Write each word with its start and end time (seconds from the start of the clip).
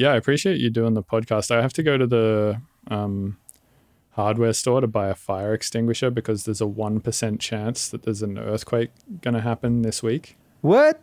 yeah, 0.00 0.12
I 0.12 0.16
appreciate 0.16 0.58
you 0.58 0.70
doing 0.70 0.94
the 0.94 1.02
podcast. 1.02 1.54
I 1.54 1.60
have 1.60 1.74
to 1.74 1.82
go 1.82 1.98
to 1.98 2.06
the 2.06 2.62
um, 2.88 3.36
hardware 4.12 4.54
store 4.54 4.80
to 4.80 4.86
buy 4.86 5.08
a 5.08 5.14
fire 5.14 5.52
extinguisher 5.52 6.10
because 6.10 6.46
there's 6.46 6.62
a 6.62 6.64
1% 6.64 7.38
chance 7.38 7.90
that 7.90 8.04
there's 8.04 8.22
an 8.22 8.38
earthquake 8.38 8.92
going 9.20 9.34
to 9.34 9.42
happen 9.42 9.82
this 9.82 10.02
week. 10.02 10.38
What? 10.62 11.02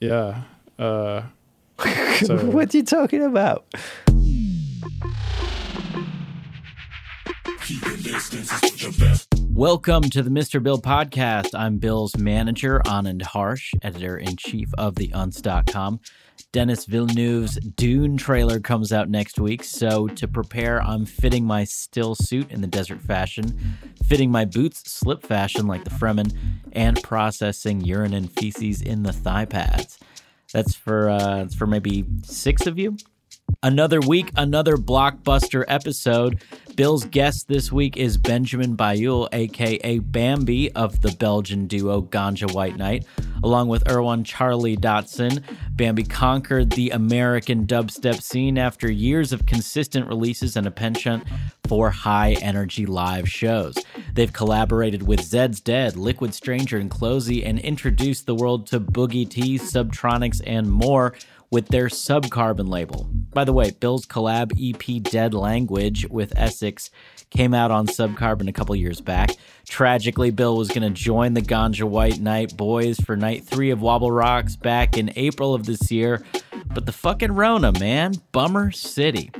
Yeah. 0.00 0.44
Uh, 0.78 1.24
so. 2.24 2.38
what 2.46 2.74
are 2.74 2.78
you 2.78 2.84
talking 2.84 3.22
about? 3.22 3.66
Welcome 9.50 10.04
to 10.04 10.22
the 10.22 10.30
Mr. 10.30 10.62
Bill 10.62 10.80
podcast. 10.80 11.50
I'm 11.52 11.76
Bill's 11.76 12.16
manager, 12.16 12.80
Anand 12.86 13.22
Harsh, 13.22 13.74
editor 13.82 14.16
in 14.16 14.36
chief 14.36 14.70
of 14.78 14.94
the 14.94 15.08
Untz.com. 15.08 16.00
Denis 16.50 16.86
Villeneuve's 16.86 17.56
Dune 17.56 18.16
trailer 18.16 18.58
comes 18.58 18.90
out 18.90 19.10
next 19.10 19.38
week, 19.38 19.62
so 19.62 20.06
to 20.08 20.26
prepare, 20.26 20.82
I'm 20.82 21.04
fitting 21.04 21.44
my 21.44 21.64
still 21.64 22.14
suit 22.14 22.50
in 22.50 22.62
the 22.62 22.66
desert 22.66 23.02
fashion, 23.02 23.76
fitting 24.06 24.30
my 24.30 24.46
boots 24.46 24.90
slip 24.90 25.22
fashion 25.22 25.66
like 25.66 25.84
the 25.84 25.90
Fremen, 25.90 26.34
and 26.72 27.02
processing 27.02 27.82
urine 27.82 28.14
and 28.14 28.32
feces 28.32 28.80
in 28.80 29.02
the 29.02 29.12
thigh 29.12 29.44
pads. 29.44 29.98
That's 30.54 30.74
for 30.74 31.10
uh, 31.10 31.36
that's 31.36 31.54
for 31.54 31.66
maybe 31.66 32.06
six 32.22 32.66
of 32.66 32.78
you. 32.78 32.96
Another 33.64 33.98
week, 34.00 34.30
another 34.36 34.76
blockbuster 34.76 35.64
episode. 35.66 36.40
Bill's 36.76 37.04
guest 37.04 37.48
this 37.48 37.72
week 37.72 37.96
is 37.96 38.16
Benjamin 38.16 38.76
Bayeul, 38.76 39.28
aka 39.32 39.98
Bamby 39.98 40.70
of 40.76 41.02
the 41.02 41.10
Belgian 41.10 41.66
duo 41.66 42.02
Ganja 42.02 42.54
White 42.54 42.76
Night. 42.76 43.04
Along 43.42 43.66
with 43.66 43.82
Erwan 43.86 44.24
Charlie 44.24 44.76
Dotson, 44.76 45.42
Bamby 45.74 46.08
conquered 46.08 46.70
the 46.70 46.90
American 46.90 47.66
dubstep 47.66 48.22
scene 48.22 48.58
after 48.58 48.88
years 48.88 49.32
of 49.32 49.46
consistent 49.46 50.06
releases 50.06 50.56
and 50.56 50.68
a 50.68 50.70
penchant 50.70 51.24
for 51.66 51.90
high 51.90 52.34
energy 52.40 52.86
live 52.86 53.28
shows. 53.28 53.74
They've 54.14 54.32
collaborated 54.32 55.02
with 55.02 55.20
Zeds 55.20 55.62
Dead, 55.62 55.96
Liquid 55.96 56.32
Stranger, 56.32 56.78
and 56.78 56.90
Closey 56.90 57.44
and 57.44 57.58
introduced 57.58 58.26
the 58.26 58.36
world 58.36 58.68
to 58.68 58.78
Boogie 58.78 59.28
T, 59.28 59.58
Subtronics, 59.58 60.40
and 60.46 60.70
more 60.70 61.14
with 61.50 61.68
their 61.68 61.86
Subcarbon 61.86 62.68
label. 62.68 63.08
By 63.32 63.44
the 63.44 63.52
way, 63.52 63.70
Bill's 63.70 64.06
collab 64.06 64.52
EP 64.58 65.02
Dead 65.02 65.34
Language 65.34 66.06
with 66.08 66.34
Esseks 66.34 66.90
came 67.30 67.54
out 67.54 67.70
on 67.70 67.86
Subcarbon 67.86 68.48
a 68.48 68.52
couple 68.52 68.74
years 68.76 69.00
back. 69.00 69.30
Tragically, 69.66 70.30
Bill 70.30 70.56
was 70.56 70.68
going 70.68 70.82
to 70.82 70.90
join 70.90 71.34
the 71.34 71.42
Ganja 71.42 71.84
White 71.84 72.20
Night 72.20 72.56
boys 72.56 72.98
for 72.98 73.16
night 73.16 73.44
three 73.44 73.70
of 73.70 73.80
Wobble 73.80 74.10
Rocks 74.10 74.56
back 74.56 74.96
in 74.96 75.12
April 75.16 75.54
of 75.54 75.66
this 75.66 75.90
year. 75.90 76.22
But 76.72 76.86
the 76.86 76.92
fucking 76.92 77.32
Rona, 77.32 77.72
man. 77.78 78.14
Bummer 78.32 78.70
City. 78.70 79.30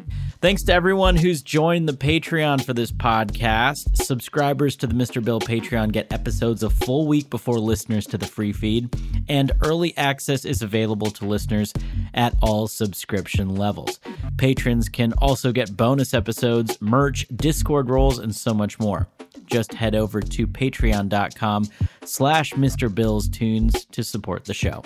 Thanks 0.40 0.62
to 0.64 0.72
everyone 0.72 1.16
who's 1.16 1.42
joined 1.42 1.88
the 1.88 1.94
Patreon 1.94 2.64
for 2.64 2.72
this 2.72 2.92
podcast. 2.92 3.96
Subscribers 3.96 4.76
to 4.76 4.86
the 4.86 4.94
Mr. 4.94 5.22
Bill 5.22 5.40
Patreon 5.40 5.90
get 5.90 6.12
episodes 6.12 6.62
a 6.62 6.70
full 6.70 7.08
week 7.08 7.28
before 7.28 7.58
listeners 7.58 8.06
to 8.06 8.18
the 8.18 8.26
free 8.26 8.52
feed, 8.52 8.94
and 9.28 9.50
early 9.64 9.96
access 9.96 10.44
is 10.44 10.62
available 10.62 11.10
to 11.10 11.24
listeners 11.24 11.72
at 12.14 12.36
all 12.40 12.68
subscription 12.68 13.56
levels. 13.56 13.98
Patrons 14.36 14.88
can 14.88 15.12
also 15.14 15.50
get 15.50 15.76
bonus 15.76 16.14
episodes, 16.14 16.80
merch, 16.80 17.26
Discord 17.34 17.90
roles, 17.90 18.20
and 18.20 18.32
so 18.32 18.54
much 18.54 18.78
more. 18.78 19.08
Just 19.46 19.74
head 19.74 19.96
over 19.96 20.20
to 20.20 20.46
patreon.com 20.46 21.68
slash 22.04 22.52
Mr. 22.52 22.94
Bill's 22.94 23.28
Tunes 23.28 23.86
to 23.86 24.04
support 24.04 24.44
the 24.44 24.54
show. 24.54 24.84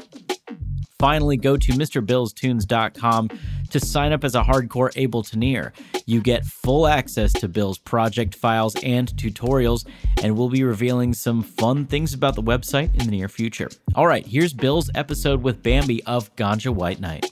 Finally, 1.02 1.36
go 1.36 1.56
to 1.56 1.72
MrBillsTunes.com 1.72 3.30
to 3.70 3.80
sign 3.80 4.12
up 4.12 4.22
as 4.22 4.36
a 4.36 4.40
hardcore 4.40 4.92
Ableton 4.94 5.72
You 6.06 6.20
get 6.20 6.44
full 6.44 6.86
access 6.86 7.32
to 7.32 7.48
Bill's 7.48 7.78
project 7.78 8.36
files 8.36 8.76
and 8.84 9.08
tutorials, 9.14 9.84
and 10.22 10.36
we'll 10.36 10.48
be 10.48 10.62
revealing 10.62 11.12
some 11.12 11.42
fun 11.42 11.86
things 11.86 12.14
about 12.14 12.36
the 12.36 12.42
website 12.42 12.94
in 12.94 13.06
the 13.06 13.16
near 13.16 13.28
future. 13.28 13.68
All 13.96 14.06
right, 14.06 14.24
here's 14.24 14.52
Bill's 14.52 14.92
episode 14.94 15.42
with 15.42 15.60
Bamby 15.60 16.04
of 16.06 16.32
Ganja 16.36 16.72
White 16.72 17.00
Night. 17.00 17.31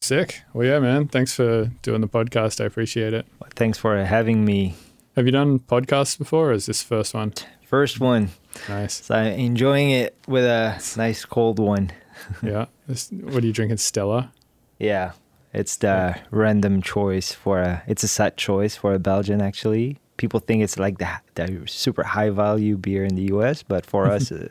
Sick. 0.00 0.42
Well, 0.54 0.66
yeah, 0.66 0.78
man. 0.78 1.08
Thanks 1.08 1.34
for 1.34 1.70
doing 1.82 2.00
the 2.00 2.08
podcast. 2.08 2.60
I 2.60 2.64
appreciate 2.64 3.12
it. 3.12 3.26
Thanks 3.54 3.76
for 3.76 4.02
having 4.02 4.46
me. 4.46 4.74
Have 5.14 5.26
you 5.26 5.32
done 5.32 5.58
podcasts 5.58 6.16
before, 6.16 6.50
or 6.50 6.52
is 6.52 6.66
this 6.66 6.82
first 6.82 7.12
one? 7.12 7.34
First 7.66 8.00
one. 8.00 8.30
Nice. 8.68 9.04
So 9.04 9.14
I'm 9.14 9.38
enjoying 9.38 9.90
it 9.90 10.16
with 10.26 10.44
a 10.44 10.80
nice 10.96 11.24
cold 11.26 11.58
one. 11.58 11.92
yeah. 12.42 12.66
This, 12.86 13.10
what 13.10 13.44
are 13.44 13.46
you 13.46 13.52
drinking? 13.52 13.76
Stella. 13.76 14.32
Yeah, 14.78 15.12
it's 15.52 15.76
the 15.76 15.86
yeah. 15.86 16.20
random 16.30 16.80
choice 16.80 17.32
for 17.32 17.60
a. 17.60 17.82
It's 17.86 18.02
a 18.02 18.08
set 18.08 18.38
choice 18.38 18.74
for 18.74 18.94
a 18.94 18.98
Belgian 18.98 19.42
actually 19.42 19.98
people 20.20 20.38
think 20.38 20.62
it's 20.62 20.78
like 20.78 20.98
the, 20.98 21.08
the 21.34 21.62
super 21.66 22.02
high 22.02 22.28
value 22.28 22.76
beer 22.76 23.04
in 23.04 23.16
the 23.16 23.32
US, 23.34 23.62
but 23.62 23.86
for 23.86 24.06
us, 24.06 24.30
uh, 24.32 24.48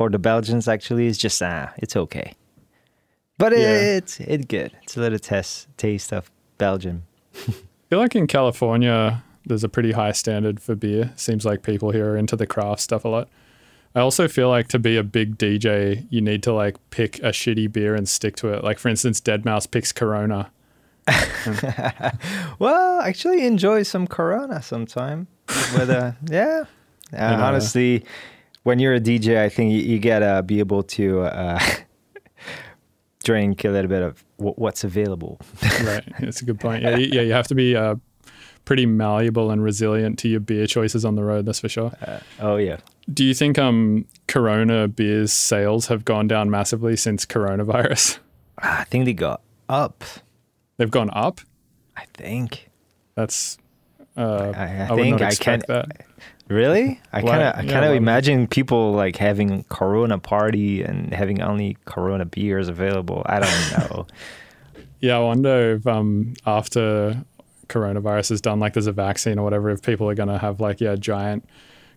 for 0.00 0.08
the 0.08 0.18
Belgians, 0.18 0.66
actually, 0.66 1.08
it's 1.08 1.18
just 1.18 1.42
ah, 1.42 1.74
it's 1.76 1.94
okay. 1.94 2.32
But 3.36 3.52
yeah. 3.52 3.98
it's 3.98 4.18
it's 4.18 4.46
good. 4.46 4.72
It's 4.82 4.96
a 4.96 5.00
little 5.00 5.18
test 5.18 5.68
taste 5.76 6.10
of 6.10 6.30
Belgium. 6.56 7.02
I 7.36 7.52
feel 7.90 7.98
like 7.98 8.16
in 8.16 8.26
California, 8.26 9.22
there's 9.44 9.62
a 9.62 9.68
pretty 9.68 9.92
high 9.92 10.12
standard 10.12 10.58
for 10.58 10.74
beer. 10.74 11.12
Seems 11.16 11.44
like 11.44 11.62
people 11.62 11.90
here 11.90 12.12
are 12.12 12.16
into 12.16 12.34
the 12.34 12.46
craft 12.46 12.80
stuff 12.80 13.04
a 13.04 13.08
lot. 13.08 13.28
I 13.94 14.00
also 14.00 14.26
feel 14.26 14.48
like 14.48 14.68
to 14.68 14.78
be 14.78 14.96
a 14.96 15.02
big 15.02 15.36
DJ, 15.36 16.06
you 16.08 16.22
need 16.22 16.42
to 16.44 16.54
like 16.54 16.76
pick 16.88 17.18
a 17.18 17.32
shitty 17.32 17.70
beer 17.70 17.94
and 17.94 18.08
stick 18.08 18.36
to 18.36 18.54
it. 18.54 18.64
Like 18.64 18.78
for 18.78 18.88
instance, 18.88 19.20
Deadmau5 19.20 19.70
picks 19.70 19.92
Corona 19.92 20.50
well, 22.58 23.00
actually 23.00 23.44
enjoy 23.44 23.82
some 23.82 24.06
Corona 24.06 24.62
sometime. 24.62 25.26
With 25.74 25.90
uh, 25.90 26.12
yeah, 26.30 26.64
uh, 27.12 27.36
honestly, 27.38 28.06
when 28.62 28.78
you're 28.78 28.94
a 28.94 29.00
DJ, 29.00 29.38
I 29.38 29.48
think 29.48 29.72
you, 29.72 29.80
you 29.80 29.98
gotta 29.98 30.42
be 30.42 30.58
able 30.58 30.82
to 30.84 31.22
uh, 31.22 31.60
drink 33.24 33.64
a 33.64 33.70
little 33.70 33.88
bit 33.88 34.02
of 34.02 34.24
w- 34.38 34.54
what's 34.56 34.84
available. 34.84 35.40
right, 35.82 36.04
that's 36.20 36.42
a 36.42 36.44
good 36.44 36.60
point. 36.60 36.82
Yeah, 36.82 36.96
yeah, 36.96 37.22
you 37.22 37.32
have 37.32 37.48
to 37.48 37.54
be 37.54 37.76
uh, 37.76 37.96
pretty 38.64 38.86
malleable 38.86 39.50
and 39.50 39.62
resilient 39.62 40.18
to 40.20 40.28
your 40.28 40.40
beer 40.40 40.66
choices 40.66 41.04
on 41.04 41.14
the 41.14 41.24
road. 41.24 41.46
That's 41.46 41.60
for 41.60 41.68
sure. 41.68 41.92
Uh, 42.06 42.20
oh 42.38 42.56
yeah. 42.56 42.78
Do 43.12 43.24
you 43.24 43.34
think 43.34 43.58
um 43.58 44.04
Corona 44.28 44.88
beers 44.88 45.32
sales 45.32 45.86
have 45.86 46.04
gone 46.04 46.28
down 46.28 46.50
massively 46.50 46.96
since 46.96 47.26
coronavirus? 47.26 48.18
I 48.58 48.84
think 48.84 49.06
they 49.06 49.14
got 49.14 49.40
up. 49.68 50.04
They've 50.76 50.90
gone 50.90 51.10
up. 51.12 51.40
I 51.96 52.04
think. 52.14 52.70
That's. 53.14 53.58
Uh, 54.16 54.52
I, 54.54 54.62
I, 54.62 54.88
I 54.90 54.96
think 54.96 55.20
I 55.20 55.34
can't. 55.34 55.66
That. 55.66 56.06
Really? 56.50 57.00
I 57.12 57.22
kind 57.22 57.42
of, 57.42 57.54
I 57.56 57.66
kind 57.66 57.84
of 57.84 57.94
imagine 57.94 58.46
people 58.46 58.92
like 58.92 59.16
having 59.16 59.64
Corona 59.64 60.18
party 60.18 60.82
and 60.82 61.14
having 61.14 61.40
only 61.40 61.78
Corona 61.84 62.24
beers 62.24 62.68
available. 62.68 63.22
I 63.26 63.38
don't 63.38 63.70
know. 63.78 64.06
yeah, 65.00 65.16
I 65.16 65.20
wonder 65.20 65.76
if 65.76 65.86
um 65.86 66.34
after 66.44 67.24
coronavirus 67.68 68.32
is 68.32 68.40
done, 68.40 68.58
like 68.58 68.74
there's 68.74 68.88
a 68.88 68.92
vaccine 68.92 69.38
or 69.38 69.44
whatever, 69.44 69.70
if 69.70 69.80
people 69.80 70.08
are 70.08 70.14
gonna 70.14 70.38
have 70.38 70.60
like 70.60 70.80
yeah 70.80 70.96
giant 70.96 71.48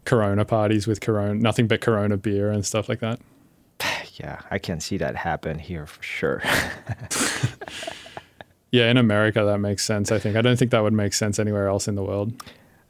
Corona 0.06 0.46
parties 0.46 0.86
with 0.88 1.02
Corona, 1.02 1.34
nothing 1.34 1.68
but 1.68 1.82
Corona 1.82 2.16
beer 2.16 2.52
and 2.52 2.66
stuff 2.66 2.88
like 2.88 3.00
that. 3.00 3.20
Yeah, 4.18 4.42
I 4.52 4.60
can 4.60 4.80
see 4.80 4.98
that 4.98 5.16
happen 5.16 5.58
here 5.58 5.88
for 5.88 6.04
sure. 6.04 6.44
Yeah, 8.74 8.90
in 8.90 8.98
America 8.98 9.46
that 9.46 9.60
makes 9.60 9.86
sense. 9.86 10.12
I 10.12 10.18
think 10.18 10.36
I 10.36 10.42
don't 10.42 10.58
think 10.58 10.72
that 10.72 10.82
would 10.82 10.94
make 10.94 11.14
sense 11.14 11.38
anywhere 11.38 11.68
else 11.68 11.88
in 11.88 11.94
the 11.94 12.02
world. 12.02 12.34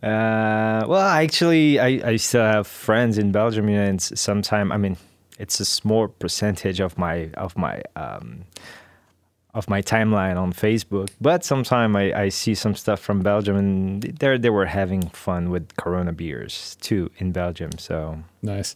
Uh, 0.03 0.85
well, 0.85 1.07
actually, 1.07 1.79
I, 1.79 1.87
I 2.03 2.15
still 2.17 2.43
have 2.43 2.67
friends 2.67 3.17
in 3.17 3.31
Belgium, 3.31 3.69
and 3.69 4.01
sometimes 4.01 4.71
I 4.71 4.77
mean, 4.77 4.97
it's 5.39 5.61
a 5.61 5.65
small 5.65 6.09
percentage 6.09 6.81
of 6.81 6.97
my 6.97 7.29
of 7.35 7.57
my 7.57 7.81
um, 7.95 8.43
of 9.53 9.69
my 9.69 9.81
timeline 9.81 10.35
on 10.35 10.51
Facebook. 10.51 11.09
But 11.21 11.45
sometime 11.45 11.95
I, 11.95 12.13
I 12.23 12.29
see 12.29 12.53
some 12.53 12.75
stuff 12.75 12.99
from 12.99 13.21
Belgium, 13.21 13.55
and 13.55 14.01
they 14.03 14.37
they 14.37 14.49
were 14.49 14.65
having 14.65 15.03
fun 15.09 15.49
with 15.49 15.73
Corona 15.77 16.11
beers 16.11 16.75
too 16.81 17.09
in 17.17 17.31
Belgium. 17.31 17.77
So 17.77 18.23
Nice. 18.41 18.75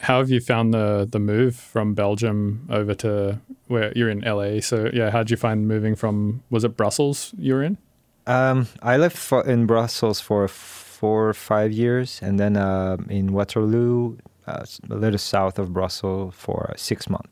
How 0.00 0.18
have 0.18 0.28
you 0.28 0.40
found 0.40 0.74
the 0.74 1.08
the 1.10 1.20
move 1.20 1.56
from 1.56 1.94
Belgium 1.94 2.66
over 2.68 2.94
to 2.96 3.40
where 3.68 3.92
you're 3.96 4.10
in 4.10 4.20
LA? 4.20 4.60
So 4.60 4.90
yeah, 4.92 5.10
how 5.10 5.18
did 5.22 5.30
you 5.30 5.38
find 5.38 5.66
moving 5.66 5.94
from? 5.94 6.42
Was 6.50 6.64
it 6.64 6.76
Brussels 6.76 7.32
you 7.38 7.54
were 7.54 7.62
in? 7.62 7.78
Um, 8.26 8.66
I 8.82 8.96
lived 8.96 9.16
for, 9.16 9.44
in 9.46 9.66
Brussels 9.66 10.20
for 10.20 10.48
four 10.48 11.28
or 11.28 11.34
five 11.34 11.72
years, 11.72 12.20
and 12.22 12.38
then 12.38 12.56
uh, 12.56 12.96
in 13.08 13.32
Waterloo, 13.32 14.16
uh, 14.46 14.64
a 14.90 14.94
little 14.94 15.18
south 15.18 15.58
of 15.58 15.72
Brussels, 15.72 16.34
for 16.34 16.72
six 16.76 17.08
months. 17.08 17.28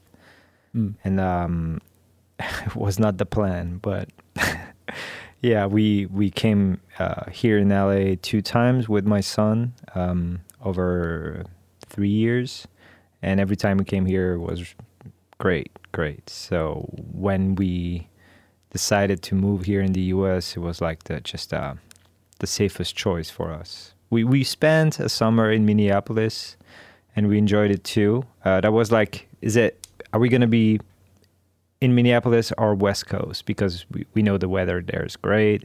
Mm. 0.75 0.94
and 1.05 1.21
um, 1.21 1.81
it 2.39 2.75
was 2.75 2.99
not 2.99 3.19
the 3.19 3.27
plan. 3.27 3.79
But 3.83 4.09
yeah, 5.43 5.67
we 5.67 6.06
we 6.06 6.31
came 6.31 6.81
uh, 6.99 7.31
here 7.31 7.59
in 7.59 7.69
LA 7.69 8.17
two 8.23 8.41
times 8.43 8.89
with 8.89 9.06
my 9.06 9.21
son 9.21 9.75
um, 9.94 10.41
over 10.65 11.44
three 11.87 12.09
years, 12.09 12.67
and 13.21 13.41
every 13.41 13.56
time 13.56 13.77
we 13.77 13.85
came 13.85 14.06
here 14.06 14.39
was 14.39 14.75
great, 15.39 15.71
great. 15.93 16.29
So 16.31 16.89
when 17.12 17.55
we 17.55 18.09
decided 18.73 19.23
to 19.23 19.35
move 19.35 19.65
here 19.67 19.83
in 19.83 19.93
the 19.93 20.01
U.S., 20.17 20.57
it 20.57 20.61
was 20.61 20.81
like 20.81 21.05
the 21.05 21.21
just 21.21 21.53
uh, 21.55 21.75
the 22.41 22.47
safest 22.47 22.97
choice 22.97 23.31
for 23.31 23.53
us. 23.53 23.95
We 24.11 24.25
we 24.25 24.43
spent 24.45 24.99
a 24.99 25.09
summer 25.09 25.53
in 25.53 25.65
Minneapolis, 25.65 26.57
and 27.15 27.29
we 27.29 27.39
enjoyed 27.39 27.71
it 27.71 27.85
too. 27.85 28.25
Uh, 28.45 28.61
that 28.63 28.73
was 28.73 28.91
like, 28.91 29.29
is 29.41 29.57
it? 29.57 29.87
Are 30.13 30.21
we 30.21 30.29
gonna 30.29 30.47
be 30.49 30.81
in 31.81 31.95
Minneapolis 31.95 32.53
or 32.59 32.75
West 32.75 33.07
Coast? 33.07 33.47
Because 33.47 33.85
we, 33.91 34.05
we 34.15 34.23
know 34.23 34.37
the 34.39 34.49
weather 34.49 34.83
there 34.83 35.05
is 35.05 35.17
great. 35.17 35.65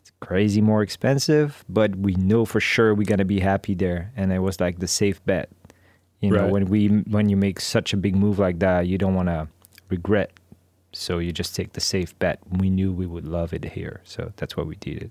It's 0.00 0.12
crazy 0.20 0.60
more 0.60 0.82
expensive, 0.82 1.64
but 1.68 1.94
we 1.96 2.14
know 2.14 2.44
for 2.44 2.60
sure 2.60 2.94
we're 2.94 3.04
gonna 3.04 3.24
be 3.24 3.40
happy 3.40 3.74
there. 3.74 4.12
And 4.16 4.32
it 4.32 4.40
was 4.40 4.60
like 4.60 4.78
the 4.78 4.88
safe 4.88 5.24
bet. 5.26 5.48
You 6.20 6.30
know, 6.30 6.42
Right. 6.44 6.50
when 6.52 6.64
we 6.66 6.88
when 6.88 7.28
you 7.28 7.36
make 7.36 7.60
such 7.60 7.92
a 7.92 7.96
big 7.96 8.16
move 8.16 8.38
like 8.38 8.58
that, 8.60 8.86
you 8.86 8.98
don't 8.98 9.14
want 9.14 9.28
to 9.28 9.48
regret. 9.90 10.30
So 10.92 11.18
you 11.18 11.32
just 11.32 11.54
take 11.54 11.72
the 11.74 11.80
safe 11.80 12.18
bet. 12.18 12.38
We 12.50 12.70
knew 12.70 12.92
we 12.92 13.06
would 13.06 13.26
love 13.26 13.52
it 13.52 13.64
here, 13.64 14.00
so 14.04 14.32
that's 14.36 14.56
why 14.56 14.64
we 14.64 14.76
did 14.76 15.02
it. 15.02 15.10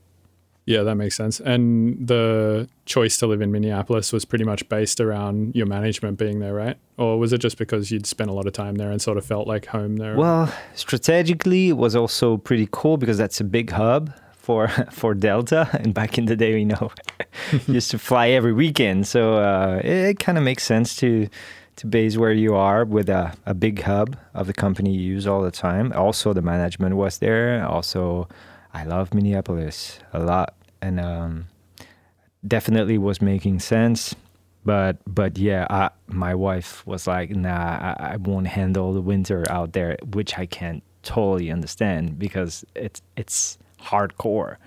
Yeah, 0.66 0.82
that 0.82 0.96
makes 0.96 1.16
sense. 1.16 1.40
And 1.40 2.08
the 2.08 2.68
choice 2.86 3.18
to 3.18 3.28
live 3.28 3.42
in 3.42 3.52
Minneapolis 3.52 4.12
was 4.12 4.26
pretty 4.26 4.46
much 4.46 4.68
based 4.68 5.00
around 5.00 5.56
your 5.56 5.68
management 5.68 6.18
being 6.18 6.40
there, 6.40 6.56
right? 6.56 6.76
Or 6.98 7.20
was 7.20 7.34
it 7.34 7.38
just 7.38 7.60
because 7.60 7.92
you'd 7.92 8.08
spent 8.08 8.32
a 8.32 8.34
lot 8.34 8.48
of 8.48 8.54
time 8.54 8.76
there 8.76 8.90
and 8.90 9.00
sort 9.00 9.18
of 9.18 9.26
felt 9.26 9.48
like 9.48 9.68
home 9.68 9.98
there? 9.98 10.16
Well, 10.16 10.52
strategically, 10.74 11.70
it 11.70 11.78
was 11.78 11.96
also 11.96 12.38
pretty 12.38 12.68
cool 12.72 12.98
because 12.98 13.18
that's 13.18 13.40
a 13.40 13.44
big 13.44 13.72
hub 13.72 14.12
for 14.46 14.68
for 14.92 15.14
Delta. 15.14 15.70
And 15.84 15.94
back 15.94 16.18
in 16.18 16.26
the 16.26 16.36
day, 16.36 16.56
we 16.56 16.66
know 16.66 16.92
used 17.68 17.92
to 17.92 18.00
fly 18.00 18.30
every 18.30 18.54
weekend, 18.54 19.08
so 19.08 19.36
uh, 19.36 19.82
it, 19.84 20.20
kind 20.20 20.38
of 20.38 20.44
makes 20.44 20.64
sense 20.64 20.96
to 20.98 21.28
to 21.78 21.88
base 21.88 22.18
where 22.18 22.32
you 22.32 22.56
are 22.56 22.86
with 22.86 23.10
a, 23.10 23.34
a 23.46 23.54
big 23.54 23.82
hub 23.82 24.18
of 24.34 24.48
the 24.48 24.54
company 24.54 24.94
you 24.94 25.02
use 25.02 25.28
all 25.28 25.42
the 25.42 25.52
time. 25.52 25.92
Also, 25.94 26.34
the 26.34 26.42
management 26.42 26.96
was 26.96 27.18
there. 27.18 27.66
Also, 27.66 28.28
I 28.74 28.86
love 28.86 29.14
Minneapolis 29.14 30.00
a 30.14 30.20
lot, 30.20 30.56
and 30.82 31.00
um, 31.00 31.48
definitely 32.48 32.98
was 32.98 33.22
making 33.22 33.60
sense. 33.60 34.16
But 34.64 34.98
but 35.06 35.38
yeah, 35.38 35.68
I, 35.70 35.90
my 36.08 36.34
wife 36.34 36.86
was 36.88 37.08
like, 37.08 37.30
"Nah, 37.30 37.96
I, 38.00 38.14
I 38.14 38.16
won't 38.18 38.48
handle 38.48 38.94
the 38.94 39.02
winter 39.02 39.44
out 39.50 39.74
there," 39.74 39.98
which 40.12 40.38
I 40.38 40.46
can't 40.46 40.82
totally 41.04 41.52
understand 41.52 42.18
because 42.18 42.66
it's 42.74 43.02
it's 43.16 43.58
hardcore. 43.80 44.58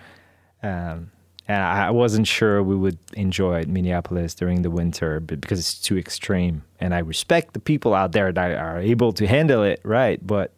Um, 0.63 1.11
and 1.49 1.63
I 1.63 1.91
wasn't 1.91 2.27
sure 2.27 2.63
we 2.63 2.77
would 2.77 2.99
enjoy 3.15 3.65
Minneapolis 3.65 4.35
during 4.35 4.61
the 4.61 4.71
winter, 4.71 5.19
because 5.19 5.59
it's 5.59 5.81
too 5.81 5.97
extreme. 5.97 6.63
And 6.79 6.95
I 6.95 6.99
respect 6.99 7.55
the 7.55 7.61
people 7.61 7.95
out 7.95 8.13
there 8.13 8.31
that 8.31 8.53
are 8.53 8.79
able 8.79 9.13
to 9.15 9.27
handle 9.27 9.63
it, 9.63 9.81
right? 9.83 10.25
But 10.25 10.55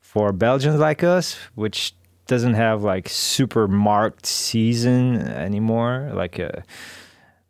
for 0.00 0.32
Belgians 0.32 0.80
like 0.80 1.04
us, 1.04 1.36
which 1.54 1.94
doesn't 2.26 2.54
have 2.54 2.82
like 2.82 3.08
super 3.08 3.68
marked 3.68 4.26
season 4.26 5.20
anymore, 5.28 6.10
like 6.12 6.40
a 6.40 6.64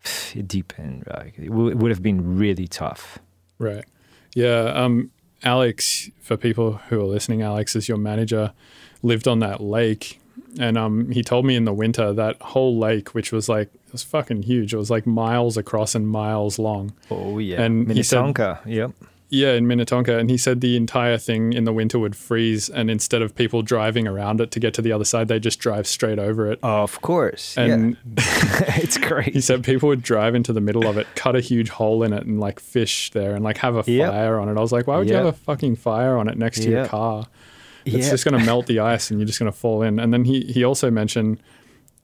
it 0.34 0.46
depend. 0.46 1.04
Like, 1.06 1.38
it 1.38 1.44
it 1.44 1.50
would 1.50 1.90
have 1.90 2.02
been 2.02 2.38
really 2.38 2.68
tough. 2.68 3.18
Right. 3.58 3.84
Yeah. 4.34 4.72
Um, 4.74 5.10
Alex, 5.42 6.10
for 6.20 6.36
people 6.36 6.72
who 6.88 7.00
are 7.00 7.04
listening, 7.04 7.42
Alex 7.42 7.74
is 7.74 7.88
your 7.88 7.98
manager, 7.98 8.52
lived 9.02 9.26
on 9.26 9.38
that 9.40 9.62
lake. 9.62 10.20
And 10.58 10.78
um, 10.78 11.10
he 11.10 11.22
told 11.22 11.44
me 11.44 11.54
in 11.56 11.64
the 11.64 11.72
winter 11.74 12.12
that 12.14 12.40
whole 12.40 12.78
lake, 12.78 13.10
which 13.14 13.30
was 13.32 13.48
like, 13.48 13.68
it 13.74 13.92
was 13.92 14.02
fucking 14.02 14.42
huge. 14.44 14.72
It 14.72 14.78
was 14.78 14.90
like 14.90 15.06
miles 15.06 15.56
across 15.56 15.94
and 15.94 16.08
miles 16.08 16.58
long. 16.58 16.92
Oh 17.10 17.38
yeah, 17.38 17.60
And 17.62 17.90
he 17.92 18.02
said- 18.02 18.16
Minnetonka. 18.20 18.60
Yep. 18.66 18.90
Yeah, 19.28 19.54
in 19.54 19.66
Minnetonka. 19.66 20.16
And 20.18 20.30
he 20.30 20.38
said 20.38 20.60
the 20.60 20.76
entire 20.76 21.18
thing 21.18 21.52
in 21.52 21.64
the 21.64 21.72
winter 21.72 21.98
would 21.98 22.14
freeze. 22.14 22.68
And 22.68 22.88
instead 22.88 23.22
of 23.22 23.34
people 23.34 23.60
driving 23.60 24.06
around 24.06 24.40
it 24.40 24.52
to 24.52 24.60
get 24.60 24.72
to 24.74 24.82
the 24.82 24.92
other 24.92 25.04
side, 25.04 25.26
they 25.26 25.40
just 25.40 25.58
drive 25.58 25.88
straight 25.88 26.20
over 26.20 26.48
it. 26.52 26.60
Of 26.62 27.00
course. 27.02 27.58
And 27.58 27.96
yeah. 28.16 28.22
it's 28.78 28.96
great. 28.98 29.32
he 29.34 29.40
said 29.40 29.64
people 29.64 29.88
would 29.88 30.02
drive 30.02 30.36
into 30.36 30.52
the 30.52 30.60
middle 30.60 30.86
of 30.86 30.96
it, 30.96 31.08
cut 31.16 31.34
a 31.34 31.40
huge 31.40 31.70
hole 31.70 32.04
in 32.04 32.12
it, 32.12 32.24
and 32.24 32.38
like 32.38 32.60
fish 32.60 33.10
there 33.10 33.34
and 33.34 33.42
like 33.42 33.56
have 33.58 33.74
a 33.76 33.90
Yep. 33.90 34.12
fire 34.12 34.38
on 34.38 34.48
it. 34.48 34.56
I 34.56 34.60
was 34.60 34.70
like, 34.70 34.86
why 34.86 34.96
would 34.96 35.08
you 35.08 35.16
have 35.16 35.26
a 35.26 35.32
fucking 35.32 35.74
fire 35.74 36.16
on 36.16 36.28
it 36.28 36.38
next 36.38 36.62
to 36.62 36.70
your 36.70 36.86
car? 36.86 37.26
It's 37.86 38.04
Yeah. 38.06 38.10
just 38.10 38.24
going 38.24 38.38
to 38.38 38.44
melt 38.44 38.66
the 38.66 38.80
ice 38.94 39.10
and 39.10 39.18
you're 39.20 39.26
just 39.26 39.38
going 39.38 39.50
to 39.50 39.56
fall 39.56 39.82
in. 39.82 39.98
And 39.98 40.12
then 40.12 40.24
he, 40.24 40.40
he 40.42 40.64
also 40.64 40.90
mentioned 40.90 41.40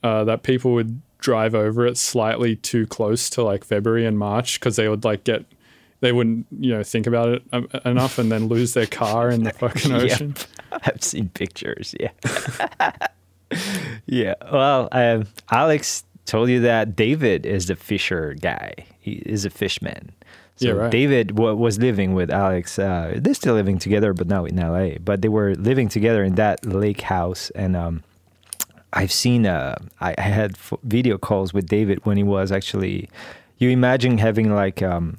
uh, 0.02 0.24
that 0.24 0.42
people 0.42 0.72
would 0.74 1.00
drive 1.18 1.54
over 1.54 1.86
it 1.86 1.96
slightly 1.96 2.56
too 2.56 2.86
close 2.86 3.28
to 3.30 3.42
like 3.42 3.64
February 3.64 4.06
and 4.06 4.18
March 4.18 4.58
because 4.58 4.76
they 4.76 4.88
would 4.88 5.04
like 5.04 5.24
get, 5.24 5.44
they 6.00 6.10
wouldn't, 6.12 6.46
you 6.58 6.72
know, 6.72 6.82
think 6.82 7.06
about 7.06 7.28
it 7.28 7.42
um, 7.52 7.68
enough 7.84 8.18
and 8.18 8.32
then 8.32 8.48
lose 8.48 8.74
their 8.74 8.86
car 8.86 9.28
in 9.30 9.44
the 9.44 9.50
fucking 9.62 9.90
Yep. 9.92 10.02
ocean. 10.02 10.34
I've 10.72 11.02
seen 11.02 11.28
pictures. 11.28 11.94
Yeah. 12.00 12.10
yeah. 14.06 14.34
Well, 14.50 14.88
um, 14.92 15.26
Alex 15.50 16.04
told 16.26 16.48
you 16.48 16.60
that 16.60 16.96
David 16.96 17.46
is 17.46 17.66
the 17.66 17.76
fisher 17.76 18.34
guy. 18.40 18.72
He 19.00 19.12
is 19.26 19.44
a 19.44 19.50
fishman. 19.50 20.10
So 20.62 20.68
Yeah, 20.68 20.74
right. 20.74 20.90
David 20.90 21.38
wa 21.38 21.52
was 21.54 21.78
living 21.78 22.14
with 22.14 22.30
Alex. 22.30 22.78
Uh, 22.78 23.18
they're 23.22 23.34
still 23.34 23.54
living 23.54 23.78
together, 23.78 24.12
but 24.14 24.26
now 24.28 24.44
in 24.44 24.56
LA. 24.56 24.98
But 25.02 25.20
they 25.22 25.28
were 25.28 25.54
living 25.56 25.88
together 25.88 26.22
in 26.24 26.34
that 26.36 26.64
lake 26.64 27.02
house, 27.02 27.50
and 27.62 27.76
um, 27.76 28.02
I've 28.92 29.12
seen. 29.12 29.46
Uh, 29.46 29.74
I, 30.00 30.14
I 30.18 30.22
had 30.40 30.52
f- 30.52 30.78
video 30.84 31.18
calls 31.18 31.52
with 31.52 31.66
David 31.66 32.04
when 32.06 32.16
he 32.16 32.22
was 32.22 32.52
actually. 32.52 33.08
You 33.58 33.68
imagine 33.70 34.18
having 34.18 34.54
like 34.54 34.82
um, 34.82 35.18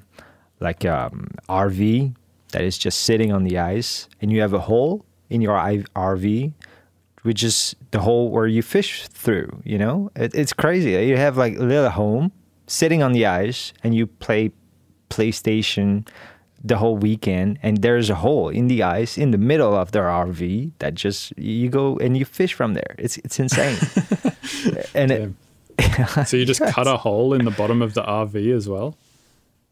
like 0.60 0.86
um, 0.86 1.31
RV 1.50 2.16
that 2.52 2.62
is 2.62 2.78
just 2.78 3.02
sitting 3.02 3.31
on 3.31 3.44
the 3.44 3.57
ice, 3.57 4.07
and 4.21 4.31
you 4.31 4.42
have 4.42 4.54
a 4.54 4.59
hole 4.59 5.06
in 5.30 5.42
your 5.42 5.57
I- 5.57 5.85
RV, 5.95 6.54
which 7.23 7.44
is 7.44 7.76
the 7.92 8.00
hole 8.00 8.30
where 8.30 8.47
you 8.47 8.62
fish 8.62 9.07
through. 9.07 9.62
You 9.64 9.78
know, 9.78 10.12
it, 10.16 10.33
it's 10.35 10.54
crazy. 10.54 10.92
You 11.07 11.18
have 11.18 11.38
like 11.38 11.56
a 11.57 11.64
little 11.64 11.90
home 11.90 12.31
sitting 12.68 13.02
on 13.04 13.12
the 13.14 13.26
ice, 13.26 13.73
and 13.83 13.94
you 13.95 14.07
play 14.07 14.52
PlayStation 15.14 16.08
the 16.66 16.78
whole 16.78 16.96
weekend, 16.98 17.60
and 17.62 17.82
there's 17.82 18.10
a 18.10 18.16
hole 18.16 18.48
in 18.50 18.68
the 18.68 18.84
ice 18.84 19.18
in 19.18 19.32
the 19.32 19.38
middle 19.38 19.76
of 19.76 19.92
their 19.92 20.06
RV 20.06 20.72
that 20.80 20.96
just 20.96 21.38
you 21.38 21.70
go 21.70 21.98
and 21.98 22.18
you 22.18 22.26
fish 22.26 22.54
from 22.54 22.74
there. 22.74 22.96
It's 22.98 23.18
it's 23.18 23.38
insane. 23.40 23.78
and 24.96 25.12
it, 25.12 25.32
So 26.28 26.38
you 26.38 26.46
just 26.46 26.62
cut 26.62 26.88
a 26.88 26.98
hole 26.98 27.34
in 27.34 27.46
the 27.46 27.52
bottom 27.52 27.82
of 27.82 27.94
the 27.94 28.04
RV 28.04 28.56
as 28.56 28.70
well? 28.70 28.96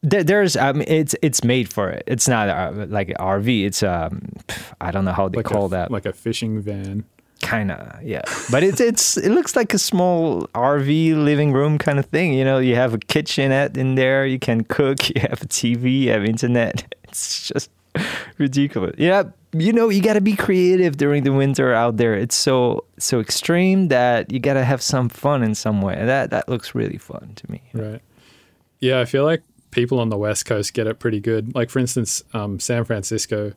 There, 0.04 0.24
there's 0.24 0.58
um, 0.58 0.82
it's 0.88 1.16
it's 1.22 1.44
made 1.44 1.72
for 1.72 1.90
it. 1.90 2.04
It's 2.08 2.28
not 2.28 2.50
uh, 2.50 2.86
like 2.90 3.10
an 3.10 3.18
RV. 3.20 3.66
It's 3.66 3.84
um, 3.84 4.34
I 4.82 4.92
don't 4.92 5.06
know 5.06 5.14
how 5.14 5.30
they 5.30 5.38
Like 5.38 5.46
call 5.46 5.68
a, 5.68 5.70
that. 5.70 5.92
Like 5.92 6.06
a 6.08 6.14
fishing 6.14 6.60
van. 6.60 7.06
Kind 7.42 7.72
of 7.72 8.02
yeah. 8.04 8.22
But 8.50 8.64
it's 8.64 8.80
it's 8.80 9.18
it 9.18 9.30
looks 9.32 9.56
like 9.56 9.74
a 9.74 9.80
small 9.80 10.48
RV 10.54 11.24
living 11.24 11.52
room 11.52 11.78
kind 11.78 12.00
of 12.00 12.06
thing. 12.06 12.34
You 12.34 12.46
know, 12.46 12.60
you 12.60 12.76
have 12.76 12.94
a 12.94 12.98
kitchenette 12.98 13.78
in 13.78 13.96
there. 13.96 14.26
You 14.26 14.40
can 14.40 14.64
cook. 14.64 15.00
You 15.12 15.22
have 15.22 15.42
a 15.42 15.48
TV. 15.48 16.02
You 16.02 16.12
have 16.12 16.26
internet. 16.26 16.94
It's 17.12 17.50
just 17.50 17.70
ridiculous. 18.38 18.96
Yeah, 18.98 19.24
you 19.52 19.74
know, 19.74 19.90
you 19.90 20.02
got 20.02 20.14
to 20.14 20.22
be 20.22 20.34
creative 20.34 20.96
during 20.96 21.24
the 21.24 21.34
winter 21.34 21.74
out 21.74 21.98
there. 21.98 22.16
It's 22.16 22.36
so 22.36 22.86
so 22.98 23.20
extreme 23.20 23.90
that 23.90 24.32
you 24.32 24.40
got 24.40 24.54
to 24.54 24.64
have 24.64 24.82
some 24.82 25.10
fun 25.10 25.44
in 25.44 25.56
some 25.56 25.82
way. 25.82 25.96
That 25.96 26.30
that 26.30 26.48
looks 26.48 26.74
really 26.74 26.98
fun 26.98 27.34
to 27.36 27.52
me. 27.52 27.62
Right. 27.74 28.02
Yeah, 28.80 29.02
I 29.02 29.06
feel 29.06 29.26
like 29.26 29.44
people 29.72 30.00
on 30.00 30.10
the 30.10 30.18
West 30.18 30.46
Coast 30.46 30.74
get 30.74 30.88
it 30.88 31.00
pretty 31.00 31.20
good. 31.20 31.54
Like, 31.56 31.70
for 31.70 31.80
instance, 31.80 32.24
um, 32.34 32.60
San 32.60 32.86
Francisco, 32.86 33.54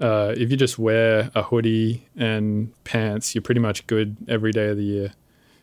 uh, 0.00 0.34
if 0.36 0.50
you 0.50 0.56
just 0.56 0.78
wear 0.78 1.30
a 1.34 1.42
hoodie 1.42 2.06
and 2.16 2.72
pants, 2.84 3.34
you're 3.34 3.42
pretty 3.42 3.60
much 3.60 3.86
good 3.86 4.16
every 4.28 4.52
day 4.52 4.68
of 4.68 4.76
the 4.76 4.84
year. 4.84 5.12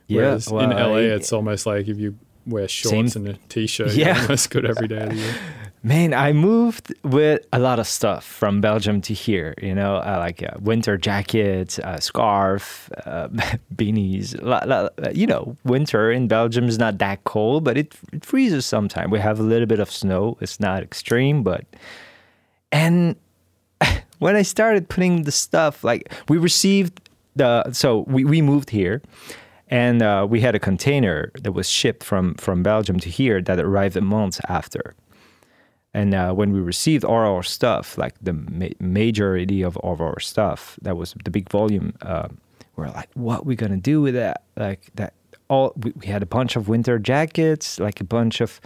Yeah, 0.08 0.18
Whereas 0.22 0.48
in 0.48 0.70
LA, 0.72 0.96
it's 1.16 1.32
almost 1.34 1.66
like 1.66 1.88
if 1.88 1.98
you 2.00 2.18
wear 2.48 2.68
shorts 2.68 3.14
Same- 3.14 3.26
and 3.28 3.36
a 3.36 3.40
t 3.50 3.68
shirt, 3.68 3.92
Yeah. 3.94 4.14
you're 4.16 4.22
almost 4.24 4.50
good 4.50 4.66
every 4.66 4.88
day 4.88 5.02
of 5.04 5.10
the 5.10 5.16
year. 5.16 5.36
Man, 5.82 6.14
I 6.14 6.34
moved 6.34 6.94
with 7.06 7.46
a 7.54 7.60
lot 7.60 7.80
of 7.80 7.88
stuff 7.88 8.26
from 8.26 8.60
Belgium 8.60 9.00
to 9.02 9.14
here. 9.14 9.54
You 9.62 9.74
know, 9.74 9.96
uh, 9.96 10.18
like 10.20 10.44
uh, 10.44 10.58
winter 10.60 10.98
jackets, 10.98 11.80
uh, 11.80 12.00
scarf, 12.02 12.90
uh, 13.06 13.30
beanies. 13.76 14.36
La- 14.42 14.64
la- 14.66 14.90
you 15.14 15.26
know, 15.26 15.56
winter 15.64 16.12
in 16.12 16.28
Belgium 16.28 16.68
is 16.68 16.78
not 16.78 16.98
that 16.98 17.24
cold, 17.24 17.64
but 17.64 17.78
it, 17.78 17.96
it 18.12 18.26
freezes 18.26 18.66
sometimes. 18.66 19.10
We 19.10 19.20
have 19.20 19.40
a 19.40 19.44
little 19.44 19.68
bit 19.68 19.80
of 19.80 19.90
snow. 19.90 20.38
It's 20.42 20.60
not 20.60 20.84
extreme, 20.84 21.44
but 21.44 21.64
and 22.74 23.16
when 24.20 24.36
I 24.36 24.44
started 24.44 24.88
putting 24.90 25.24
the 25.24 25.32
stuff, 25.32 25.84
like 25.84 26.12
we 26.28 26.38
received 26.38 27.10
the 27.36 27.72
so 27.72 28.06
we, 28.08 28.24
we 28.26 28.42
moved 28.42 28.70
here 28.70 29.02
and 29.68 30.02
uh, 30.02 30.26
we 30.30 30.42
had 30.42 30.56
a 30.56 30.60
container 30.60 31.32
that 31.42 31.54
was 31.54 31.70
shipped 31.70 32.04
from 32.04 32.36
from 32.36 32.64
Belgium 32.64 33.00
to 33.00 33.10
here 33.10 33.42
that 33.42 33.60
arrived 33.60 33.96
a 33.96 34.02
month 34.02 34.40
after. 34.48 34.96
And 35.94 36.14
uh, 36.14 36.34
when 36.34 36.52
we 36.52 36.60
received 36.60 37.04
all 37.04 37.16
our 37.16 37.42
stuff, 37.42 37.98
like 37.98 38.14
the 38.22 38.34
ma- 38.34 38.78
majority 38.80 39.64
of, 39.64 39.76
of 39.78 40.02
our 40.02 40.20
stuff, 40.20 40.78
that 40.84 40.96
was 40.96 41.16
the 41.24 41.32
big 41.32 41.50
volume. 41.50 41.94
Uh, 42.04 42.28
we're 42.76 42.90
like, 42.90 43.10
what 43.16 43.46
we 43.46 43.56
gonna 43.56 43.78
do 43.78 44.02
with 44.02 44.14
that? 44.14 44.44
Like 44.56 44.92
that 44.96 45.14
all 45.50 45.74
we, 45.78 45.92
we 45.96 46.08
had 46.08 46.22
a 46.22 46.28
bunch 46.28 46.56
of 46.56 46.68
winter 46.68 47.00
jackets, 47.00 47.80
like 47.80 48.00
a 48.02 48.04
bunch 48.04 48.42
of 48.42 48.62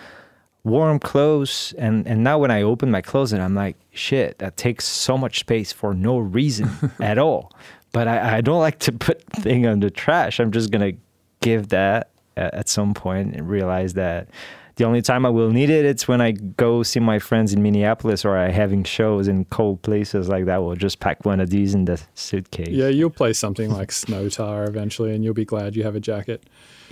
warm 0.63 1.00
clothes, 1.00 1.74
and 1.77 2.08
and 2.08 2.24
now 2.24 2.38
when 2.39 2.51
I 2.51 2.62
open 2.62 2.91
my 2.91 3.01
closet, 3.01 3.39
I'm 3.39 3.55
like, 3.55 3.77
shit, 3.91 4.38
that 4.39 4.58
takes 4.58 4.86
so 4.86 5.17
much 5.17 5.39
space 5.39 5.72
for 5.72 5.93
no 5.93 6.17
reason 6.17 6.70
at 7.00 7.17
all. 7.17 7.51
But 7.91 8.08
I, 8.08 8.38
I 8.38 8.41
don't 8.41 8.60
like 8.60 8.79
to 8.79 8.91
put 8.91 9.24
thing 9.34 9.67
on 9.67 9.79
the 9.79 9.91
trash. 9.91 10.39
I'm 10.39 10.51
just 10.51 10.72
gonna 10.72 10.93
give 11.41 11.70
that 11.70 12.10
at, 12.38 12.70
some 12.70 12.93
point 12.93 13.36
and 13.36 13.48
realize 13.48 13.93
that 13.93 14.27
the 14.75 14.86
only 14.86 15.03
time 15.03 15.24
I 15.25 15.29
will 15.29 15.51
need 15.51 15.70
it, 15.70 15.86
it's 15.86 16.08
when 16.08 16.20
I 16.20 16.32
go 16.32 16.82
see 16.82 17.00
my 17.00 17.20
friends 17.20 17.53
in 17.53 17.62
Minneapolis 17.62 18.25
or 18.25 18.36
I 18.36 18.50
having 18.50 18.84
shows 18.84 19.27
in 19.27 19.46
cold 19.46 19.84
places 19.84 20.29
like 20.29 20.46
that. 20.46 20.63
We'll 20.63 20.75
just 20.75 21.00
pack 21.00 21.25
one 21.25 21.39
of 21.39 21.51
these 21.51 21.75
in 21.75 21.86
the 21.86 22.01
suitcase. 22.15 22.70
Yeah, 22.70 22.88
you'll 22.88 23.12
play 23.12 23.34
something 23.34 23.70
like 23.70 23.89
Snowta 23.89 24.67
eventually, 24.67 25.13
and 25.13 25.24
you'll 25.24 25.36
be 25.36 25.46
glad 25.46 25.75
you 25.75 25.84
have 25.84 25.96
a 25.96 26.00
jacket. 26.00 26.43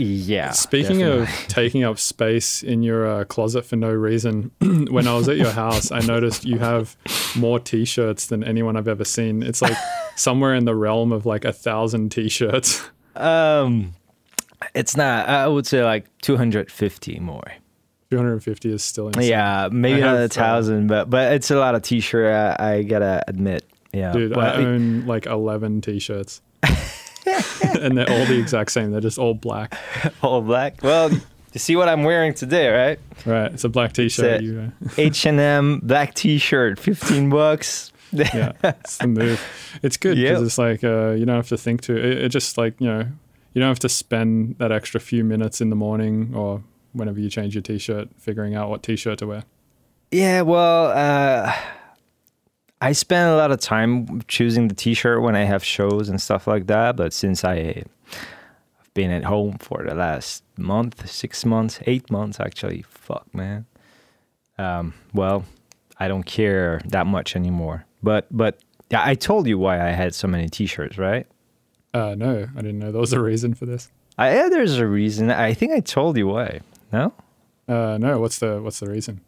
Yeah. 0.03 0.51
Speaking 0.51 0.99
definitely. 0.99 1.23
of 1.23 1.29
taking 1.47 1.83
up 1.83 1.99
space 1.99 2.63
in 2.63 2.83
your 2.83 3.07
uh, 3.07 3.23
closet 3.25 3.65
for 3.65 3.75
no 3.75 3.91
reason, 3.91 4.51
when 4.59 5.07
I 5.07 5.15
was 5.15 5.29
at 5.29 5.37
your 5.37 5.51
house, 5.51 5.91
I 5.91 5.99
noticed 5.99 6.45
you 6.45 6.59
have 6.59 6.95
more 7.35 7.59
T-shirts 7.59 8.27
than 8.27 8.43
anyone 8.43 8.75
I've 8.75 8.87
ever 8.87 9.05
seen. 9.05 9.43
It's 9.43 9.61
like 9.61 9.77
somewhere 10.15 10.55
in 10.55 10.65
the 10.65 10.75
realm 10.75 11.11
of 11.11 11.25
like 11.25 11.45
a 11.45 11.53
thousand 11.53 12.11
T-shirts. 12.11 12.87
um, 13.15 13.93
it's 14.75 14.95
not. 14.95 15.27
I 15.27 15.47
would 15.47 15.65
say 15.65 15.83
like 15.83 16.05
250 16.21 17.19
more. 17.19 17.43
250 18.11 18.73
is 18.73 18.83
still 18.83 19.07
insane. 19.07 19.29
Yeah, 19.29 19.69
maybe 19.71 20.01
not 20.01 20.17
a 20.17 20.25
uh, 20.25 20.27
thousand, 20.27 20.87
but 20.87 21.09
but 21.09 21.31
it's 21.31 21.49
a 21.49 21.55
lot 21.55 21.75
of 21.75 21.81
t-shirt. 21.81 22.59
I, 22.59 22.73
I 22.73 22.83
gotta 22.83 23.23
admit. 23.27 23.65
Yeah, 23.93 24.11
Dude, 24.11 24.35
Well, 24.35 24.45
I 24.45 24.63
own 24.63 25.05
like 25.05 25.25
11 25.25 25.81
T-shirts. 25.81 26.41
and 27.79 27.97
they're 27.97 28.09
all 28.09 28.25
the 28.25 28.37
exact 28.39 28.71
same. 28.71 28.91
They're 28.91 29.01
just 29.01 29.17
all 29.17 29.33
black. 29.33 29.77
all 30.21 30.41
black. 30.41 30.81
Well, 30.83 31.11
you 31.11 31.59
see 31.59 31.75
what 31.75 31.87
I'm 31.89 32.03
wearing 32.03 32.33
today, 32.33 32.69
right? 32.69 32.99
Right. 33.25 33.51
It's 33.53 33.63
a 33.63 33.69
black 33.69 33.93
T-shirt. 33.93 34.43
uh, 34.43 34.89
H 34.97 35.25
and 35.25 35.39
M 35.39 35.79
black 35.83 36.13
t-shirt, 36.13 36.79
15 36.79 37.29
bucks. 37.29 37.91
yeah, 38.11 38.51
it's 38.63 38.97
the 38.97 39.07
move. 39.07 39.41
It's 39.81 39.95
good 39.97 40.17
because 40.17 40.39
Yep. 40.39 40.45
it's 40.45 40.57
like 40.57 40.83
uh, 40.83 41.11
you 41.11 41.25
don't 41.25 41.35
have 41.37 41.47
to 41.49 41.57
think 41.57 41.81
too. 41.81 41.95
It, 41.95 42.23
it 42.25 42.29
just 42.29 42.57
like 42.57 42.79
you 42.81 42.87
know 42.87 43.07
you 43.53 43.59
don't 43.61 43.69
have 43.69 43.79
to 43.79 43.89
spend 43.89 44.57
that 44.57 44.69
extra 44.71 44.99
few 44.99 45.23
minutes 45.23 45.61
in 45.61 45.69
the 45.69 45.77
morning 45.77 46.33
or 46.35 46.61
whenever 46.91 47.19
you 47.21 47.29
change 47.29 47.55
your 47.55 47.61
t-shirt 47.61 48.09
figuring 48.17 48.53
out 48.53 48.69
what 48.69 48.83
t-shirt 48.83 49.19
to 49.19 49.27
wear. 49.27 49.43
Yeah, 50.11 50.41
well, 50.41 50.87
uh, 50.87 51.55
I 52.81 52.93
spend 52.93 53.29
a 53.29 53.35
lot 53.35 53.51
of 53.51 53.59
time 53.59 54.23
choosing 54.27 54.67
the 54.67 54.73
t-shirt 54.73 55.21
when 55.21 55.35
I 55.35 55.43
have 55.43 55.63
shows 55.63 56.09
and 56.09 56.19
stuff 56.19 56.47
like 56.47 56.65
that. 56.67 56.95
But 56.95 57.13
since 57.13 57.45
I 57.45 57.55
have 57.57 57.87
been 58.95 59.11
at 59.11 59.23
home 59.23 59.57
for 59.59 59.85
the 59.87 59.93
last 59.93 60.43
month, 60.57 61.09
six 61.09 61.45
months, 61.45 61.79
eight 61.85 62.09
months 62.09 62.39
actually, 62.39 62.81
fuck 62.89 63.33
man. 63.33 63.67
Um, 64.57 64.95
well, 65.13 65.45
I 65.99 66.07
don't 66.07 66.23
care 66.23 66.81
that 66.87 67.05
much 67.05 67.35
anymore. 67.35 67.85
But 68.01 68.25
but 68.31 68.59
yeah, 68.89 69.03
I 69.05 69.13
told 69.13 69.47
you 69.47 69.59
why 69.59 69.79
I 69.79 69.91
had 69.91 70.15
so 70.15 70.27
many 70.27 70.49
t-shirts, 70.49 70.97
right? 70.97 71.27
Uh, 71.93 72.15
no, 72.17 72.47
I 72.55 72.61
didn't 72.61 72.79
know 72.79 72.91
there 72.91 73.01
was 73.01 73.13
a 73.13 73.21
reason 73.21 73.53
for 73.53 73.65
this. 73.67 73.91
I, 74.17 74.33
yeah, 74.33 74.49
there's 74.49 74.77
a 74.77 74.87
reason. 74.87 75.29
I 75.29 75.53
think 75.53 75.71
I 75.71 75.81
told 75.81 76.17
you 76.17 76.27
why. 76.27 76.61
No. 76.91 77.13
Uh, 77.67 77.97
no, 77.99 78.19
what's 78.19 78.39
the 78.39 78.61
what's 78.61 78.79
the 78.79 78.89
reason? 78.89 79.21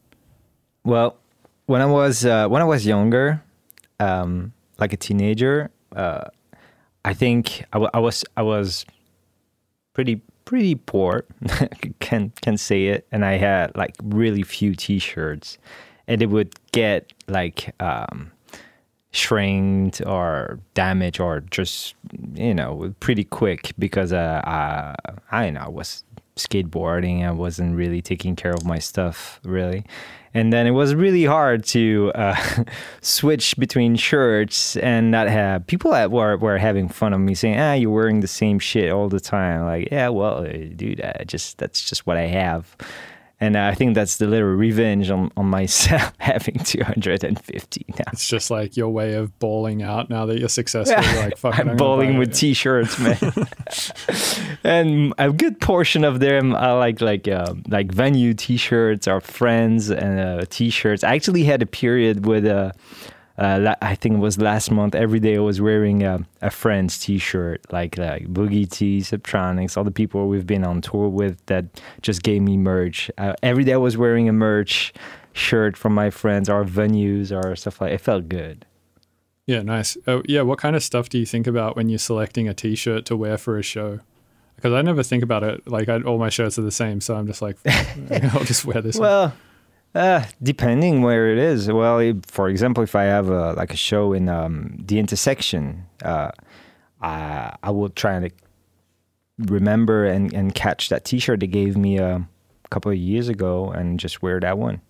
Well, 0.84 1.18
when 1.65 1.82
I 1.82 1.86
was 1.86 2.25
uh, 2.25 2.48
when 2.48 2.62
I 2.62 2.65
was 2.65 2.86
younger, 2.86 3.41
um, 4.00 4.53
like 4.79 4.93
a 4.93 4.98
teenager, 4.98 5.72
uh, 5.96 6.25
I 7.05 7.13
think 7.13 7.63
I, 7.74 7.88
I 7.93 8.00
was 8.00 8.24
I 8.36 8.41
was 8.41 8.86
pretty 9.93 10.22
pretty 10.46 10.75
poor, 10.75 11.25
can 12.00 12.32
can 12.41 12.58
say 12.58 12.88
it, 12.88 13.08
and 13.12 13.25
I 13.25 13.38
had 13.38 13.75
like 13.75 13.96
really 14.03 14.43
few 14.43 14.75
T-shirts, 14.75 15.58
and 16.08 16.22
it 16.22 16.27
would 16.27 16.53
get 16.72 17.12
like 17.27 17.74
um, 17.82 18.32
shrinked 19.12 20.01
or 20.05 20.60
damaged 20.74 21.20
or 21.20 21.41
just 21.51 21.96
you 22.34 22.53
know 22.53 22.93
pretty 23.00 23.24
quick 23.24 23.74
because 23.79 24.12
uh, 24.12 24.96
I 25.32 25.50
know 25.50 25.62
I 25.62 25.70
was 25.70 26.03
skateboarding. 26.36 27.25
I 27.25 27.32
wasn't 27.32 27.75
really 27.75 28.01
taking 28.01 28.36
care 28.36 28.53
of 28.53 28.65
my 28.65 28.79
stuff 28.79 29.39
really, 29.43 29.86
and 30.34 30.52
then 30.52 30.66
it 30.66 30.72
was 30.72 30.96
really 30.96 31.25
hard 31.25 31.63
to 31.66 32.12
uh, 32.16 32.63
switch 33.02 33.56
between 33.58 33.96
shirts 33.96 34.75
and 34.78 35.12
not 35.12 35.28
have 35.28 35.66
people 35.68 35.92
that 35.92 36.12
were 36.12 36.38
were 36.38 36.58
having 36.58 36.90
fun 36.90 37.13
of 37.13 37.20
me 37.20 37.36
saying, 37.36 37.60
"Ah, 37.60 37.74
you're 37.74 37.92
wearing 37.92 38.22
the 38.22 38.28
same 38.28 38.60
shit 38.60 38.92
all 38.92 39.10
the 39.10 39.20
time." 39.20 39.66
Like, 39.66 39.90
yeah, 39.92 40.10
well, 40.10 40.46
uh, 40.46 40.52
dude, 40.75 41.02
I 41.02 41.24
just 41.25 41.58
that's 41.58 41.88
just 41.88 42.08
what 42.08 42.18
I 42.18 42.28
have. 42.28 42.75
And 43.40 43.58
I 43.58 43.74
think 43.74 43.96
that's 43.96 44.18
the 44.18 44.28
little 44.28 44.48
revenge 44.50 45.10
on, 45.10 45.32
on 45.36 45.48
myself 45.48 46.13
having 46.20 46.60
250 46.60 47.86
now. 47.90 48.06
It's 48.13 48.28
just 48.28 48.50
like 48.50 48.78
your 48.78 48.90
way 48.90 49.16
of 49.16 49.38
bawling 49.40 49.84
out 49.84 50.10
now 50.10 50.25
that 50.28 50.40
you're 50.40 50.48
successful. 50.48 51.04
You're 51.04 51.24
like 51.24 51.38
fucking. 51.38 51.70
I'm 51.72 51.78
bowling 51.78 52.18
with 52.18 52.34
t-shirts, 52.34 52.98
man. 53.00 53.18
and 54.63 55.13
a 55.18 55.32
good 55.32 55.60
portion 55.60 56.04
of 56.06 56.20
them 56.20 56.56
are 56.56 56.78
like 56.78 57.02
like 57.02 57.28
uh, 57.28 57.54
like 57.68 57.92
venue 57.92 58.34
t-shirts 58.34 59.08
or 59.08 59.20
friends 59.20 59.90
and 59.90 60.20
uh, 60.20 60.46
t-shirts. 60.50 61.04
I 61.04 61.16
actually 61.16 61.44
had 61.44 61.62
a 61.62 61.66
period 61.68 62.25
with 62.25 62.46
uh, 62.46 62.72
uh, 63.38 63.75
I 63.82 63.96
think 63.96 64.16
it 64.16 64.20
was 64.20 64.38
last 64.38 64.70
month. 64.70 64.94
Every 64.94 65.20
day 65.20 65.38
I 65.38 65.40
was 65.40 65.60
wearing 65.60 66.04
a, 66.04 66.20
a 66.42 66.52
friend's 66.52 67.00
t-shirt, 67.00 67.62
like 67.72 67.98
like 67.98 68.28
Boogie 68.28 68.70
T, 68.70 69.00
Subtronics, 69.00 69.75
all 69.75 69.84
the 69.84 69.92
people 69.92 70.28
we've 70.28 70.46
been 70.46 70.63
on 70.63 70.82
tour 70.82 71.10
with 71.10 71.44
that 71.48 71.66
just 72.02 72.22
gave 72.22 72.42
me 72.44 72.58
merch. 72.58 73.10
Uh, 73.18 73.34
every 73.42 73.63
day 73.63 73.74
I 73.74 73.78
was 73.78 73.98
wearing 73.98 74.30
a 74.30 74.34
merch 74.34 74.94
shirt 75.34 75.75
from 75.75 75.94
my 75.96 76.12
friends 76.12 76.48
or 76.48 76.63
venues 76.63 77.32
or 77.32 77.56
stuff 77.56 77.82
like. 77.82 77.92
It 77.92 78.02
felt 78.02 78.30
good. 78.30 78.66
Yeah, 79.48 79.62
nice. 79.62 79.98
Oh, 80.08 80.22
yeah. 80.25 80.42
What 80.42 80.60
kind 80.60 80.75
of 80.75 80.84
stuff 80.84 81.10
do 81.10 81.18
you 81.18 81.25
think 81.25 81.48
about 81.48 81.75
when 81.75 81.90
you're 81.90 82.00
selecting 82.00 82.48
a 82.48 82.54
T-shirt 82.54 83.06
to 83.08 83.18
wear 83.18 83.38
for 83.38 83.58
a 83.58 83.63
show? 83.63 84.00
Because 84.56 84.72
I 84.74 84.82
never 84.82 85.04
think 85.04 85.22
about 85.24 85.44
it. 85.44 85.68
Like 85.68 85.90
I, 85.90 86.00
all 86.02 86.18
my 86.18 86.30
shirts 86.30 86.58
are 86.58 86.62
the 86.62 86.72
same, 86.72 87.02
so 87.02 87.16
I'm 87.16 87.28
just 87.28 87.42
like, 87.42 87.58
I'll 87.66 88.46
just 88.46 88.63
wear 88.63 88.82
this. 88.82 88.98
one. 88.98 89.34
Uh, 89.96 90.24
depending 90.42 91.02
where 91.04 91.32
it 91.32 91.38
is. 91.38 91.72
Well, 91.72 92.00
if, 92.00 92.18
for 92.26 92.50
example, 92.50 92.84
if 92.84 92.96
I 92.96 93.04
have 93.04 93.30
a, 93.30 93.54
like 93.54 93.74
a 93.74 93.78
show 93.78 94.14
in 94.14 94.28
um, 94.28 94.76
the 94.84 94.98
intersection, 94.98 95.86
uh, 96.04 96.32
I, 97.02 97.56
I 97.62 97.70
will 97.70 97.90
try 97.90 98.20
to 98.20 98.30
remember 99.38 100.06
and, 100.06 100.34
and 100.34 100.56
catch 100.56 100.90
that 100.90 101.06
T-shirt 101.06 101.40
they 101.42 101.48
gave 101.48 101.78
me 101.78 101.98
a 102.00 102.28
couple 102.72 102.92
of 102.92 102.98
years 102.98 103.30
ago 103.30 103.70
and 103.70 104.00
just 104.00 104.22
wear 104.24 104.40
that 104.40 104.58
one. 104.58 104.82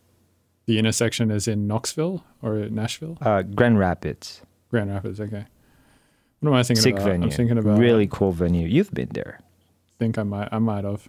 The 0.67 0.79
intersection 0.79 1.31
is 1.31 1.47
in 1.49 1.67
Knoxville 1.67 2.23
or 2.41 2.55
Nashville, 2.69 3.17
Uh, 3.21 3.41
Grand 3.41 3.77
Rapids, 3.79 4.41
Grand 4.69 4.89
Rapids. 4.89 5.19
Okay. 5.19 5.45
What 6.39 6.49
am 6.49 6.55
I 6.55 6.63
thinking 6.63 6.81
sick 6.81 6.93
about? 6.95 7.05
venue, 7.07 7.25
I'm 7.27 7.31
thinking 7.31 7.57
about. 7.57 7.77
really 7.77 8.07
cool 8.09 8.31
venue. 8.31 8.67
You've 8.67 8.91
been 8.93 9.09
there. 9.13 9.39
think 9.99 10.17
I 10.17 10.23
might. 10.23 10.47
I 10.51 10.59
might 10.59 10.85
have. 10.85 11.07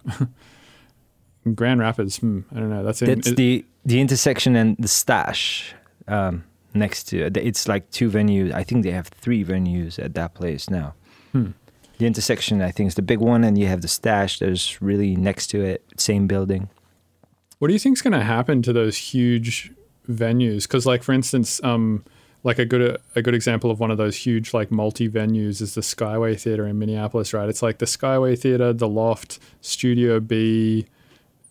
Grand 1.55 1.79
Rapids. 1.79 2.17
Hmm, 2.17 2.41
I 2.53 2.59
don't 2.59 2.69
know. 2.69 2.83
That's 2.83 3.01
in. 3.01 3.07
That's 3.09 3.27
it- 3.29 3.37
the 3.37 3.65
the 3.85 4.01
intersection 4.01 4.55
and 4.55 4.75
the 4.77 4.87
Stache 4.87 5.73
um, 6.07 6.43
next 6.73 7.03
to 7.05 7.25
it. 7.25 7.37
It's 7.37 7.67
like 7.67 7.89
two 7.91 8.09
venues. 8.09 8.51
I 8.51 8.63
think 8.63 8.83
they 8.83 8.91
have 8.91 9.07
three 9.07 9.43
venues 9.43 10.03
at 10.03 10.13
that 10.15 10.33
place 10.33 10.69
now. 10.69 10.95
Hmm. 11.31 11.51
The 11.97 12.07
intersection, 12.07 12.61
I 12.61 12.71
think, 12.71 12.87
is 12.87 12.95
the 12.95 13.01
big 13.01 13.19
one, 13.19 13.43
and 13.43 13.57
you 13.57 13.67
have 13.67 13.81
the 13.81 13.87
Stache. 13.87 14.39
There's 14.39 14.81
really 14.81 15.15
next 15.15 15.47
to 15.47 15.61
it, 15.63 15.85
same 15.97 16.27
building. 16.27 16.69
What 17.59 17.69
do 17.69 17.73
you 17.73 17.79
think 17.79 17.97
is 17.97 18.01
going 18.01 18.13
to 18.13 18.23
happen 18.23 18.61
to 18.63 18.73
those 18.73 18.97
huge 18.97 19.71
venues? 20.09 20.63
Because, 20.63 20.85
like 20.85 21.03
for 21.03 21.13
instance, 21.13 21.63
um, 21.63 22.03
like 22.43 22.59
a 22.59 22.65
good 22.65 22.97
a 23.15 23.21
good 23.21 23.33
example 23.33 23.71
of 23.71 23.79
one 23.79 23.91
of 23.91 23.97
those 23.97 24.17
huge 24.17 24.53
like 24.53 24.71
multi 24.71 25.07
venues 25.07 25.61
is 25.61 25.75
the 25.75 25.81
Skyway 25.81 26.39
Theater 26.39 26.67
in 26.67 26.77
Minneapolis, 26.77 27.33
right? 27.33 27.47
It's 27.47 27.63
like 27.63 27.77
the 27.77 27.85
Skyway 27.85 28.37
Theater, 28.37 28.73
the 28.73 28.89
Loft, 28.89 29.39
Studio 29.61 30.19
B, 30.19 30.85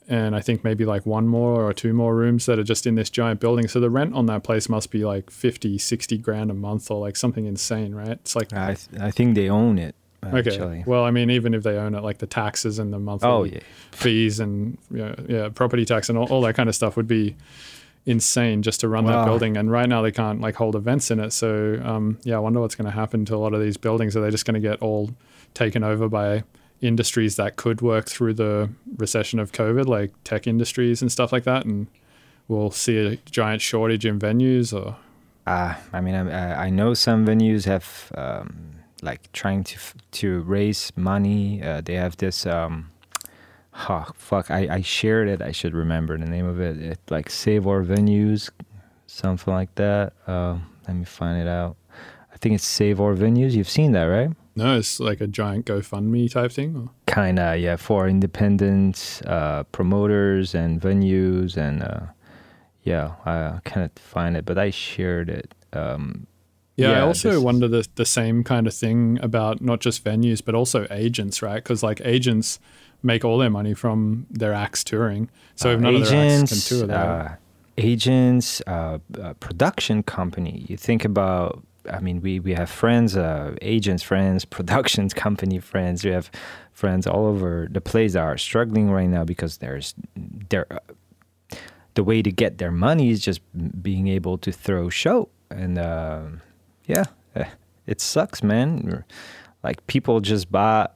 and 0.08 0.36
I 0.36 0.40
think 0.40 0.64
maybe 0.64 0.84
like 0.84 1.06
one 1.06 1.26
more 1.28 1.64
or 1.64 1.72
two 1.72 1.92
more 1.92 2.14
rooms 2.14 2.46
that 2.46 2.58
are 2.58 2.64
just 2.64 2.86
in 2.86 2.94
this 2.94 3.08
giant 3.10 3.40
building. 3.40 3.68
So 3.68 3.80
the 3.80 3.90
rent 3.90 4.14
on 4.14 4.26
that 4.26 4.42
place 4.44 4.68
must 4.68 4.90
be 4.90 5.04
like 5.04 5.30
50, 5.30 5.78
60 5.78 6.18
grand 6.18 6.50
a 6.50 6.54
month 6.54 6.90
or 6.90 7.00
like 7.00 7.16
something 7.16 7.46
insane, 7.46 7.94
right? 7.94 8.10
It's 8.10 8.36
like 8.36 8.52
I 8.52 8.74
th- 8.74 9.00
I 9.00 9.10
think 9.10 9.34
they 9.34 9.48
own 9.48 9.78
it. 9.78 9.94
Okay. 10.22 10.84
Well, 10.86 11.04
I 11.04 11.10
mean, 11.10 11.30
even 11.30 11.52
if 11.52 11.62
they 11.62 11.76
own 11.76 11.94
it, 11.94 12.02
like 12.02 12.18
the 12.18 12.26
taxes 12.26 12.78
and 12.78 12.92
the 12.92 12.98
monthly 12.98 13.28
Oh 13.28 13.44
yeah. 13.44 13.60
fees 13.92 14.40
and 14.40 14.78
yeah, 14.90 15.14
yeah, 15.28 15.48
property 15.50 15.84
tax 15.84 16.08
and 16.08 16.16
all, 16.16 16.26
all 16.32 16.40
that 16.42 16.54
kind 16.54 16.68
of 16.68 16.74
stuff 16.74 16.96
would 16.96 17.06
be 17.08 17.36
insane 18.06 18.62
just 18.62 18.80
to 18.80 18.88
run 18.88 19.04
that 19.06 19.24
building. 19.26 19.56
And 19.56 19.70
right 19.70 19.88
now 19.88 20.02
they 20.02 20.12
can't 20.12 20.40
like 20.40 20.54
hold 20.54 20.76
events 20.76 21.10
in 21.10 21.20
it. 21.20 21.32
So 21.32 21.80
um, 21.84 22.18
yeah, 22.24 22.36
I 22.36 22.38
wonder 22.38 22.60
what's 22.60 22.74
going 22.74 22.86
to 22.86 22.90
happen 22.90 23.24
to 23.26 23.34
a 23.34 23.38
lot 23.38 23.54
of 23.54 23.60
these 23.60 23.76
buildings. 23.76 24.16
Are 24.16 24.20
they 24.22 24.30
just 24.30 24.44
going 24.46 24.54
to 24.54 24.60
get 24.60 24.80
all 24.82 25.10
taken 25.54 25.82
over 25.84 26.08
by 26.08 26.42
industries 26.84 27.36
that 27.36 27.56
could 27.56 27.80
work 27.80 28.06
through 28.08 28.34
the 28.34 28.70
recession 28.98 29.38
of 29.40 29.52
COVID, 29.52 29.86
like 29.86 30.12
tech 30.24 30.46
industries 30.46 31.02
and 31.02 31.10
stuff 31.10 31.32
like 31.32 31.44
that? 31.44 31.64
And 31.64 31.86
we'll 32.48 32.70
see 32.70 32.98
a 32.98 33.16
giant 33.30 33.62
shortage 33.62 34.04
in 34.06 34.18
venues 34.18 34.72
or 34.72 34.96
Uh, 35.46 35.74
I 35.92 36.00
mean, 36.00 36.14
I, 36.14 36.66
I 36.66 36.70
know 36.70 36.94
some 36.94 37.26
venues 37.26 37.66
have 37.66 38.10
um, 38.16 38.48
like 39.02 39.30
trying 39.32 39.62
to 39.64 39.76
to 40.20 40.40
raise 40.40 40.90
money. 40.96 41.62
Uh, 41.62 41.80
they 41.84 41.96
have 41.96 42.16
this. 42.16 42.46
Um, 42.46 42.88
oh, 43.88 44.06
fuck! 44.16 44.50
I, 44.50 44.76
I 44.78 44.80
shared 44.82 45.28
it. 45.28 45.42
I 45.42 45.52
should 45.52 45.74
remember 45.74 46.16
the 46.16 46.24
name 46.24 46.46
of 46.46 46.60
it. 46.60 46.78
It 46.80 46.98
like 47.10 47.28
Save 47.28 47.66
Our 47.66 47.84
Venues, 47.84 48.48
something 49.06 49.52
like 49.52 49.74
that. 49.74 50.14
Uh, 50.26 50.56
let 50.88 50.96
me 50.96 51.04
find 51.04 51.36
it 51.40 51.48
out. 51.48 51.76
I 52.32 52.36
think 52.38 52.54
it's 52.54 52.64
Save 52.66 52.98
Our 52.98 53.14
Venues. 53.14 53.52
You've 53.52 53.68
seen 53.68 53.92
that, 53.92 54.08
right? 54.08 54.30
No, 54.56 54.78
it's 54.78 55.00
like 55.00 55.20
a 55.20 55.26
giant 55.26 55.66
GoFundMe 55.66 56.30
type 56.30 56.52
thing. 56.52 56.76
Or? 56.76 56.90
Kinda, 57.12 57.56
yeah, 57.58 57.76
for 57.76 58.08
independent 58.08 59.22
uh, 59.26 59.64
promoters 59.64 60.54
and 60.54 60.80
venues, 60.80 61.56
and 61.56 61.82
uh, 61.82 62.06
yeah, 62.82 63.12
I 63.24 63.60
cannot 63.64 63.98
find 63.98 64.36
it, 64.36 64.44
but 64.44 64.58
I 64.58 64.70
shared 64.70 65.28
it. 65.28 65.54
Um, 65.72 66.26
Yeah, 66.76 66.98
I 66.98 67.00
also 67.02 67.40
wonder 67.40 67.68
the 67.68 67.86
the 67.94 68.04
same 68.04 68.42
kind 68.42 68.66
of 68.66 68.74
thing 68.74 69.18
about 69.22 69.60
not 69.60 69.80
just 69.80 70.04
venues 70.04 70.42
but 70.44 70.54
also 70.54 70.86
agents, 70.90 71.40
right? 71.42 71.62
Because 71.62 71.86
like 71.86 72.00
agents 72.04 72.58
make 73.02 73.24
all 73.24 73.38
their 73.38 73.50
money 73.50 73.74
from 73.74 74.26
their 74.30 74.52
acts 74.52 74.82
touring. 74.82 75.30
So 75.54 75.70
if 75.70 75.78
uh, 75.78 75.80
none 75.80 75.94
of 75.94 76.08
their 76.08 76.20
acts 76.20 76.34
agents, 76.34 76.68
can 76.68 76.88
tour, 76.88 76.96
uh, 76.96 77.36
agents, 77.78 78.62
uh, 78.66 78.98
uh, 79.22 79.34
production 79.34 80.02
company. 80.02 80.64
You 80.68 80.76
think 80.76 81.04
about. 81.04 81.62
I 81.90 82.00
mean, 82.00 82.20
we 82.20 82.40
we 82.40 82.54
have 82.54 82.70
friends, 82.70 83.16
uh, 83.16 83.54
agents, 83.62 84.02
friends, 84.02 84.44
productions 84.58 85.14
company 85.14 85.58
friends. 85.58 86.04
We 86.04 86.10
have 86.10 86.30
friends 86.72 87.06
all 87.06 87.26
over 87.26 87.68
the 87.70 87.80
place 87.80 88.14
that 88.14 88.22
are 88.22 88.38
struggling 88.38 88.90
right 88.90 89.08
now 89.08 89.24
because 89.24 89.58
there's 89.58 89.94
there. 90.50 90.66
Uh, 90.70 90.78
the 91.94 92.02
way 92.02 92.22
to 92.22 92.32
get 92.32 92.58
their 92.58 92.72
money 92.72 93.10
is 93.10 93.20
just 93.20 93.40
being 93.80 94.08
able 94.08 94.36
to 94.38 94.50
throw 94.50 94.88
show, 94.88 95.28
and 95.50 95.78
uh, 95.78 96.22
yeah, 96.86 97.04
eh, 97.36 97.48
it 97.86 98.00
sucks, 98.00 98.42
man. 98.42 99.04
Like 99.62 99.86
people 99.86 100.20
just 100.20 100.50
buy 100.50 100.88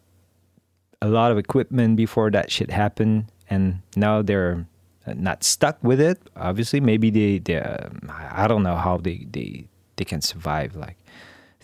a 1.01 1.09
lot 1.09 1.31
of 1.31 1.39
equipment 1.39 1.97
before 1.97 2.31
that 2.33 2.51
shit 2.51 2.71
happened, 2.71 3.27
and 3.49 3.81
now 3.95 4.23
they're 4.23 4.67
not 5.15 5.45
stuck 5.45 5.83
with 5.83 6.01
it. 6.01 6.21
Obviously, 6.37 6.81
maybe 6.81 7.11
they, 7.11 7.39
they 7.39 7.57
um, 7.57 8.11
I 8.11 8.47
don't 8.47 8.63
know 8.63 8.77
how 8.77 8.99
they, 8.99 9.27
they, 9.31 9.69
they 9.99 10.05
can 10.05 10.23
survive 10.23 10.75
like 10.75 10.97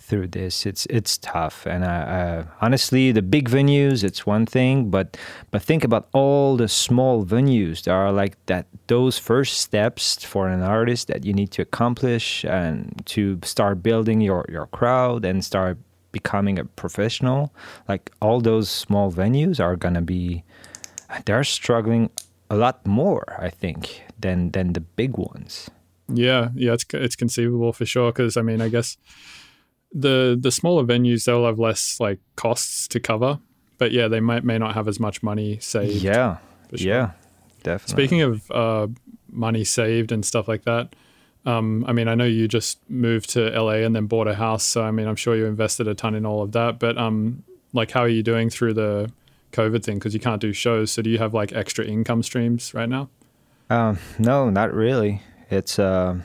through 0.05 0.29
this. 0.29 0.67
It's 0.67 0.87
it's 0.87 1.19
tough, 1.19 1.67
and 1.67 1.83
uh, 1.83 2.05
uh, 2.19 2.45
honestly, 2.61 3.11
the 3.13 3.23
big 3.23 3.49
venues 3.49 4.05
it's 4.05 4.27
one 4.27 4.47
thing, 4.47 4.91
but 4.91 5.17
but 5.51 5.63
think 5.63 5.83
about 5.83 6.09
all 6.13 6.57
the 6.57 6.69
small 6.69 7.25
venues. 7.25 7.85
There 7.85 7.95
are 7.95 8.13
like 8.13 8.37
that 8.47 8.67
those 8.87 9.19
first 9.19 9.61
steps 9.61 10.23
for 10.25 10.49
an 10.49 10.63
artist 10.63 11.09
that 11.09 11.25
you 11.25 11.33
need 11.33 11.51
to 11.53 11.63
accomplish 11.63 12.45
and 12.45 13.03
to 13.07 13.39
start 13.43 13.83
building 13.83 14.21
your 14.21 14.45
your 14.49 14.67
crowd 14.67 15.25
and 15.25 15.45
start 15.45 15.79
becoming 16.13 16.59
a 16.59 16.65
professional. 16.65 17.53
Like 17.89 18.13
all 18.21 18.41
those 18.41 18.69
small 18.69 19.11
venues 19.11 19.59
are 19.59 19.77
gonna 19.77 20.03
be 20.03 20.45
they're 21.25 21.45
struggling 21.45 22.11
a 22.51 22.57
lot 22.57 22.87
more, 22.87 23.37
I 23.41 23.51
think, 23.51 24.05
than 24.21 24.51
than 24.51 24.75
the 24.75 24.81
big 24.81 25.17
ones. 25.17 25.71
Yeah, 26.09 26.51
yeah, 26.55 26.75
it's 26.75 26.85
it's 26.93 27.17
conceivable 27.17 27.73
for 27.73 27.87
sure. 27.87 28.13
Because 28.13 28.37
I 28.37 28.43
mean, 28.43 28.61
I 28.61 28.69
guess 28.69 28.97
the 29.93 30.37
the 30.39 30.51
smaller 30.51 30.85
venues 30.85 31.25
they'll 31.25 31.47
have 31.47 31.59
less 31.59 31.99
like 32.01 32.19
costs 32.37 32.89
to 32.89 33.01
cover, 33.01 33.39
but 33.79 33.93
yeah, 33.93 34.09
they 34.09 34.21
might 34.21 34.45
may 34.45 34.59
not 34.59 34.75
have 34.75 34.89
as 34.89 35.01
much 35.01 35.23
money 35.23 35.59
saved. 35.61 36.03
Yeah, 36.03 36.39
sure. 36.75 36.87
yeah, 36.87 37.11
definitely. 37.63 38.05
Speaking 38.05 38.23
of 38.23 38.51
uh, 38.51 38.89
money 39.31 39.65
saved 39.65 40.13
and 40.13 40.25
stuff 40.27 40.47
like 40.47 40.65
that, 40.65 40.95
um, 41.47 41.85
I 41.87 41.93
mean, 41.93 42.09
I 42.09 42.15
know 42.15 42.25
you 42.25 42.49
just 42.49 42.79
moved 42.89 43.31
to 43.31 43.49
LA 43.51 43.85
and 43.85 43.95
then 43.95 44.07
bought 44.07 44.29
a 44.29 44.35
house, 44.35 44.65
so 44.65 44.83
I 44.83 44.91
mean, 44.91 45.07
I'm 45.07 45.17
sure 45.17 45.37
you 45.37 45.47
invested 45.47 45.89
a 45.89 45.95
ton 45.95 46.15
in 46.15 46.25
all 46.27 46.43
of 46.43 46.53
that. 46.53 46.79
But 46.79 46.99
um, 46.99 47.45
like, 47.73 47.91
how 47.91 48.01
are 48.01 48.09
you 48.09 48.23
doing 48.23 48.51
through 48.51 48.75
the 48.75 49.11
COVID 49.53 49.85
thing? 49.85 49.99
Because 49.99 50.15
you 50.15 50.21
can't 50.21 50.41
do 50.41 50.53
shows, 50.53 50.91
so 50.93 51.03
do 51.03 51.11
you 51.11 51.19
have 51.19 51.35
like 51.35 51.53
extra 51.53 51.85
income 51.85 52.23
streams 52.23 52.75
right 52.75 52.89
now? 52.89 53.09
Um, 53.71 53.99
no, 54.19 54.51
not 54.51 54.73
really. 54.75 55.23
It's 55.51 55.79
uh, 55.79 56.21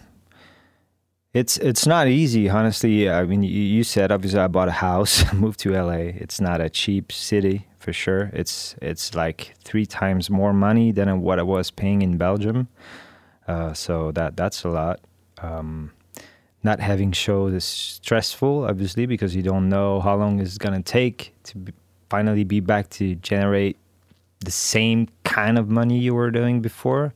it's 1.34 1.58
it's 1.58 1.86
not 1.86 2.08
easy, 2.08 2.50
honestly. 2.50 3.10
I 3.10 3.24
mean, 3.24 3.44
you, 3.44 3.62
you 3.62 3.84
said 3.84 4.12
obviously 4.12 4.40
I 4.40 4.48
bought 4.48 4.68
a 4.68 4.74
house, 4.74 5.32
moved 5.34 5.60
to 5.62 5.72
LA. 5.72 6.12
It's 6.24 6.42
not 6.42 6.62
a 6.62 6.70
cheap 6.70 7.12
city 7.12 7.68
for 7.78 7.94
sure. 7.94 8.32
It's 8.34 8.76
it's 8.82 9.16
like 9.16 9.54
three 9.64 9.86
times 9.86 10.30
more 10.30 10.54
money 10.54 10.92
than 10.92 11.22
what 11.22 11.40
I 11.40 11.44
was 11.44 11.72
paying 11.72 12.02
in 12.02 12.18
Belgium. 12.18 12.68
Uh, 13.48 13.74
so 13.74 14.12
that 14.12 14.38
that's 14.38 14.64
a 14.64 14.70
lot. 14.70 15.00
Um, 15.42 15.92
not 16.64 16.80
having 16.80 17.12
shows 17.14 17.54
is 17.54 17.64
stressful, 17.64 18.66
obviously, 18.66 19.06
because 19.06 19.36
you 19.36 19.42
don't 19.42 19.70
know 19.70 20.02
how 20.02 20.16
long 20.16 20.40
it's 20.40 20.58
gonna 20.58 20.82
take 20.82 21.34
to 21.44 21.58
be, 21.58 21.74
finally 22.10 22.44
be 22.44 22.60
back 22.60 22.90
to 22.90 23.16
generate 23.16 23.78
the 24.40 24.52
same 24.52 25.08
kind 25.24 25.58
of 25.58 25.70
money 25.70 25.98
you 26.00 26.14
were 26.16 26.32
doing 26.32 26.62
before. 26.62 27.14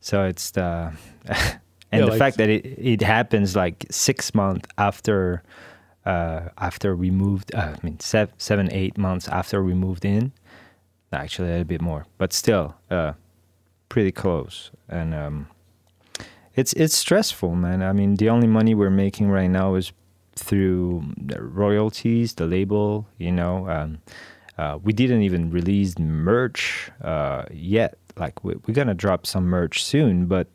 So 0.00 0.24
it's 0.24 0.50
the 0.50 0.92
and 1.28 1.60
Yeah, 1.92 2.00
the 2.00 2.06
like- 2.06 2.18
fact 2.18 2.36
that 2.38 2.48
it, 2.48 2.64
it 2.78 3.02
happens 3.02 3.54
like 3.56 3.86
six 3.90 4.34
months 4.34 4.68
after 4.78 5.42
uh, 6.06 6.48
after 6.58 6.94
we 6.96 7.10
moved. 7.10 7.54
Uh, 7.54 7.74
I 7.74 7.76
mean, 7.82 7.98
seven, 8.00 8.34
seven, 8.38 8.68
eight 8.72 8.98
months 8.98 9.26
after 9.28 9.62
we 9.64 9.72
moved 9.74 10.04
in. 10.04 10.32
Actually, 11.12 11.48
a 11.48 11.52
little 11.52 11.64
bit 11.64 11.80
more, 11.80 12.04
but 12.18 12.32
still, 12.32 12.74
uh, 12.90 13.12
pretty 13.88 14.10
close. 14.12 14.70
And 14.88 15.14
um, 15.14 15.46
it's 16.56 16.72
it's 16.74 16.96
stressful, 16.96 17.54
man. 17.54 17.82
I 17.82 17.92
mean, 17.92 18.16
the 18.16 18.28
only 18.30 18.48
money 18.48 18.74
we're 18.74 18.90
making 18.90 19.30
right 19.30 19.48
now 19.48 19.76
is 19.76 19.92
through 20.36 21.04
the 21.16 21.40
royalties, 21.40 22.34
the 22.34 22.46
label. 22.46 23.06
You 23.18 23.30
know, 23.32 23.68
um, 23.70 23.98
uh, 24.58 24.78
we 24.82 24.92
didn't 24.92 25.22
even 25.22 25.50
release 25.50 25.96
merch 25.98 26.90
uh, 27.00 27.44
yet. 27.52 27.96
Like 28.16 28.42
we, 28.44 28.54
we're 28.66 28.74
gonna 28.74 28.94
drop 28.94 29.24
some 29.26 29.44
merch 29.44 29.84
soon, 29.84 30.26
but 30.26 30.48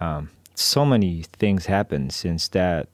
um, 0.00 0.30
so 0.54 0.84
many 0.84 1.22
things 1.32 1.66
happened 1.66 2.12
since 2.12 2.48
that. 2.48 2.88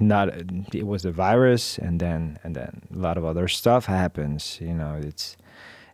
Not 0.00 0.28
it 0.74 0.86
was 0.86 1.02
the 1.02 1.12
virus, 1.12 1.78
and 1.78 2.00
then 2.00 2.38
and 2.42 2.56
then 2.56 2.82
a 2.92 2.98
lot 2.98 3.16
of 3.16 3.24
other 3.24 3.46
stuff 3.46 3.86
happens. 3.86 4.58
You 4.60 4.74
know, 4.74 5.00
it's 5.00 5.36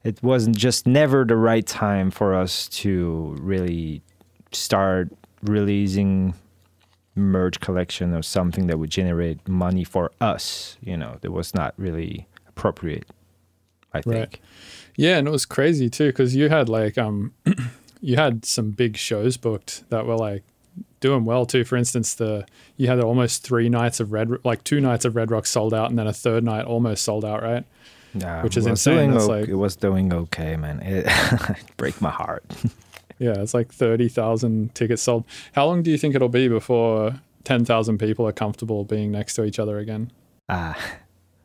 it 0.03 0.23
wasn't 0.23 0.57
just 0.57 0.87
never 0.87 1.25
the 1.25 1.37
right 1.37 1.67
time 1.67 2.11
for 2.11 2.35
us 2.35 2.69
to 2.69 3.37
really 3.41 4.01
start 4.53 5.11
releasing 5.43 6.35
merch 7.15 7.61
collection 7.61 8.15
or 8.15 8.23
something 8.23 8.67
that 8.67 8.79
would 8.79 8.91
generate 8.91 9.47
money 9.47 9.85
for 9.85 10.11
us. 10.21 10.79
You 10.83 10.97
know, 10.97 11.19
that 11.21 11.31
was 11.31 11.55
not 11.55 11.75
really 11.77 12.27
appropriate. 12.49 13.07
I 13.93 14.01
think. 14.01 14.17
Right. 14.17 14.41
Yeah, 14.97 15.19
and 15.19 15.29
it 15.29 15.31
was 15.31 15.47
crazy 15.47 15.89
too 15.89 16.09
because 16.09 16.35
you 16.35 16.49
had 16.49 16.69
like 16.69 16.99
um, 16.99 17.33
you 18.05 18.17
had 18.17 18.45
some 18.45 18.71
big 18.71 18.97
shows 18.97 19.37
booked 19.37 19.89
that 19.91 20.05
were 20.07 20.17
like 20.17 20.43
doing 21.01 21.25
well 21.25 21.47
too. 21.47 21.65
For 21.65 21.77
instance, 21.77 22.15
the 22.15 22.47
you 22.77 22.87
had 22.89 23.01
almost 23.01 23.43
three 23.43 23.69
nights 23.69 24.01
of 24.01 24.13
Red, 24.13 24.29
like 24.45 24.63
two 24.65 24.81
nights 24.81 25.05
of 25.05 25.17
Red 25.17 25.31
Rock 25.31 25.47
sold 25.47 25.73
out, 25.73 25.89
and 25.91 25.99
then 25.99 26.07
a 26.07 26.13
third 26.13 26.45
night 26.45 26.65
almost 26.67 27.03
sold 27.05 27.25
out, 27.25 27.43
right? 27.43 27.65
Yeah, 28.15 28.43
Which 28.43 28.57
is 28.57 28.67
insane. 28.67 29.11
Doing 29.13 29.27
like- 29.29 29.49
it 29.49 29.55
was 29.57 29.75
doing 29.77 30.13
okay, 30.13 30.57
man. 30.57 30.81
It 30.81 31.07
break 31.77 32.01
my 32.01 32.11
heart. 32.11 32.45
Yeah, 33.21 33.35
it's 33.43 33.55
like 33.55 33.73
thirty 33.73 34.09
thousand 34.09 34.75
tickets 34.75 35.01
sold. 35.01 35.23
How 35.53 35.67
long 35.67 35.85
do 35.85 35.91
you 35.93 35.97
think 35.97 36.17
it'll 36.17 36.29
be 36.29 36.49
before 36.49 37.21
ten 37.45 37.65
thousand 37.65 37.99
people 37.99 38.27
are 38.27 38.33
comfortable 38.33 38.85
being 38.85 39.13
next 39.13 39.35
to 39.37 39.45
each 39.45 39.61
other 39.61 39.79
again? 39.79 40.11
Ah, 40.49 40.77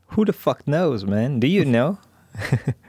who 0.08 0.26
the 0.26 0.34
fuck 0.34 0.68
knows, 0.68 1.06
man? 1.06 1.40
Do 1.40 1.46
you 1.48 1.64
know? 1.76 2.00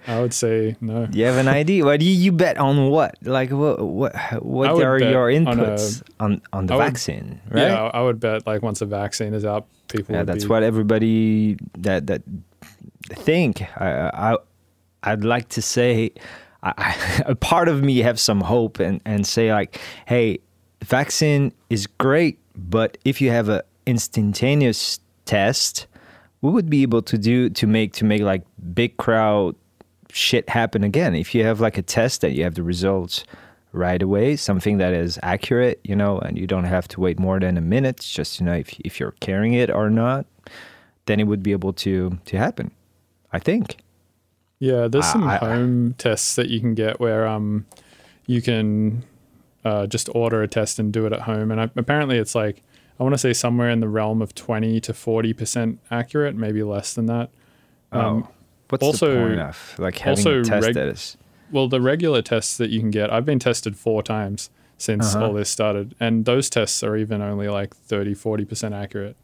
I 0.06 0.20
would 0.20 0.32
say 0.34 0.76
no. 0.80 1.08
You 1.12 1.24
have 1.26 1.36
an 1.36 1.48
idea? 1.48 1.84
What 1.84 2.00
do 2.00 2.06
you, 2.06 2.12
you 2.12 2.32
bet 2.32 2.58
on? 2.58 2.90
What? 2.90 3.16
Like 3.22 3.50
what? 3.50 3.80
What? 3.80 4.14
What 4.42 4.70
are 4.82 4.98
your 4.98 5.30
on 5.30 5.46
a- 5.46 5.52
inputs 5.54 6.02
on 6.18 6.42
on, 6.52 6.66
the 6.66 6.76
would- 6.76 6.84
vaccine? 6.84 7.40
Right? 7.50 7.62
Yeah, 7.62 7.90
I 7.92 8.00
would 8.02 8.20
bet 8.20 8.46
like 8.46 8.62
once 8.62 8.80
a 8.80 8.86
vaccine 8.86 9.34
is 9.34 9.44
out, 9.44 9.66
people. 9.88 10.14
Yeah, 10.14 10.22
that's 10.24 10.44
be, 10.44 10.50
what 10.50 10.62
everybody 10.62 11.56
that 11.78 12.06
that 12.06 12.22
think. 13.08 13.62
I, 13.80 14.10
I 14.32 14.36
I'd 15.02 15.24
like 15.24 15.48
to 15.50 15.62
say 15.62 16.12
I, 16.62 16.72
I, 16.76 17.22
a 17.26 17.34
part 17.34 17.68
of 17.68 17.82
me 17.82 17.98
have 17.98 18.20
some 18.20 18.40
hope 18.40 18.78
and 18.80 19.00
and 19.04 19.26
say 19.26 19.52
like, 19.52 19.80
hey, 20.06 20.38
vaccine 20.84 21.52
is 21.68 21.86
great, 21.86 22.38
but 22.56 22.98
if 23.04 23.20
you 23.20 23.30
have 23.30 23.48
a 23.48 23.62
instantaneous 23.86 25.00
test, 25.24 25.86
we 26.42 26.50
would 26.50 26.70
be 26.70 26.82
able 26.82 27.02
to 27.02 27.18
do 27.18 27.50
to 27.50 27.66
make 27.66 27.92
to 27.94 28.04
make 28.04 28.22
like 28.22 28.42
big 28.74 28.96
crowd 28.96 29.54
shit 30.12 30.48
happen 30.48 30.82
again. 30.84 31.14
If 31.14 31.34
you 31.34 31.44
have 31.44 31.60
like 31.60 31.78
a 31.78 31.82
test 31.82 32.20
that 32.22 32.32
you 32.32 32.44
have 32.44 32.54
the 32.54 32.62
results 32.62 33.24
right 33.72 34.02
away, 34.02 34.34
something 34.36 34.78
that 34.78 34.92
is 34.92 35.18
accurate, 35.22 35.78
you 35.84 35.94
know, 35.94 36.18
and 36.18 36.36
you 36.36 36.46
don't 36.46 36.64
have 36.64 36.88
to 36.88 37.00
wait 37.00 37.18
more 37.18 37.38
than 37.38 37.56
a 37.56 37.60
minute, 37.60 37.98
just 38.00 38.40
you 38.40 38.46
know, 38.46 38.54
if 38.54 38.78
if 38.80 38.98
you're 38.98 39.14
carrying 39.20 39.54
it 39.54 39.70
or 39.70 39.90
not, 39.90 40.26
then 41.06 41.20
it 41.20 41.24
would 41.24 41.42
be 41.42 41.52
able 41.52 41.72
to 41.74 42.18
to 42.26 42.36
happen. 42.38 42.70
I 43.32 43.38
think. 43.38 43.76
Yeah, 44.58 44.88
there's 44.88 45.06
some 45.06 45.24
I- 45.24 45.36
I- 45.36 45.38
home 45.38 45.94
tests 45.98 46.34
that 46.36 46.48
you 46.48 46.60
can 46.60 46.74
get 46.74 47.00
where 47.00 47.26
um 47.26 47.66
you 48.26 48.42
can 48.42 49.04
uh, 49.64 49.86
just 49.86 50.08
order 50.14 50.42
a 50.42 50.48
test 50.48 50.78
and 50.78 50.92
do 50.92 51.04
it 51.06 51.12
at 51.12 51.20
home, 51.22 51.50
and 51.50 51.60
I, 51.60 51.70
apparently 51.76 52.16
it's 52.18 52.34
like 52.34 52.62
I 53.00 53.02
want 53.02 53.14
to 53.14 53.18
say 53.18 53.32
somewhere 53.32 53.70
in 53.70 53.80
the 53.80 53.88
realm 53.88 54.20
of 54.22 54.34
twenty 54.34 54.78
to 54.82 54.92
forty 54.94 55.32
percent 55.32 55.80
accurate, 55.90 56.36
maybe 56.36 56.62
less 56.62 56.92
than 56.94 57.06
that. 57.06 57.30
Um, 57.92 58.24
oh, 58.24 58.28
what's 58.68 58.84
also- 58.84 59.14
the 59.14 59.20
point 59.28 59.40
of 59.40 59.74
like 59.78 59.98
having 59.98 60.18
also 60.18 60.42
test 60.44 60.66
reg-? 60.76 60.98
Well, 61.50 61.66
the 61.68 61.80
regular 61.80 62.22
tests 62.22 62.56
that 62.58 62.70
you 62.70 62.78
can 62.78 62.90
get, 62.90 63.12
I've 63.12 63.24
been 63.24 63.40
tested 63.40 63.76
four 63.76 64.02
times 64.04 64.50
since 64.78 65.14
Uh-huh. 65.16 65.26
all 65.26 65.32
this 65.32 65.50
started, 65.50 65.94
and 65.98 66.24
those 66.26 66.48
tests 66.48 66.82
are 66.84 66.96
even 66.96 67.20
only 67.22 67.48
like 67.48 67.74
30, 67.74 68.14
40 68.14 68.44
percent 68.44 68.74
accurate. 68.74 69.16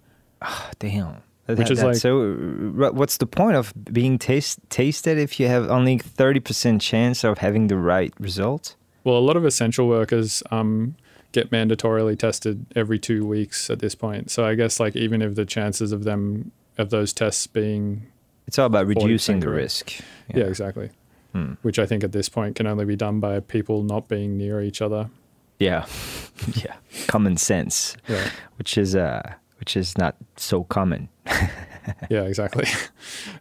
Damn. 0.79 1.19
That- 1.47 1.59
Which 1.59 1.71
is 1.71 1.83
like- 1.83 1.95
so. 1.97 2.23
uh, 2.33 2.91
What's 2.93 3.19
the 3.19 3.27
point 3.27 3.57
of 3.57 3.73
being 3.93 4.19
taste, 4.19 4.59
tasted 4.69 5.17
if 5.17 5.39
you 5.39 5.47
have 5.47 5.71
only 5.71 5.99
thirty 5.99 6.41
percent 6.41 6.83
chance 6.83 7.23
of 7.25 7.39
having 7.39 7.69
the 7.69 7.77
right 7.77 8.13
result? 8.19 8.75
Well, 9.05 9.17
a 9.17 9.21
lot 9.21 9.37
of 9.37 9.45
essential 9.45 9.87
workers 9.87 10.43
um, 10.51 10.97
get 11.33 11.51
mandatorily 11.51 12.19
tested 12.19 12.67
every 12.75 12.99
two 12.99 13.27
weeks 13.27 13.69
at 13.71 13.79
this 13.81 13.95
point. 13.95 14.31
So 14.31 14.45
I 14.45 14.55
guess 14.55 14.81
like 14.81 14.97
even 14.97 15.23
if 15.23 15.35
the 15.35 15.45
chances 15.45 15.93
of 15.93 16.05
them 16.05 16.53
of 16.79 16.91
those 16.91 17.13
tests 17.13 17.47
being 17.47 18.07
It's 18.47 18.59
all 18.59 18.67
about 18.67 18.87
reducing 18.87 19.41
the 19.41 19.49
risk. 19.51 19.93
yeah, 20.35 20.45
exactly, 20.45 20.91
Hmm. 21.33 21.55
which 21.63 21.79
I 21.79 21.87
think 21.87 22.05
at 22.05 22.13
this 22.13 22.29
point 22.29 22.57
can 22.57 22.67
only 22.67 22.85
be 22.85 22.97
done 22.97 23.21
by 23.21 23.41
people 23.41 23.83
not 23.83 24.09
being 24.09 24.37
near 24.39 24.61
each 24.63 24.81
other. 24.83 25.11
Yeah, 25.59 25.87
yeah. 26.55 26.75
Common 27.07 27.37
sense, 27.37 27.97
Yeah, 28.09 28.29
which 28.59 28.77
is 28.79 28.95
uh, 28.95 29.23
which 29.59 29.77
is 29.77 29.97
not 29.99 30.17
so 30.37 30.65
common. 30.65 31.09
yeah, 32.11 32.23
exactly. 32.23 32.67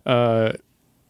Uh, 0.06 0.52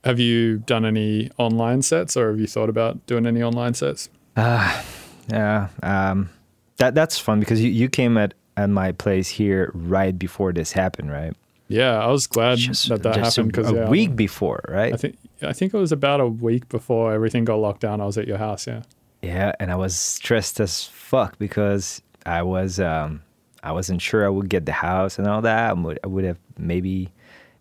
have 0.03 0.19
you 0.19 0.59
done 0.59 0.85
any 0.85 1.29
online 1.37 1.81
sets, 1.81 2.15
or 2.15 2.29
have 2.29 2.39
you 2.39 2.47
thought 2.47 2.69
about 2.69 3.05
doing 3.07 3.25
any 3.25 3.41
online 3.43 3.73
sets? 3.73 4.07
Yeah, 4.37 5.67
um, 5.83 6.29
that 6.77 6.95
that's 6.95 7.17
fun 7.17 7.39
because 7.39 7.61
you, 7.61 7.69
you 7.69 7.89
came 7.89 8.17
at 8.17 8.33
at 8.57 8.69
my 8.69 8.91
place 8.91 9.27
here 9.27 9.71
right 9.73 10.17
before 10.17 10.53
this 10.53 10.71
happened, 10.71 11.11
right? 11.11 11.33
Yeah, 11.67 11.99
I 11.99 12.07
was 12.07 12.27
glad 12.27 12.57
Just, 12.59 12.89
that 12.89 13.03
that 13.03 13.15
happened 13.15 13.49
a, 13.49 13.51
because 13.51 13.71
a 13.71 13.75
yeah, 13.75 13.89
week 13.89 14.15
before, 14.15 14.63
right? 14.67 14.93
I 14.93 14.97
think 14.97 15.17
I 15.41 15.53
think 15.53 15.73
it 15.73 15.77
was 15.77 15.91
about 15.91 16.21
a 16.21 16.27
week 16.27 16.69
before 16.69 17.13
everything 17.13 17.45
got 17.45 17.55
locked 17.55 17.81
down. 17.81 18.01
I 18.01 18.05
was 18.05 18.17
at 18.17 18.27
your 18.27 18.37
house. 18.37 18.67
Yeah. 18.67 18.83
Yeah, 19.21 19.53
and 19.59 19.71
I 19.71 19.75
was 19.75 19.95
stressed 19.95 20.59
as 20.59 20.83
fuck 20.85 21.39
because 21.39 22.01
I 22.25 22.43
was 22.43 22.79
um 22.79 23.21
I 23.63 23.71
wasn't 23.71 24.01
sure 24.01 24.25
I 24.25 24.29
would 24.29 24.49
get 24.49 24.65
the 24.67 24.71
house 24.71 25.17
and 25.17 25.27
all 25.27 25.41
that. 25.41 25.71
I 25.71 25.73
would, 25.73 25.99
I 26.03 26.07
would 26.07 26.23
have 26.23 26.37
maybe 26.57 27.09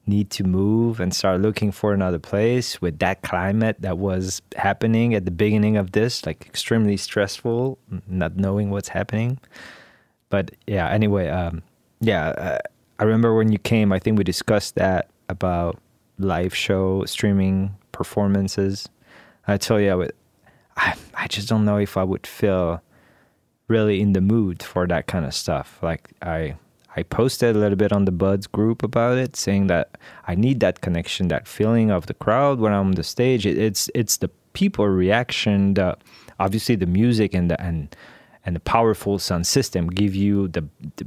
need 0.07 0.31
to 0.31 0.45
move 0.45 1.01
and 1.01 1.15
start 1.15 1.41
looking 1.41 1.73
for 1.73 1.93
another 1.93 2.19
place 2.19 2.81
with 2.81 2.99
that 2.99 3.23
climate 3.23 3.77
that 3.81 3.99
was 3.99 4.43
happening 4.57 5.15
at 5.15 5.25
the 5.25 5.31
beginning 5.31 5.77
of 5.77 5.93
this, 5.93 6.27
like 6.27 6.47
extremely 6.47 6.97
stressful, 6.97 7.79
not 8.07 8.37
knowing 8.37 8.71
what's 8.71 8.89
happening. 8.89 9.39
But 10.29 10.51
yeah, 10.67 10.89
anyway, 10.91 11.29
um, 11.29 11.63
yeah, 12.01 12.29
uh, 12.29 12.59
I 12.99 13.05
remember 13.05 13.35
when 13.35 13.51
you 13.51 13.59
came. 13.59 13.93
I 13.93 13.99
think 13.99 14.19
we 14.19 14.25
discussed 14.25 14.75
that 14.77 15.09
about 15.29 15.81
live 16.19 16.55
show 16.55 17.05
streaming 17.07 17.75
performances. 17.93 18.89
I 19.47 19.57
tell 19.57 19.81
you, 19.81 19.91
I 19.91 19.95
would, 19.95 20.13
I, 20.77 20.95
I 21.15 21.27
just 21.29 21.49
don't 21.49 21.65
know 21.65 21.79
if 21.79 21.97
I 21.97 22.05
would 22.05 22.27
feel 22.27 22.83
really 23.69 24.01
in 24.01 24.13
the 24.13 24.21
mood 24.21 24.63
for 24.63 24.87
that 24.87 25.07
kind 25.07 25.25
of 25.25 25.35
stuff. 25.35 25.79
Like 25.83 26.11
I 26.21 26.57
I 26.97 27.03
posted 27.03 27.57
a 27.57 27.59
little 27.59 27.77
bit 27.77 27.93
on 27.93 28.05
the 28.05 28.13
Buds 28.13 28.47
group 28.47 28.83
about 28.83 29.19
it, 29.19 29.37
saying 29.37 29.67
that 29.67 29.99
I 30.27 30.35
need 30.35 30.61
that 30.61 30.81
connection, 30.81 31.29
that 31.29 31.49
feeling 31.49 31.91
of 31.91 32.07
the 32.07 32.15
crowd 32.15 32.61
when 32.61 32.73
I'm 32.73 32.87
on 32.87 32.93
the 32.93 33.03
stage. 33.03 33.47
It, 33.47 33.59
it's 33.59 33.91
it's 33.95 34.19
the 34.19 34.29
people 34.53 34.87
reaction, 34.87 35.75
the 35.75 35.97
obviously 36.39 36.77
the 36.77 36.87
music 36.87 37.35
and 37.35 37.51
the 37.51 37.61
and 37.61 37.95
and 38.47 38.55
the 38.55 38.61
powerful 38.61 39.19
sound 39.19 39.47
system 39.47 39.89
give 39.89 40.15
you 40.15 40.49
the 40.49 40.65
the, 40.97 41.07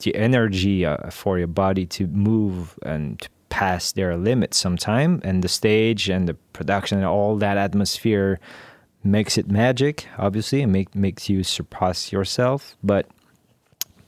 the 0.00 0.14
energy 0.14 0.84
uh, 0.84 1.10
for 1.10 1.38
your 1.38 1.48
body 1.48 1.86
to 1.86 2.06
move 2.08 2.78
and 2.82 3.20
to 3.20 3.28
pass 3.48 3.92
their 3.92 4.16
limits 4.16 4.58
sometime 4.58 5.20
and 5.24 5.42
the 5.42 5.48
stage 5.48 6.08
and 6.08 6.28
the 6.28 6.34
production 6.52 6.98
and 6.98 7.06
all 7.06 7.36
that 7.36 7.56
atmosphere 7.56 8.38
makes 9.02 9.38
it 9.38 9.50
magic 9.50 10.06
obviously 10.18 10.62
and 10.62 10.70
make, 10.70 10.94
makes 10.94 11.28
you 11.30 11.42
surpass 11.42 12.12
yourself 12.12 12.76
but 12.84 13.08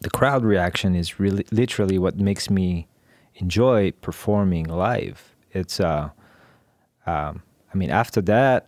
the 0.00 0.10
crowd 0.10 0.44
reaction 0.44 0.94
is 0.94 1.20
really 1.20 1.44
literally 1.50 1.98
what 1.98 2.18
makes 2.18 2.48
me 2.50 2.86
enjoy 3.36 3.92
performing 4.00 4.64
live. 4.64 5.34
It's 5.52 5.80
uh 5.80 6.10
um 7.06 7.42
i 7.72 7.76
mean 7.76 7.90
after 7.90 8.20
that 8.20 8.66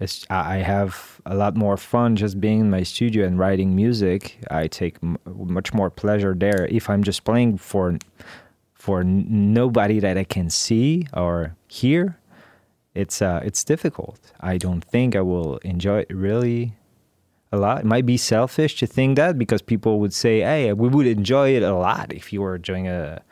it's 0.00 0.24
i 0.30 0.56
have 0.56 1.20
a 1.26 1.34
lot 1.34 1.56
more 1.56 1.76
fun 1.76 2.16
just 2.16 2.40
being 2.40 2.60
in 2.60 2.70
my 2.70 2.82
studio 2.82 3.26
and 3.26 3.38
writing 3.38 3.74
music. 3.76 4.38
I 4.50 4.66
take 4.68 4.96
m- 5.02 5.18
much 5.26 5.74
more 5.74 5.90
pleasure 5.90 6.34
there. 6.34 6.66
If 6.70 6.88
i'm 6.88 7.02
just 7.02 7.24
playing 7.24 7.58
for 7.58 7.98
for 8.74 9.02
nobody 9.04 9.98
that 10.00 10.16
i 10.16 10.24
can 10.24 10.48
see 10.50 11.06
or 11.12 11.56
hear 11.68 12.18
it's 12.94 13.20
uh 13.20 13.40
it's 13.44 13.62
difficult. 13.64 14.18
I 14.40 14.56
don't 14.58 14.82
think 14.82 15.14
i 15.16 15.20
will 15.20 15.58
enjoy 15.58 16.00
it 16.00 16.10
really 16.14 16.74
a 17.52 17.56
lot. 17.56 17.80
It 17.80 17.86
might 17.86 18.06
be 18.06 18.16
selfish 18.16 18.76
to 18.76 18.86
think 18.86 19.16
that 19.16 19.38
because 19.38 19.62
people 19.62 20.00
would 20.00 20.12
say, 20.12 20.40
"Hey, 20.40 20.72
we 20.72 20.88
would 20.88 21.06
enjoy 21.06 21.56
it 21.56 21.62
a 21.62 21.74
lot 21.74 22.12
if 22.12 22.32
you 22.32 22.42
were 22.42 22.58
doing 22.58 22.88
a, 22.88 23.22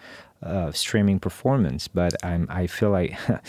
a 0.42 0.72
streaming 0.72 1.18
performance." 1.18 1.88
But 1.88 2.14
I'm, 2.24 2.46
I 2.50 2.66
feel 2.66 2.90
like 2.90 3.16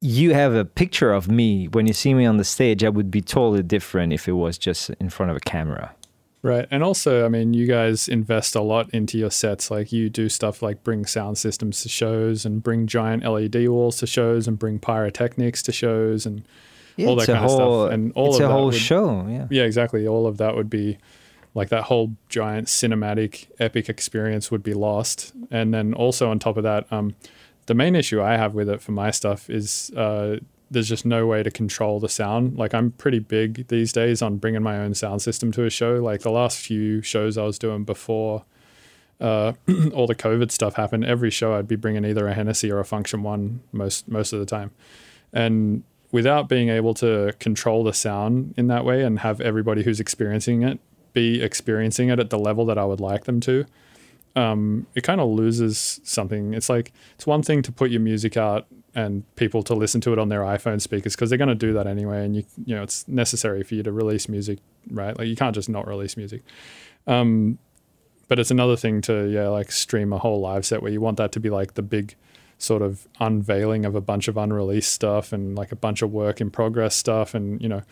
you 0.00 0.34
have 0.34 0.54
a 0.54 0.64
picture 0.64 1.12
of 1.12 1.28
me 1.28 1.68
when 1.68 1.86
you 1.86 1.92
see 1.92 2.14
me 2.14 2.26
on 2.26 2.36
the 2.36 2.44
stage. 2.44 2.84
I 2.84 2.88
would 2.88 3.10
be 3.10 3.20
totally 3.20 3.62
different 3.62 4.12
if 4.12 4.28
it 4.28 4.32
was 4.32 4.58
just 4.58 4.90
in 4.90 5.10
front 5.10 5.30
of 5.30 5.36
a 5.36 5.40
camera. 5.40 5.94
Right. 6.42 6.68
And 6.70 6.84
also, 6.84 7.24
I 7.24 7.28
mean, 7.28 7.54
you 7.54 7.66
guys 7.66 8.06
invest 8.06 8.54
a 8.54 8.60
lot 8.60 8.88
into 8.90 9.18
your 9.18 9.32
sets. 9.32 9.68
Like 9.68 9.90
you 9.90 10.08
do 10.08 10.28
stuff 10.28 10.62
like 10.62 10.84
bring 10.84 11.04
sound 11.04 11.38
systems 11.38 11.82
to 11.82 11.88
shows 11.88 12.46
and 12.46 12.62
bring 12.62 12.86
giant 12.86 13.24
LED 13.24 13.68
walls 13.68 13.96
to 13.96 14.06
shows 14.06 14.46
and 14.46 14.56
bring 14.56 14.78
pyrotechnics 14.78 15.60
to 15.64 15.72
shows 15.72 16.24
and 16.24 16.46
Yeah, 16.96 17.08
all 17.08 17.16
that 17.16 17.26
kind 17.26 17.38
of 17.38 17.50
whole, 17.50 17.84
stuff. 17.86 17.92
And 17.92 18.12
all 18.14 18.28
it's 18.28 18.38
of 18.40 18.50
a 18.50 18.52
whole 18.52 18.64
would- 18.66 18.74
show. 18.74 19.26
Yeah. 19.28 19.46
Yeah, 19.50 19.62
exactly. 19.64 20.06
All 20.06 20.26
of 20.26 20.38
that 20.38 20.56
would 20.56 20.70
be 20.70 20.98
like 21.54 21.68
that 21.70 21.84
whole 21.84 22.12
giant 22.28 22.68
cinematic 22.68 23.46
epic 23.58 23.88
experience 23.88 24.50
would 24.50 24.62
be 24.62 24.74
lost. 24.74 25.32
And 25.50 25.72
then 25.72 25.94
also 25.94 26.30
on 26.30 26.38
top 26.38 26.56
of 26.56 26.62
that, 26.64 26.90
um, 26.92 27.14
the 27.66 27.74
main 27.74 27.94
issue 27.96 28.20
I 28.22 28.36
have 28.36 28.54
with 28.54 28.68
it 28.68 28.80
for 28.82 28.92
my 28.92 29.10
stuff 29.10 29.48
is 29.50 29.90
uh, 29.96 30.36
there's 30.70 30.88
just 30.88 31.06
no 31.06 31.26
way 31.26 31.42
to 31.42 31.50
control 31.50 31.98
the 32.00 32.08
sound. 32.08 32.58
Like 32.58 32.74
I'm 32.74 32.90
pretty 32.92 33.18
big 33.20 33.68
these 33.68 33.92
days 33.92 34.20
on 34.22 34.36
bringing 34.36 34.62
my 34.62 34.78
own 34.78 34.94
sound 34.94 35.22
system 35.22 35.50
to 35.52 35.64
a 35.64 35.70
show. 35.70 35.94
Like 35.94 36.20
the 36.20 36.30
last 36.30 36.58
few 36.58 37.00
shows 37.02 37.38
I 37.38 37.44
was 37.44 37.58
doing 37.58 37.84
before 37.84 38.44
uh, 39.20 39.52
all 39.94 40.06
the 40.06 40.14
COVID 40.14 40.50
stuff 40.50 40.74
happened, 40.74 41.04
every 41.06 41.30
show 41.30 41.54
I'd 41.54 41.66
be 41.68 41.76
bringing 41.76 42.04
either 42.04 42.28
a 42.28 42.34
Hennessy 42.34 42.70
or 42.70 42.80
a 42.80 42.84
Funktion-One 42.84 43.60
most 43.72 44.06
most 44.08 44.34
of 44.34 44.40
the 44.40 44.46
time, 44.46 44.72
and 45.32 45.84
without 46.16 46.48
being 46.48 46.70
able 46.70 46.94
to 46.94 47.34
control 47.40 47.84
the 47.84 47.92
sound 47.92 48.54
in 48.56 48.68
that 48.68 48.86
way 48.86 49.02
and 49.02 49.18
have 49.18 49.38
everybody 49.38 49.82
who's 49.82 50.00
experiencing 50.00 50.62
it 50.62 50.80
be 51.12 51.42
experiencing 51.42 52.08
it 52.08 52.18
at 52.18 52.30
the 52.30 52.38
level 52.38 52.64
that 52.64 52.78
I 52.78 52.86
would 52.86 53.00
like 53.00 53.24
them 53.24 53.38
to, 53.40 53.66
um, 54.34 54.86
it 54.94 55.02
kind 55.02 55.20
of 55.20 55.28
loses 55.28 56.00
something. 56.04 56.54
It's 56.54 56.70
like 56.70 56.90
it's 57.16 57.26
one 57.26 57.42
thing 57.42 57.60
to 57.60 57.70
put 57.70 57.90
your 57.90 58.00
music 58.00 58.38
out 58.38 58.66
and 58.94 59.24
people 59.36 59.62
to 59.64 59.74
listen 59.74 60.00
to 60.02 60.14
it 60.14 60.18
on 60.18 60.30
their 60.30 60.40
iPhone 60.40 60.80
speakers 60.80 61.14
because 61.14 61.28
they're 61.28 61.44
going 61.44 61.58
to 61.58 61.66
do 61.66 61.74
that 61.74 61.86
anyway, 61.86 62.24
and 62.24 62.34
you 62.34 62.44
you 62.64 62.74
know 62.74 62.82
it's 62.82 63.06
necessary 63.06 63.62
for 63.62 63.74
you 63.74 63.82
to 63.82 63.92
release 63.92 64.26
music, 64.26 64.58
right? 64.90 65.18
Like 65.18 65.28
you 65.28 65.36
can't 65.36 65.54
just 65.54 65.68
not 65.68 65.86
release 65.86 66.16
music. 66.16 66.42
Um, 67.06 67.58
but 68.28 68.38
it's 68.38 68.50
another 68.50 68.76
thing 68.76 69.02
to 69.02 69.28
yeah 69.28 69.48
like 69.48 69.70
stream 69.70 70.14
a 70.14 70.18
whole 70.18 70.40
live 70.40 70.64
set 70.64 70.80
where 70.80 70.92
you 70.92 71.02
want 71.02 71.18
that 71.18 71.32
to 71.32 71.40
be 71.40 71.50
like 71.50 71.74
the 71.74 71.82
big 71.82 72.14
sort 72.58 72.82
of 72.82 73.06
unveiling 73.20 73.84
of 73.84 73.94
a 73.94 74.00
bunch 74.00 74.28
of 74.28 74.36
unreleased 74.36 74.92
stuff 74.92 75.32
and 75.32 75.56
like 75.56 75.72
a 75.72 75.76
bunch 75.76 76.02
of 76.02 76.10
work 76.10 76.40
in 76.40 76.50
progress 76.50 76.94
stuff 76.96 77.34
and 77.34 77.60
you 77.60 77.68
know 77.68 77.82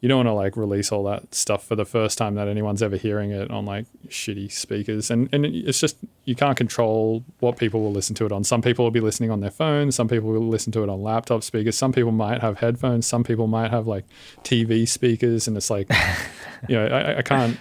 you 0.00 0.08
don't 0.08 0.18
want 0.18 0.26
to 0.26 0.32
like 0.34 0.56
release 0.56 0.92
all 0.92 1.04
that 1.04 1.34
stuff 1.34 1.64
for 1.66 1.76
the 1.76 1.86
first 1.86 2.18
time 2.18 2.34
that 2.34 2.46
anyone's 2.46 2.82
ever 2.82 2.96
hearing 2.96 3.30
it 3.30 3.50
on 3.50 3.64
like 3.64 3.86
shitty 4.08 4.52
speakers. 4.52 5.10
And 5.10 5.30
and 5.32 5.46
it's 5.46 5.80
just 5.80 5.96
you 6.26 6.34
can't 6.34 6.58
control 6.58 7.24
what 7.40 7.56
people 7.56 7.80
will 7.80 7.90
listen 7.90 8.14
to 8.16 8.26
it 8.26 8.32
on. 8.32 8.44
Some 8.44 8.60
people 8.60 8.84
will 8.84 8.90
be 8.90 9.00
listening 9.00 9.30
on 9.30 9.40
their 9.40 9.50
phones 9.50 9.94
some 9.94 10.08
people 10.08 10.30
will 10.30 10.48
listen 10.48 10.72
to 10.72 10.82
it 10.82 10.88
on 10.88 11.02
laptop 11.02 11.42
speakers 11.42 11.76
some 11.76 11.92
people 11.92 12.12
might 12.12 12.40
have 12.40 12.58
headphones 12.58 13.06
some 13.06 13.24
people 13.24 13.46
might 13.46 13.70
have 13.70 13.86
like 13.86 14.04
tv 14.42 14.86
speakers 14.86 15.46
and 15.46 15.56
it's 15.56 15.70
like 15.70 15.88
you 16.68 16.74
know 16.74 16.86
i, 16.86 17.18
I 17.18 17.22
can't 17.22 17.58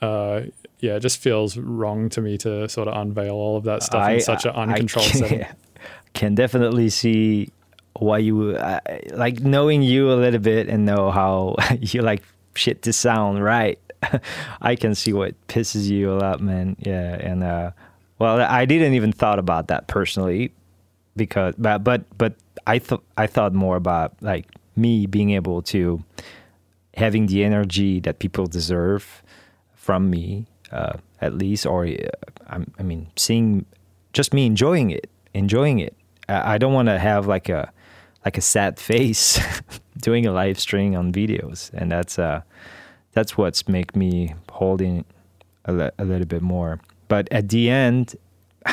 uh 0.00 0.42
yeah 0.82 0.96
it 0.96 1.00
just 1.00 1.18
feels 1.18 1.56
wrong 1.56 2.10
to 2.10 2.20
me 2.20 2.36
to 2.36 2.68
sort 2.68 2.88
of 2.88 2.94
unveil 3.00 3.32
all 3.32 3.56
of 3.56 3.64
that 3.64 3.82
stuff 3.82 4.02
I- 4.02 4.12
in 4.12 4.20
such 4.20 4.44
an 4.44 4.50
I- 4.50 4.58
I 4.58 4.62
uncontrolled 4.64 5.08
can- 5.08 5.18
setting 5.20 5.46
Can 6.14 6.34
definitely 6.34 6.90
see 6.90 7.48
why 7.98 8.18
you 8.18 8.50
uh, 8.50 8.80
like 9.14 9.40
knowing 9.40 9.80
you 9.82 10.12
a 10.12 10.18
little 10.20 10.40
bit 10.40 10.68
and 10.68 10.84
know 10.84 11.10
how 11.10 11.56
you 11.80 12.02
like 12.02 12.22
shit 12.54 12.82
to 12.82 12.92
sound 12.92 13.42
right. 13.42 13.78
I 14.60 14.76
can 14.76 14.94
see 14.94 15.14
what 15.14 15.32
pisses 15.48 15.88
you 15.88 16.12
a 16.12 16.18
lot, 16.20 16.40
man. 16.42 16.76
Yeah, 16.80 17.14
and 17.14 17.42
uh, 17.42 17.70
well, 18.18 18.40
I 18.42 18.66
didn't 18.66 18.92
even 18.92 19.10
thought 19.12 19.38
about 19.38 19.68
that 19.68 19.86
personally 19.88 20.52
because 21.16 21.54
but 21.56 21.78
but 21.82 22.04
but 22.18 22.34
I 22.66 22.78
thought 22.78 23.02
I 23.16 23.26
thought 23.26 23.54
more 23.54 23.76
about 23.76 24.12
like 24.20 24.44
me 24.76 25.06
being 25.06 25.30
able 25.30 25.62
to 25.72 26.04
having 26.94 27.24
the 27.26 27.42
energy 27.42 28.00
that 28.00 28.18
people 28.18 28.46
deserve 28.46 29.22
from 29.74 30.10
me, 30.10 30.46
uh, 30.72 30.94
at 31.20 31.34
least, 31.34 31.66
or 31.66 31.86
uh, 31.86 31.96
I'm, 32.48 32.72
I 32.78 32.82
mean, 32.82 33.08
seeing 33.16 33.66
just 34.12 34.34
me 34.34 34.46
enjoying 34.46 34.90
it, 34.90 35.08
enjoying 35.34 35.78
it. 35.78 35.94
I, 36.28 36.54
I 36.54 36.58
don't 36.58 36.72
want 36.72 36.88
to 36.88 36.98
have 36.98 37.26
like 37.26 37.48
a 37.48 37.72
like 38.24 38.38
a 38.38 38.40
sad 38.40 38.78
face 38.90 39.38
doing 39.98 40.26
a 40.26 40.32
live 40.32 40.58
stream 40.58 40.94
on 40.96 41.12
videos, 41.12 41.72
and 41.74 41.90
that's 41.90 42.18
uh 42.18 42.42
that's 43.12 43.36
what's 43.36 43.68
make 43.68 43.94
me 43.94 44.34
holding 44.50 45.04
a, 45.66 45.72
li- 45.72 45.90
a 45.98 46.04
little 46.04 46.26
bit 46.26 46.42
more. 46.42 46.80
But 47.08 47.30
at 47.30 47.50
the 47.50 47.68
end, 47.68 48.16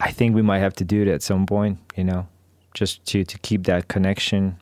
I 0.00 0.10
think 0.10 0.34
we 0.34 0.42
might 0.42 0.60
have 0.60 0.74
to 0.74 0.84
do 0.84 1.02
it 1.02 1.08
at 1.08 1.22
some 1.22 1.46
point, 1.46 1.78
you 1.96 2.04
know, 2.04 2.26
just 2.74 3.04
to 3.06 3.24
to 3.24 3.38
keep 3.38 3.64
that 3.64 3.88
connection. 3.88 4.56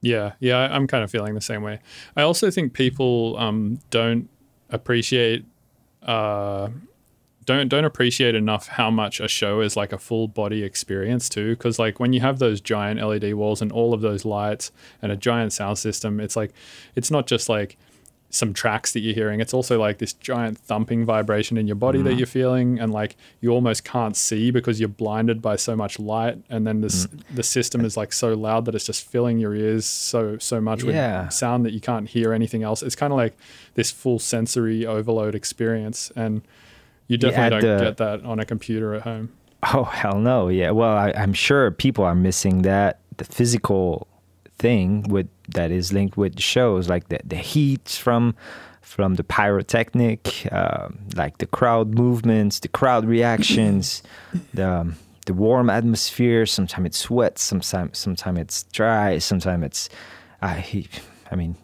Yeah, 0.00 0.32
yeah, 0.38 0.58
I'm 0.58 0.86
kind 0.86 1.02
of 1.02 1.10
feeling 1.10 1.34
the 1.34 1.40
same 1.40 1.62
way. 1.62 1.80
I 2.14 2.22
also 2.22 2.50
think 2.50 2.74
people 2.74 3.38
um, 3.38 3.78
don't 3.88 4.28
appreciate 4.74 5.44
uh, 6.02 6.68
don't 7.44 7.68
don't 7.68 7.84
appreciate 7.84 8.34
enough 8.34 8.68
how 8.68 8.90
much 8.90 9.20
a 9.20 9.28
show 9.28 9.60
is 9.60 9.76
like 9.76 9.92
a 9.92 9.98
full 9.98 10.28
body 10.28 10.62
experience 10.62 11.28
too. 11.28 11.50
Because 11.50 11.78
like 11.78 12.00
when 12.00 12.12
you 12.12 12.20
have 12.20 12.38
those 12.38 12.60
giant 12.60 13.00
LED 13.00 13.34
walls 13.34 13.60
and 13.60 13.70
all 13.72 13.92
of 13.92 14.00
those 14.00 14.24
lights 14.24 14.72
and 15.02 15.12
a 15.12 15.16
giant 15.16 15.52
sound 15.52 15.78
system, 15.78 16.20
it's 16.20 16.36
like 16.36 16.52
it's 16.94 17.10
not 17.10 17.26
just 17.26 17.48
like 17.48 17.76
some 18.34 18.52
tracks 18.52 18.92
that 18.92 19.00
you're 19.00 19.14
hearing. 19.14 19.40
It's 19.40 19.54
also 19.54 19.78
like 19.78 19.98
this 19.98 20.12
giant 20.12 20.58
thumping 20.58 21.04
vibration 21.04 21.56
in 21.56 21.66
your 21.68 21.76
body 21.76 22.02
that 22.02 22.10
mm-hmm. 22.10 22.18
you're 22.18 22.26
feeling, 22.26 22.80
and 22.80 22.92
like 22.92 23.16
you 23.40 23.50
almost 23.50 23.84
can't 23.84 24.16
see 24.16 24.50
because 24.50 24.80
you're 24.80 24.88
blinded 24.88 25.40
by 25.40 25.56
so 25.56 25.76
much 25.76 25.98
light. 25.98 26.38
And 26.50 26.66
then 26.66 26.80
this 26.80 27.06
mm. 27.06 27.22
the 27.32 27.44
system 27.44 27.84
is 27.84 27.96
like 27.96 28.12
so 28.12 28.34
loud 28.34 28.64
that 28.64 28.74
it's 28.74 28.86
just 28.86 29.06
filling 29.08 29.38
your 29.38 29.54
ears 29.54 29.86
so 29.86 30.38
so 30.38 30.60
much 30.60 30.82
Yeah. 30.82 31.24
with 31.26 31.32
sound 31.32 31.64
that 31.64 31.72
you 31.72 31.80
can't 31.80 32.08
hear 32.08 32.32
anything 32.32 32.62
else. 32.62 32.82
It's 32.82 32.96
kind 32.96 33.12
of 33.12 33.16
like 33.16 33.36
this 33.74 33.90
full 33.90 34.18
sensory 34.18 34.84
overload 34.84 35.34
experience, 35.34 36.10
and 36.16 36.42
you 37.06 37.16
definitely 37.16 37.56
add 37.56 37.60
don't 37.60 37.78
the- 37.78 37.84
get 37.84 37.96
that 37.98 38.24
on 38.24 38.40
a 38.40 38.44
computer 38.44 38.94
at 38.94 39.02
home. 39.02 39.30
Oh 39.72 39.84
hell 39.84 40.18
no! 40.18 40.48
Yeah, 40.48 40.72
well, 40.72 40.94
I, 40.94 41.12
I'm 41.16 41.32
sure 41.32 41.70
people 41.70 42.04
are 42.04 42.14
missing 42.14 42.62
that 42.62 42.98
the 43.16 43.24
physical 43.24 44.06
thing 44.64 45.02
with 45.14 45.28
that 45.56 45.70
is 45.70 45.92
linked 45.92 46.16
with 46.16 46.40
shows 46.40 46.88
like 46.88 47.04
the 47.12 47.20
the 47.34 47.40
heat 47.52 47.88
from 48.04 48.34
from 48.80 49.16
the 49.16 49.24
pyrotechnic, 49.24 50.22
um, 50.52 50.98
like 51.16 51.38
the 51.38 51.46
crowd 51.46 51.88
movements, 51.94 52.60
the 52.60 52.68
crowd 52.68 53.04
reactions, 53.04 54.02
the 54.54 54.68
um, 54.68 54.96
the 55.26 55.34
warm 55.34 55.68
atmosphere. 55.68 56.46
Sometimes 56.46 56.86
it's 56.86 57.10
wet, 57.10 57.38
sometimes 57.38 57.98
sometimes 57.98 58.38
it's 58.38 58.62
dry, 58.78 59.18
sometimes 59.18 59.64
it's 59.64 59.88
I 60.40 60.86
I 61.30 61.36
mean 61.36 61.56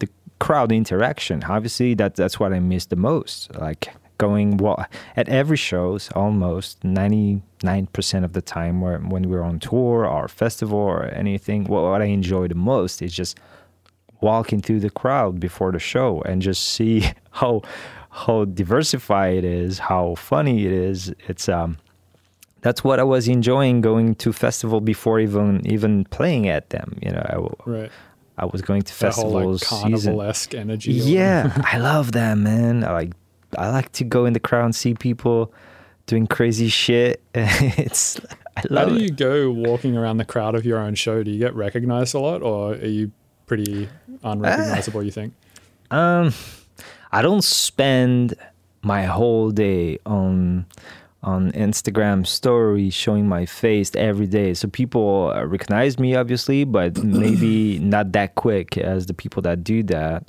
the 0.00 0.08
crowd 0.38 0.72
interaction. 0.72 1.44
Obviously, 1.44 1.94
that 1.94 2.16
that's 2.16 2.38
what 2.38 2.52
I 2.52 2.60
miss 2.60 2.86
the 2.86 2.96
most. 2.96 3.54
Like 3.56 3.94
going 4.26 4.48
well 4.64 4.78
at 5.20 5.26
every 5.40 5.56
shows 5.70 6.02
almost 6.22 6.70
99% 6.80 8.24
of 8.28 8.32
the 8.32 8.42
time 8.56 8.74
where, 8.84 8.98
when 9.12 9.22
we're 9.30 9.46
on 9.50 9.58
tour 9.58 9.98
or 10.14 10.28
festival 10.28 10.78
or 10.94 11.00
anything 11.22 11.60
what, 11.72 11.82
what 11.90 12.02
i 12.06 12.08
enjoy 12.20 12.44
the 12.54 12.60
most 12.72 12.94
is 13.06 13.12
just 13.22 13.34
walking 14.20 14.60
through 14.64 14.80
the 14.86 14.90
crowd 15.00 15.32
before 15.48 15.70
the 15.72 15.78
show 15.92 16.08
and 16.28 16.36
just 16.42 16.62
see 16.76 16.96
how 17.40 17.52
how 18.24 18.44
diversified 18.62 19.34
it 19.42 19.44
is 19.66 19.72
how 19.90 20.14
funny 20.30 20.56
it 20.68 20.72
is 20.88 20.98
it's 21.30 21.46
um 21.48 21.70
that's 22.66 22.80
what 22.86 22.98
i 23.00 23.06
was 23.14 23.24
enjoying 23.38 23.80
going 23.80 24.14
to 24.14 24.28
festival 24.32 24.80
before 24.80 25.18
even 25.26 25.48
even 25.76 26.04
playing 26.16 26.44
at 26.56 26.64
them 26.74 26.88
you 27.04 27.10
know 27.14 27.24
i, 27.34 27.36
Right. 27.70 27.90
I 28.38 28.46
was 28.46 28.62
going 28.68 28.82
to 28.82 28.98
That 29.00 29.14
whole 29.14 29.52
like 29.52 29.60
carnival 29.62 30.22
esque 30.22 30.54
energy. 30.54 30.92
yeah, 30.92 31.52
I 31.72 31.76
love 31.78 32.12
that, 32.12 32.36
man. 32.38 32.80
Like 32.80 33.12
I 33.58 33.70
like 33.70 33.92
to 33.92 34.04
go 34.04 34.24
in 34.24 34.32
the 34.32 34.40
crowd 34.40 34.64
and 34.66 34.74
see 34.74 34.94
people 34.94 35.52
doing 36.06 36.26
crazy 36.26 36.68
shit. 36.68 37.22
it's 37.34 38.20
I 38.56 38.62
love 38.70 38.88
How 38.88 38.94
do 38.94 38.96
it. 38.96 39.02
you 39.02 39.10
go 39.10 39.50
walking 39.50 39.96
around 39.96 40.18
the 40.18 40.24
crowd 40.24 40.54
of 40.54 40.64
your 40.64 40.78
own 40.78 40.94
show? 40.94 41.22
Do 41.22 41.30
you 41.30 41.38
get 41.38 41.54
recognized 41.54 42.14
a 42.14 42.18
lot, 42.18 42.42
or 42.42 42.72
are 42.72 42.86
you 42.86 43.10
pretty 43.46 43.88
unrecognizable? 44.22 45.02
you 45.02 45.10
think? 45.10 45.34
Um, 45.90 46.32
I 47.10 47.22
don't 47.22 47.44
spend 47.44 48.34
my 48.82 49.04
whole 49.04 49.50
day 49.50 49.98
on 50.06 50.66
on 51.22 51.52
Instagram 51.52 52.26
stories 52.26 52.92
showing 52.92 53.28
my 53.28 53.46
face 53.46 53.94
every 53.94 54.26
day. 54.26 54.54
So 54.54 54.66
people 54.66 55.32
uh, 55.32 55.44
recognize 55.44 55.96
me, 55.96 56.16
obviously, 56.16 56.64
but 56.64 57.02
maybe 57.02 57.78
not 57.82 58.10
that 58.12 58.34
quick 58.34 58.76
as 58.76 59.06
the 59.06 59.14
people 59.14 59.40
that 59.42 59.62
do 59.62 59.84
that. 59.84 60.28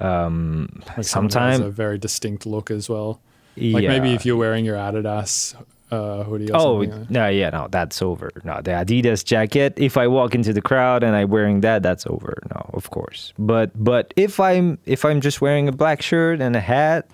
Um, 0.00 0.68
Like 0.74 0.82
someone 0.82 0.86
who 0.94 0.94
has 0.96 1.08
sometimes, 1.10 1.60
a 1.60 1.70
very 1.70 1.98
distinct 1.98 2.46
look 2.46 2.70
as 2.70 2.88
well. 2.88 3.20
Like 3.56 3.86
maybe 3.86 4.12
if 4.12 4.26
you're 4.26 4.36
wearing 4.36 4.64
your 4.64 4.76
Adidas 4.76 5.54
uh, 5.92 6.24
hoodie 6.24 6.50
or 6.50 6.56
Oh 6.56 6.82
something. 6.84 7.06
no, 7.08 7.28
yeah, 7.28 7.50
no, 7.50 7.68
that's 7.70 8.02
over. 8.02 8.30
No, 8.42 8.60
the 8.60 8.72
Adidas 8.72 9.24
jacket. 9.24 9.74
If 9.76 9.96
I 9.96 10.08
walk 10.08 10.34
into 10.34 10.52
the 10.52 10.60
crowd 10.62 11.04
and 11.04 11.14
I'm 11.14 11.28
wearing 11.30 11.60
that, 11.60 11.82
that's 11.84 12.04
over. 12.06 12.36
No, 12.52 12.70
of 12.74 12.90
course. 12.90 13.32
But 13.38 13.70
but 13.76 14.12
if 14.16 14.40
I'm 14.40 14.78
if 14.86 15.04
I'm 15.04 15.20
just 15.20 15.40
wearing 15.40 15.68
a 15.68 15.72
black 15.72 16.02
shirt 16.02 16.40
and 16.40 16.56
a 16.56 16.60
hat, 16.60 17.06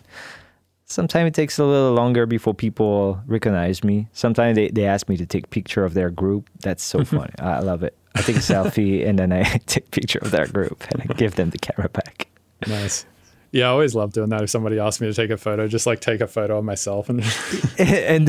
sometimes 0.87 1.29
it 1.29 1.35
takes 1.35 1.59
a 1.59 1.65
little 1.65 1.93
longer 1.93 2.25
before 2.25 2.55
people 2.55 3.21
recognize 3.27 3.85
me. 3.85 4.09
Sometimes 4.15 4.57
they, 4.57 4.69
they 4.69 4.87
ask 4.87 5.09
me 5.11 5.19
to 5.19 5.27
take 5.27 5.51
picture 5.51 5.85
of 5.85 5.93
their 5.93 6.09
group. 6.11 6.49
That's 6.63 6.83
so 6.83 7.05
funny. 7.17 7.35
I 7.39 7.61
love 7.61 7.83
it. 7.83 7.95
I 8.15 8.23
take 8.23 8.37
a 8.37 8.41
selfie 8.41 9.07
and 9.07 9.19
then 9.19 9.31
I 9.33 9.43
take 9.67 9.91
picture 9.91 10.21
of 10.23 10.31
their 10.31 10.47
group 10.47 10.83
and 10.91 11.03
I 11.03 11.13
give 11.15 11.35
them 11.35 11.51
the 11.51 11.59
camera 11.59 11.91
back. 11.91 12.29
Nice. 12.67 13.07
Yeah, 13.53 13.65
I 13.65 13.71
always 13.71 13.97
love 13.97 14.13
doing 14.13 14.29
that. 14.29 14.43
If 14.45 14.51
somebody 14.51 14.79
asks 14.79 15.01
me 15.01 15.09
to 15.09 15.13
take 15.13 15.31
a 15.31 15.37
photo, 15.37 15.67
just 15.67 15.85
like 15.85 15.99
take 15.99 16.21
a 16.21 16.29
photo 16.29 16.59
of 16.59 16.65
myself 16.65 17.09
and 17.09 17.21
and 17.81 18.29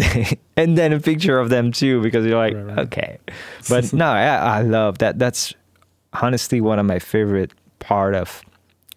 and 0.58 0.76
then 0.76 0.94
a 0.94 1.00
picture 1.00 1.38
of 1.38 1.50
them 1.50 1.72
too 1.72 2.02
because 2.02 2.26
you're 2.26 2.40
like 2.40 2.56
Right, 2.56 2.66
right. 2.66 2.80
okay 2.80 3.18
but 3.70 3.94
no 3.94 4.08
I, 4.08 4.24
I 4.58 4.62
love 4.64 4.98
that 4.98 5.20
that's 5.20 5.54
honestly 6.14 6.60
one 6.60 6.80
of 6.80 6.88
my 6.88 6.98
favorite 6.98 7.54
part 7.78 8.16
of 8.16 8.42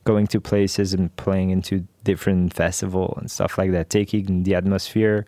going 0.04 0.26
to 0.28 0.40
places 0.40 0.94
and 0.94 1.14
playing 1.16 1.50
into 1.50 1.86
different 2.04 2.54
festival 2.54 3.12
and 3.18 3.30
stuff 3.30 3.58
like 3.58 3.72
that 3.72 3.90
taking 3.90 4.44
the 4.44 4.54
atmosphere 4.54 5.26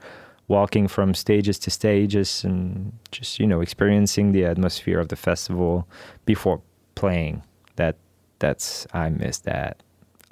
walking 0.49 0.89
from 0.89 1.13
stages 1.13 1.59
to 1.59 1.71
stages 1.71 2.43
and 2.43 2.91
just 3.11 3.39
you 3.39 3.47
know 3.47 3.61
experiencing 3.61 4.33
the 4.33 4.47
atmosphere 4.47 4.99
of 4.99 5.09
the 5.09 5.17
festival 5.17 5.87
before 6.25 6.63
playing 6.95 7.43
that 7.77 7.97
that's 8.39 8.87
i 8.95 9.11
miss 9.11 9.41
that 9.41 9.83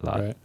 right. 0.04 0.36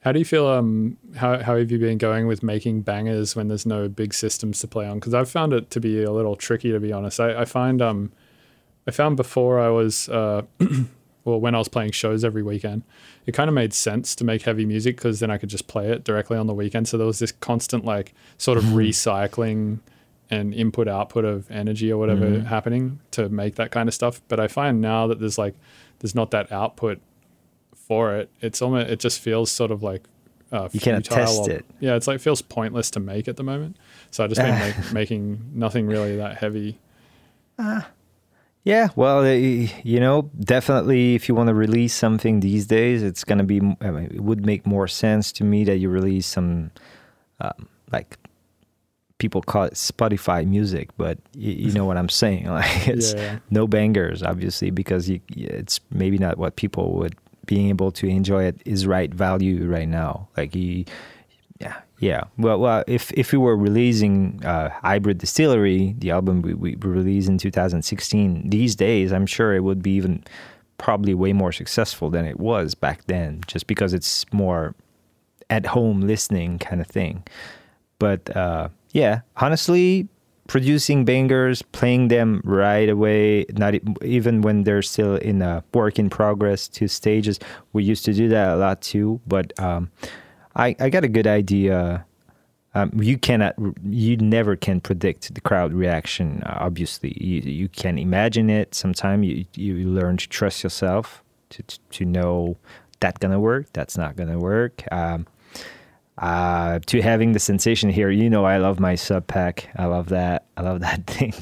How 0.00 0.12
do 0.12 0.18
you 0.18 0.24
feel? 0.24 0.46
Um, 0.46 0.98
how 1.16 1.42
how 1.42 1.56
have 1.56 1.70
you 1.70 1.78
been 1.78 1.98
going 1.98 2.26
with 2.26 2.42
making 2.42 2.82
bangers 2.82 3.34
when 3.34 3.48
there's 3.48 3.64
no 3.64 3.88
big 3.88 4.12
systems 4.12 4.60
to 4.60 4.68
play 4.68 4.86
on? 4.86 4.98
Because 4.98 5.14
I've 5.14 5.30
found 5.30 5.54
it 5.54 5.70
to 5.70 5.80
be 5.80 6.02
a 6.02 6.12
little 6.12 6.36
tricky, 6.36 6.72
to 6.72 6.80
be 6.80 6.92
honest. 6.92 7.18
I, 7.20 7.40
I 7.40 7.44
find 7.46 7.80
um, 7.80 8.12
I 8.86 8.90
found 8.90 9.16
before 9.16 9.58
I 9.58 9.70
was 9.70 10.10
uh, 10.10 10.42
well, 11.24 11.40
when 11.40 11.54
I 11.54 11.58
was 11.58 11.68
playing 11.68 11.92
shows 11.92 12.22
every 12.22 12.42
weekend, 12.42 12.82
it 13.24 13.32
kind 13.32 13.48
of 13.48 13.54
made 13.54 13.72
sense 13.72 14.14
to 14.16 14.24
make 14.24 14.42
heavy 14.42 14.66
music 14.66 14.96
because 14.96 15.20
then 15.20 15.30
I 15.30 15.38
could 15.38 15.48
just 15.48 15.68
play 15.68 15.90
it 15.90 16.04
directly 16.04 16.36
on 16.36 16.46
the 16.46 16.54
weekend. 16.54 16.86
So 16.86 16.98
there 16.98 17.06
was 17.06 17.18
this 17.18 17.32
constant 17.32 17.84
like 17.84 18.12
sort 18.36 18.58
of 18.58 18.64
recycling 18.64 19.78
and 20.30 20.52
input 20.54 20.88
output 20.88 21.24
of 21.24 21.50
energy 21.50 21.90
or 21.92 21.98
whatever 21.98 22.40
happening 22.40 22.98
to 23.10 23.28
make 23.28 23.54
that 23.56 23.70
kind 23.70 23.88
of 23.88 23.94
stuff. 23.94 24.20
But 24.28 24.40
I 24.40 24.48
find 24.48 24.80
now 24.80 25.06
that 25.06 25.20
there's 25.20 25.38
like 25.38 25.54
there's 26.00 26.14
not 26.14 26.30
that 26.32 26.52
output 26.52 27.00
for 27.86 28.16
it. 28.16 28.30
It's 28.40 28.60
almost 28.62 28.90
it 28.90 28.98
just 29.00 29.20
feels 29.20 29.50
sort 29.50 29.70
of 29.70 29.82
like 29.82 30.02
uh, 30.52 30.68
You 30.72 30.80
futile 30.80 31.00
test 31.02 31.40
or- 31.40 31.50
it. 31.50 31.64
Yeah, 31.80 31.96
it's 31.96 32.06
like 32.06 32.20
feels 32.20 32.42
pointless 32.42 32.90
to 32.92 33.00
make 33.00 33.28
at 33.28 33.36
the 33.36 33.42
moment. 33.42 33.76
So 34.10 34.24
I 34.24 34.26
just 34.28 34.40
been 34.40 34.58
make, 34.76 34.92
making 34.92 35.50
nothing 35.54 35.86
really 35.86 36.16
that 36.16 36.36
heavy. 36.38 36.78
Yeah, 38.66 38.88
well, 38.96 39.18
uh, 39.20 39.32
you 39.32 40.00
know, 40.00 40.30
definitely 40.40 41.14
if 41.14 41.28
you 41.28 41.34
want 41.34 41.48
to 41.48 41.54
release 41.54 41.92
something 41.92 42.40
these 42.40 42.66
days, 42.66 43.02
it's 43.02 43.22
going 43.22 43.36
to 43.38 43.44
be, 43.44 43.58
I 43.82 43.90
mean, 43.90 44.04
it 44.06 44.22
would 44.22 44.46
make 44.46 44.66
more 44.66 44.88
sense 44.88 45.32
to 45.32 45.44
me 45.44 45.64
that 45.64 45.76
you 45.76 45.90
release 45.90 46.26
some, 46.26 46.70
um, 47.40 47.68
like, 47.92 48.16
people 49.18 49.42
call 49.42 49.64
it 49.64 49.74
Spotify 49.74 50.46
music, 50.46 50.88
but 50.96 51.18
you, 51.34 51.52
you 51.52 51.72
know 51.72 51.84
what 51.84 51.98
I'm 51.98 52.08
saying. 52.08 52.46
Like, 52.48 52.88
it's 52.88 53.12
Yeah. 53.12 53.38
no 53.50 53.66
bangers, 53.66 54.22
obviously, 54.22 54.70
because 54.70 55.10
you, 55.10 55.20
it's 55.28 55.78
maybe 55.90 56.16
not 56.16 56.38
what 56.38 56.56
people 56.56 56.94
would 56.94 57.16
being 57.46 57.68
able 57.68 57.90
to 57.92 58.06
enjoy 58.06 58.44
it 58.44 58.60
is 58.64 58.86
right 58.86 59.12
value 59.12 59.66
right 59.66 59.88
now. 59.88 60.28
Like, 60.36 60.54
you, 60.54 60.84
yeah, 61.60 61.80
yeah. 61.98 62.24
Well, 62.38 62.58
well, 62.58 62.84
if 62.86 63.12
if 63.12 63.32
we 63.32 63.38
were 63.38 63.56
releasing 63.56 64.44
uh, 64.44 64.70
Hybrid 64.70 65.18
Distillery, 65.18 65.94
the 65.98 66.10
album 66.10 66.42
we, 66.42 66.54
we 66.54 66.74
released 66.76 67.28
in 67.28 67.38
2016, 67.38 68.50
these 68.50 68.74
days, 68.76 69.12
I'm 69.12 69.26
sure 69.26 69.54
it 69.54 69.60
would 69.60 69.82
be 69.82 69.92
even 69.92 70.24
probably 70.78 71.14
way 71.14 71.32
more 71.32 71.52
successful 71.52 72.10
than 72.10 72.24
it 72.24 72.40
was 72.40 72.74
back 72.74 73.04
then, 73.06 73.40
just 73.46 73.66
because 73.66 73.94
it's 73.94 74.26
more 74.32 74.74
at 75.50 75.66
home 75.66 76.00
listening 76.00 76.58
kind 76.58 76.80
of 76.80 76.86
thing. 76.86 77.22
But 77.98 78.34
uh, 78.36 78.68
yeah, 78.92 79.20
honestly, 79.36 80.08
producing 80.46 81.04
bangers, 81.04 81.62
playing 81.62 82.08
them 82.08 82.40
right 82.44 82.88
away, 82.88 83.46
not 83.56 83.74
even 84.02 84.42
when 84.42 84.64
they're 84.64 84.82
still 84.82 85.16
in 85.16 85.42
a 85.42 85.64
work 85.72 85.98
in 85.98 86.10
progress, 86.10 86.68
two 86.68 86.88
stages. 86.88 87.38
We 87.72 87.84
used 87.84 88.04
to 88.04 88.12
do 88.12 88.28
that 88.28 88.50
a 88.50 88.56
lot 88.56 88.82
too. 88.82 89.20
But 89.26 89.58
um, 89.58 89.90
I, 90.54 90.76
I 90.78 90.90
got 90.90 91.04
a 91.04 91.08
good 91.08 91.26
idea. 91.26 92.04
Um, 92.74 92.90
you 93.00 93.16
cannot, 93.18 93.54
you 93.88 94.16
never 94.16 94.56
can 94.56 94.80
predict 94.80 95.32
the 95.34 95.40
crowd 95.40 95.72
reaction. 95.72 96.42
uh, 96.44 96.58
Obviously, 96.60 97.16
you 97.20 97.40
you 97.40 97.68
can 97.68 97.98
imagine 97.98 98.50
it. 98.50 98.74
Sometimes 98.74 99.26
you 99.26 99.44
you 99.54 99.88
learn 99.88 100.16
to 100.16 100.28
trust 100.28 100.62
yourself 100.64 101.22
to 101.50 101.62
to, 101.62 101.78
to 101.90 102.04
know 102.04 102.56
that 103.00 103.20
gonna 103.20 103.38
work, 103.40 103.66
that's 103.72 103.96
not 103.96 104.16
gonna 104.16 104.38
work. 104.38 104.82
Um, 104.90 105.26
uh, 106.18 106.78
to 106.86 107.02
having 107.02 107.32
the 107.32 107.38
sensation 107.40 107.90
here, 107.90 108.10
you 108.10 108.30
know, 108.30 108.44
I 108.44 108.58
love 108.58 108.78
my 108.80 108.94
sub 108.94 109.26
pack. 109.26 109.68
I 109.76 109.86
love 109.86 110.08
that. 110.10 110.46
I 110.56 110.62
love 110.62 110.80
that 110.80 111.06
thing. 111.06 111.34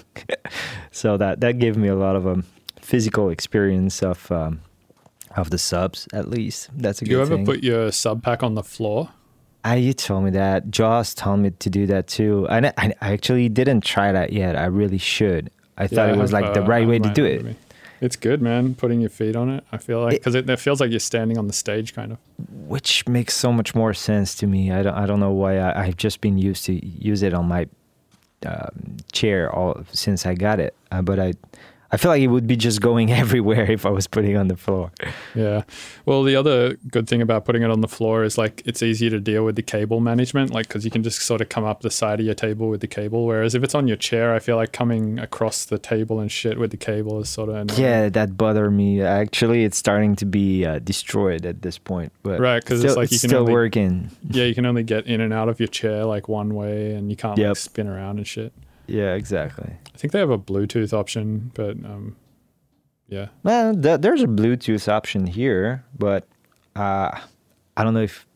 so 0.91 1.17
that 1.17 1.41
that 1.41 1.59
gave 1.59 1.77
me 1.77 1.89
a 1.89 1.95
lot 1.97 2.17
of 2.17 2.27
um, 2.27 2.45
physical 2.81 3.29
experience 3.31 4.03
of 4.03 4.31
um, 4.33 4.61
of 5.37 5.51
the 5.51 5.59
subs. 5.59 6.09
At 6.13 6.29
least 6.31 6.71
that's 6.77 7.03
a 7.03 7.05
Do 7.05 7.11
good 7.11 7.17
you 7.17 7.23
ever 7.23 7.37
thing. 7.37 7.45
put 7.47 7.63
your 7.63 7.93
sub 7.93 8.23
pack 8.23 8.43
on 8.43 8.55
the 8.55 8.63
floor? 8.65 9.11
Ah, 9.65 9.75
you 9.75 9.93
told 9.93 10.25
me 10.25 10.31
that. 10.31 10.71
Joss 10.71 11.15
told 11.15 11.39
me 11.41 11.51
to 11.51 11.71
do 11.71 11.87
that 11.87 12.09
too. 12.09 12.49
And 12.51 12.67
I, 12.67 12.73
I 13.01 13.13
actually 13.13 13.49
didn't 13.49 13.83
try 13.83 14.11
that 14.11 14.33
yet. 14.33 14.57
I 14.57 14.65
really 14.65 14.99
should. 14.99 15.51
I 15.79 15.87
thought 15.87 16.09
Yeah, 16.09 16.15
it 16.15 16.19
was 16.19 16.33
like 16.33 16.53
the 16.53 16.63
uh, 16.63 16.67
right 16.67 16.83
I 16.83 16.87
way 16.87 16.99
to 16.99 17.11
do 17.13 17.25
it. 17.25 17.57
It's 18.03 18.17
good, 18.17 18.43
man. 18.43 18.75
Putting 18.75 19.01
your 19.01 19.11
feet 19.11 19.37
on 19.37 19.49
it. 19.49 19.65
I 19.71 19.77
feel 19.77 20.01
like 20.01 20.19
because 20.19 20.35
it, 20.35 20.51
it 20.51 20.59
feels 20.59 20.81
like 20.81 20.91
you're 20.91 20.99
standing 20.99 21.39
on 21.39 21.47
the 21.47 21.53
stage, 21.53 21.95
kind 21.95 22.11
of. 22.11 22.19
which 22.67 23.07
makes 23.07 23.33
so 23.33 23.53
much 23.53 23.77
more 23.77 23.95
sense 23.95 24.35
to 24.37 24.49
me. 24.49 24.73
I 24.73 24.83
don't, 24.83 24.95
I 24.95 25.07
don't 25.07 25.21
know 25.21 25.31
why 25.31 25.59
I, 25.59 25.85
I've 25.85 25.97
just 25.97 26.21
been 26.21 26.37
used 26.37 26.65
to 26.65 26.85
use 26.85 27.23
it 27.23 27.33
on 27.33 27.47
my 27.47 27.69
um, 28.45 28.97
chair 29.13 29.55
all 29.55 29.85
since 29.93 30.27
I 30.27 30.35
got 30.35 30.59
it, 30.59 30.75
uh, 30.91 31.01
but 31.01 31.21
I, 31.21 31.35
I 31.95 31.99
feel 31.99 32.11
like 32.11 32.23
it 32.23 32.29
would 32.29 32.47
be 32.47 32.57
just 32.57 32.81
going 32.81 33.13
everywhere 33.23 33.71
if 33.71 33.85
I 33.85 33.91
was 33.91 34.07
putting 34.07 34.33
it 34.33 34.37
on 34.37 34.49
the 34.49 34.57
floor. 34.57 34.91
Yeah. 35.35 35.63
Well, 36.07 36.23
the 36.23 36.35
other 36.37 36.75
good 36.91 37.07
thing 37.07 37.21
about 37.21 37.45
putting 37.45 37.63
it 37.63 37.71
on 37.71 37.83
the 37.83 37.89
floor 37.89 38.25
is 38.25 38.39
like 38.39 38.63
it's 38.65 38.83
easier 38.83 39.11
to 39.11 39.21
deal 39.21 39.45
with 39.45 39.57
the 39.57 39.63
cable 39.63 40.01
management, 40.01 40.53
like 40.53 40.69
because 40.69 40.87
you 40.87 40.91
can 40.91 41.03
just 41.03 41.21
sort 41.21 41.43
of 41.43 41.51
come 41.51 41.65
up 41.65 41.83
the 41.83 41.91
side 41.91 42.19
of 42.19 42.25
your 42.27 42.35
table 42.35 42.69
with 42.71 42.81
the 42.81 42.87
cable. 42.87 43.27
Whereas 43.27 43.55
if 43.55 43.63
it's 43.63 43.75
on 43.75 43.87
your 43.89 43.99
chair, 43.99 44.35
I 44.35 44.39
feel 44.39 44.57
like 44.57 44.73
coming 44.73 45.19
across 45.19 45.67
the 45.67 45.79
table 45.79 46.19
and 46.19 46.33
shit 46.33 46.59
with 46.59 46.71
the 46.71 46.77
cable 46.79 47.21
is 47.21 47.29
sort 47.29 47.51
of 47.51 47.57
annoying. 47.57 47.81
Yeah, 47.81 48.09
that 48.09 48.39
bothered 48.39 48.73
me. 48.73 49.03
Actually, 49.03 49.65
it's 49.65 49.77
starting 49.77 50.17
to 50.17 50.25
be 50.25 50.65
uh, 50.65 50.79
destroyed 50.79 51.45
at 51.45 51.61
this 51.61 51.77
point, 51.77 52.13
but 52.23 52.41
right, 52.41 52.63
because 52.63 52.83
it's 52.83 52.97
like 52.97 53.13
you 53.13 53.19
can 53.19 53.29
still 53.29 53.41
only- 53.41 53.53
working. 53.53 54.11
Yeah, 54.31 54.45
you 54.45 54.55
can 54.55 54.65
only 54.65 54.83
get 54.83 55.07
in 55.07 55.21
and 55.21 55.33
out 55.33 55.51
of 55.51 55.61
your 55.61 55.69
chair 55.69 56.07
like 56.07 56.27
one 56.27 56.55
way, 56.55 56.95
and 56.95 57.11
you 57.11 57.17
can't 57.17 57.39
like 57.39 57.57
spin 57.59 57.87
around 57.87 58.17
and 58.17 58.27
shit. 58.27 58.53
Yeah, 58.93 59.15
exactly. 59.15 59.73
I 59.95 59.97
think 59.97 60.13
they 60.13 60.19
have 60.19 60.29
a 60.31 60.39
Bluetooth 60.39 60.93
option, 60.93 61.51
but 61.55 61.71
um, 61.83 62.15
yeah, 63.09 63.29
Well, 63.43 63.75
th- 63.75 64.03
there's 64.03 64.23
a 64.23 64.27
Bluetooth 64.27 64.87
option 64.87 65.27
here, 65.27 65.83
but 65.99 66.29
uh, 66.77 67.19
I 67.75 67.85
don't 67.85 67.95
know 67.95 68.03
if 68.03 68.27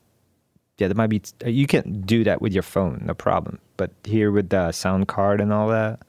yeah, 0.79 0.89
there 0.89 0.95
might 0.95 1.09
be. 1.09 1.21
You 1.45 1.67
can 1.67 2.01
do 2.03 2.25
that 2.25 2.41
with 2.41 2.55
your 2.55 2.63
phone, 2.63 3.03
no 3.05 3.13
problem. 3.15 3.59
But 3.77 3.91
here 4.05 4.31
with 4.33 4.49
the 4.49 4.73
sound 4.73 5.09
card 5.09 5.43
and 5.43 5.53
all 5.53 5.69
that, 5.69 6.01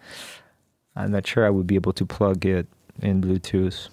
I'm 0.95 1.11
not 1.11 1.27
sure 1.27 1.45
I 1.45 1.49
would 1.49 1.67
be 1.67 1.75
able 1.75 1.93
to 1.93 2.05
plug 2.05 2.45
it 2.45 2.67
in 3.01 3.21
Bluetooth. 3.21 3.89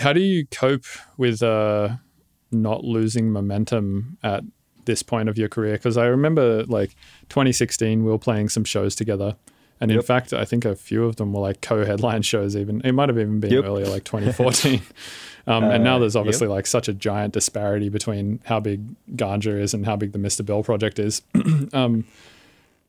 how 0.00 0.14
do 0.14 0.20
you 0.20 0.46
cope 0.46 0.86
with 1.18 1.42
uh, 1.42 1.96
not 2.50 2.84
losing 2.84 3.30
momentum 3.30 4.16
at 4.22 4.44
this 4.84 5.02
point 5.02 5.28
of 5.28 5.36
your 5.38 5.48
career? 5.48 5.74
Because 5.74 5.96
I 5.96 6.06
remember 6.06 6.64
like 6.64 6.90
2016, 7.28 8.04
we 8.04 8.10
were 8.10 8.18
playing 8.18 8.48
some 8.48 8.64
shows 8.64 8.94
together. 8.94 9.36
And 9.80 9.90
in 9.90 10.00
fact, 10.00 10.32
I 10.32 10.44
think 10.44 10.64
a 10.64 10.76
few 10.76 11.04
of 11.04 11.16
them 11.16 11.32
were 11.32 11.40
like 11.40 11.60
co-headline 11.60 12.22
shows. 12.32 12.54
Even 12.56 12.80
it 12.82 12.92
might 12.92 13.08
have 13.08 13.18
even 13.18 13.40
been 13.40 13.50
Yep. 13.52 13.64
earlier, 13.64 13.86
like 13.86 14.04
2014. 14.04 14.80
um, 15.48 15.64
and 15.64 15.82
now 15.82 15.96
Uh, 15.96 15.98
there's 16.00 16.14
yep. 16.14 16.20
obviously 16.20 16.46
like 16.46 16.66
such 16.68 16.86
a 16.88 16.94
giant 16.94 17.34
disparity 17.34 17.88
between 17.88 18.38
how 18.44 18.60
big 18.60 18.80
Ganja 19.16 19.60
is 19.60 19.74
and 19.74 19.84
how 19.84 19.96
big 19.96 20.12
the 20.12 20.20
Mr. 20.20 20.46
Bill 20.46 20.62
project 20.62 21.00
is. 21.00 21.22
um, 21.72 22.04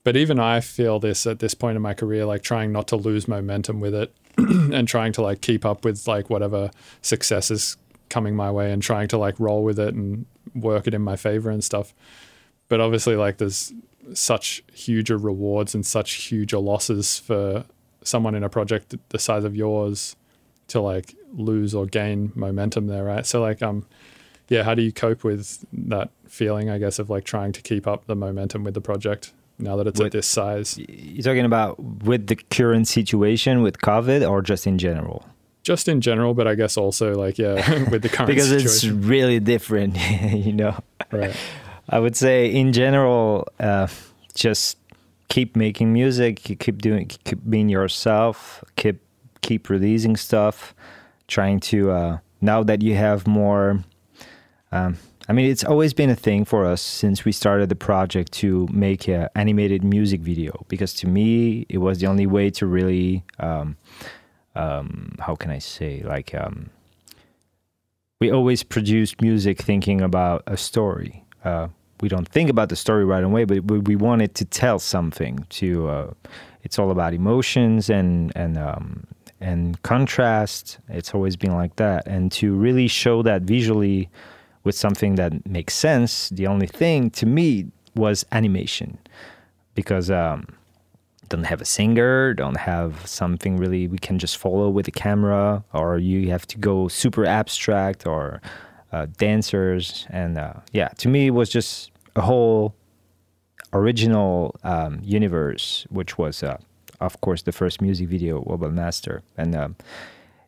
but 0.03 0.15
even 0.15 0.38
I 0.39 0.60
feel 0.60 0.99
this 0.99 1.25
at 1.25 1.39
this 1.39 1.56
point 1.56 1.77
in 1.77 1.82
my 1.82 1.95
career, 1.95 2.25
like 2.25 2.43
trying 2.43 2.71
not 2.71 2.88
to 2.89 2.95
lose 2.95 3.27
momentum 3.27 3.79
with 3.79 3.95
it 3.95 4.13
and 4.38 4.88
trying 4.88 5.13
to 5.13 5.23
like 5.23 5.41
keep 5.41 5.65
up 5.65 5.84
with 5.86 6.08
like 6.08 6.29
whatever 6.29 6.69
success 7.01 7.49
is 7.49 7.77
coming 8.13 8.36
my 8.36 8.52
way 8.52 8.71
and 8.71 8.82
trying 8.82 9.08
to 9.08 9.17
like 9.17 9.39
roll 9.39 9.63
with 9.63 9.80
it 9.80 9.95
and 9.95 10.26
work 10.54 10.86
it 10.86 10.93
in 10.93 11.02
my 11.02 11.15
favor 11.15 11.49
and 11.49 11.63
stuff. 11.63 11.93
But 12.69 12.80
obviously, 12.80 13.15
like 13.15 13.38
there's 13.38 13.73
such 14.13 14.63
huger 14.71 15.17
rewards 15.17 15.73
and 15.73 15.84
such 15.86 16.13
huger 16.13 16.60
losses 16.60 17.17
for 17.17 17.65
someone 18.04 18.36
in 18.36 18.43
a 18.43 18.49
project 18.49 18.95
the 19.10 19.19
size 19.19 19.43
of 19.43 19.56
yours 19.56 20.15
to 20.67 20.80
like 20.80 21.15
lose 21.34 21.73
or 21.73 21.86
gain 21.88 22.32
momentum 22.36 22.88
there, 22.88 23.04
right? 23.04 23.26
So 23.26 23.41
like 23.41 23.62
um 23.63 23.86
yeah, 24.49 24.63
how 24.63 24.76
do 24.76 24.84
you 24.84 24.91
cope 24.91 25.23
with 25.23 25.65
that 25.71 26.10
feeling, 26.28 26.69
I 26.69 26.78
guess, 26.78 26.99
of 26.99 27.10
like 27.10 27.23
trying 27.23 27.54
to 27.54 27.62
keep 27.62 27.88
up 27.88 28.06
the 28.06 28.15
momentum 28.15 28.63
with 28.63 28.73
the 28.73 28.82
project 28.82 29.32
now 29.58 29.76
that 29.78 29.88
it's 29.88 29.99
at 30.02 30.12
this 30.12 30.28
size? 30.28 30.78
You're 30.78 31.23
talking 31.23 31.45
about 31.45 31.82
with 31.82 32.28
the 32.28 32.36
current 32.36 32.88
situation 32.88 33.62
with 33.63 33.80
COVID, 33.80 34.30
or 34.30 34.41
just 34.41 34.67
in 34.67 34.78
general? 34.78 35.26
Just 35.63 35.88
in 35.88 36.02
general, 36.02 36.34
but 36.34 36.47
I 36.47 36.56
guess 36.56 36.78
also 36.78 37.15
like 37.15 37.38
yeah, 37.38 37.84
with 37.89 38.02
the 38.02 38.10
current 38.10 38.28
Because 38.28 38.52
it's 38.52 38.84
really 38.84 39.39
different, 39.39 39.97
you 40.21 40.54
know. 40.54 40.78
right. 41.12 41.36
I 41.89 41.99
would 41.99 42.15
say 42.15 42.54
in 42.54 42.73
general, 42.73 43.47
uh, 43.60 43.88
just 44.36 44.78
keep 45.30 45.56
making 45.56 45.91
music, 45.93 46.41
keep 46.43 46.82
doing, 46.82 47.08
keep 47.23 47.39
being 47.49 47.69
yourself, 47.69 48.63
keep 48.76 49.02
keep 49.41 49.69
releasing 49.69 50.15
stuff, 50.15 50.76
trying 51.28 51.60
to. 51.62 51.91
Uh, 51.91 52.17
now 52.41 52.62
that 52.62 52.82
you 52.82 52.95
have 52.95 53.26
more, 53.26 53.84
um, 54.71 54.97
I 55.30 55.34
mean, 55.34 55.49
it's 55.49 55.63
always 55.63 55.93
been 55.93 56.10
a 56.10 56.15
thing 56.15 56.43
for 56.43 56.65
us 56.65 56.82
since 56.82 57.23
we 57.23 57.32
started 57.32 57.69
the 57.69 57.76
project 57.76 58.34
to 58.34 58.67
make 58.71 59.08
an 59.08 59.30
animated 59.36 59.84
music 59.84 60.19
video 60.19 60.65
because 60.67 60.93
to 60.95 61.08
me 61.08 61.65
it 61.69 61.78
was 61.78 61.99
the 61.99 62.08
only 62.08 62.28
way 62.28 62.49
to 62.52 62.67
really, 62.67 63.23
um, 63.39 63.78
um, 64.56 65.16
how 65.20 65.36
can 65.36 65.52
I 65.52 65.60
say, 65.60 66.02
like. 66.06 66.34
Um, 66.34 66.70
we 68.24 68.32
always 68.32 68.63
produce 68.63 69.20
music 69.20 69.62
thinking 69.62 70.00
about 70.00 70.44
a 70.48 70.56
story. 70.56 71.26
Uh, 71.44 71.68
we 72.00 72.08
don't 72.08 72.28
think 72.28 72.50
about 72.50 72.70
the 72.70 72.76
story 72.78 73.04
right 73.04 73.24
away, 73.24 73.44
but 73.44 73.66
we, 73.66 73.80
we 73.80 73.96
want 73.98 74.22
it 74.22 74.34
to 74.36 74.46
tell 74.46 74.80
something. 74.80 75.46
To 75.60 75.89
uh, 75.89 76.13
it's 76.63 76.80
all 76.80 76.89
about 76.89 77.13
emotions 77.13 77.89
and 77.89 78.32
and 78.34 78.58
um, 78.58 79.06
and 79.42 79.82
contrast. 79.84 80.80
It's 80.88 81.13
always 81.13 81.36
been 81.36 81.54
like 81.54 81.76
that, 81.76 82.08
and 82.08 82.32
to 82.34 82.56
really 82.56 82.88
show 82.88 83.24
that 83.24 83.42
visually 83.42 84.10
with 84.63 84.76
something 84.76 85.16
that 85.16 85.46
makes 85.46 85.74
sense. 85.74 86.30
The 86.30 86.48
only 86.48 86.68
thing 86.68 87.10
to 87.12 87.26
me 87.26 87.68
was 87.94 88.26
animation, 88.32 88.98
because 89.76 90.10
um, 90.10 90.48
don't 91.29 91.45
have 91.45 91.62
a 91.62 91.65
singer, 91.65 92.33
don't 92.33 92.57
have 92.57 93.05
something 93.07 93.57
really 93.57 93.88
we 93.88 93.97
can 93.97 94.19
just 94.19 94.38
follow 94.38 94.69
with 94.69 94.86
the 94.86 94.91
camera, 94.91 95.63
or 95.73 95.97
you 95.97 96.29
have 96.29 96.45
to 96.47 96.57
go 96.57 96.88
super 96.88 97.25
abstract 97.25 98.05
or 98.05 98.41
uh, 98.91 99.07
dancers. 99.17 100.05
And 100.09 100.38
uh, 100.38 100.53
yeah, 100.71 100.89
to 100.97 101.07
me, 101.07 101.27
it 101.27 101.31
was 101.31 101.49
just 101.49 101.91
a 102.15 102.21
whole 102.21 102.75
original 103.71 104.55
um, 104.63 104.99
universe, 105.03 105.88
which 105.89 106.17
was, 106.17 106.43
uh, 106.43 106.57
of 106.99 107.19
course, 107.21 107.41
the 107.41 107.51
first 107.51 107.81
music 107.81 108.07
video, 108.07 108.41
Wobble 108.41 108.71
Master. 108.71 109.24
And 109.38 109.55
um, 109.55 109.76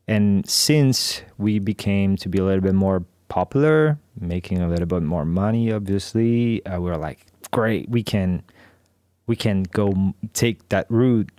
and 0.07 0.47
since 0.47 1.23
we 1.37 1.57
became 1.59 2.15
to 2.17 2.29
be 2.29 2.37
a 2.37 2.43
little 2.43 2.61
bit 2.61 2.75
more 2.75 3.03
popular, 3.27 3.97
making 4.19 4.61
a 4.61 4.69
little 4.69 4.85
bit 4.85 5.01
more 5.01 5.25
money, 5.25 5.71
obviously, 5.71 6.63
uh, 6.65 6.79
we 6.79 6.89
were 6.89 6.97
like, 6.97 7.25
great, 7.51 7.89
we 7.89 8.03
can 8.03 8.43
we 9.27 9.35
can 9.35 9.63
go 9.63 10.13
take 10.33 10.67
that 10.69 10.85
route 10.89 11.29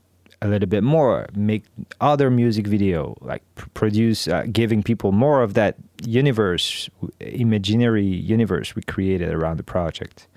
a 0.42 0.48
little 0.48 0.68
bit 0.68 0.82
more, 0.82 1.26
make 1.34 1.64
other 2.00 2.30
music 2.30 2.66
video, 2.66 3.16
like 3.20 3.42
pr- 3.54 3.68
produce, 3.74 4.28
uh, 4.28 4.44
giving 4.52 4.82
people 4.82 5.12
more 5.12 5.42
of 5.42 5.54
that 5.54 5.76
universe, 6.04 6.90
imaginary 7.20 8.04
universe 8.04 8.74
we 8.74 8.82
created 8.82 9.32
around 9.32 9.56
the 9.56 9.62
project. 9.62 10.28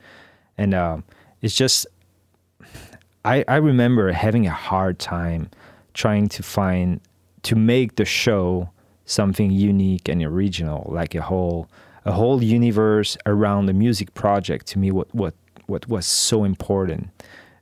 And 0.57 0.73
um, 0.73 1.03
it's 1.41 1.55
just, 1.55 1.85
I, 3.25 3.43
I 3.47 3.57
remember 3.57 4.11
having 4.11 4.47
a 4.47 4.51
hard 4.51 4.99
time 4.99 5.49
trying 5.93 6.29
to 6.29 6.43
find, 6.43 7.01
to 7.43 7.55
make 7.55 7.95
the 7.95 8.05
show 8.05 8.69
something 9.05 9.51
unique 9.51 10.07
and 10.07 10.23
original, 10.23 10.87
like 10.89 11.13
a 11.13 11.21
whole, 11.21 11.67
a 12.05 12.13
whole 12.13 12.41
universe 12.41 13.17
around 13.25 13.65
the 13.65 13.73
music 13.73 14.13
project. 14.13 14.67
To 14.67 14.79
me, 14.79 14.91
what, 14.91 15.13
what, 15.13 15.33
what 15.65 15.89
was 15.89 16.05
so 16.05 16.45
important 16.45 17.09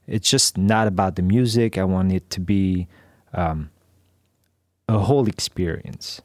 it's 0.08 0.30
just 0.30 0.58
not 0.58 0.88
about 0.88 1.16
the 1.16 1.22
music. 1.22 1.78
I 1.78 1.84
want 1.84 2.12
it 2.14 2.30
to 2.32 2.40
be 2.40 2.88
um, 3.34 3.70
a 4.88 5.00
whole 5.00 5.28
experience, 5.28 6.22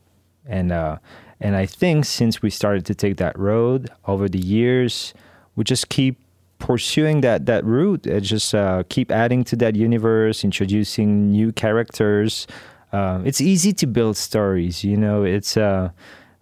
and 0.47 0.73
uh, 0.73 0.99
and 1.41 1.57
I 1.57 1.67
think 1.67 2.05
since 2.05 2.41
we 2.41 2.51
started 2.51 2.87
to 2.87 2.95
take 2.95 3.17
that 3.17 3.39
road 3.39 3.91
over 4.07 4.29
the 4.29 4.39
years, 4.39 5.13
we 5.57 5.65
just 5.65 5.89
keep 5.89 6.19
pursuing 6.59 7.21
that 7.23 7.47
that 7.47 7.65
route. 7.65 8.07
and 8.07 8.25
just 8.25 8.55
uh, 8.55 8.85
keep 8.89 9.11
adding 9.11 9.43
to 9.45 9.57
that 9.57 9.75
universe, 9.75 10.45
introducing 10.45 11.31
new 11.33 11.53
characters. 11.53 12.47
Uh, 12.93 13.21
it's 13.25 13.41
easy 13.41 13.73
to 13.73 13.87
build 13.87 14.17
stories, 14.17 14.85
you 14.85 14.97
know. 14.97 15.25
It's 15.25 15.57
uh, 15.57 15.91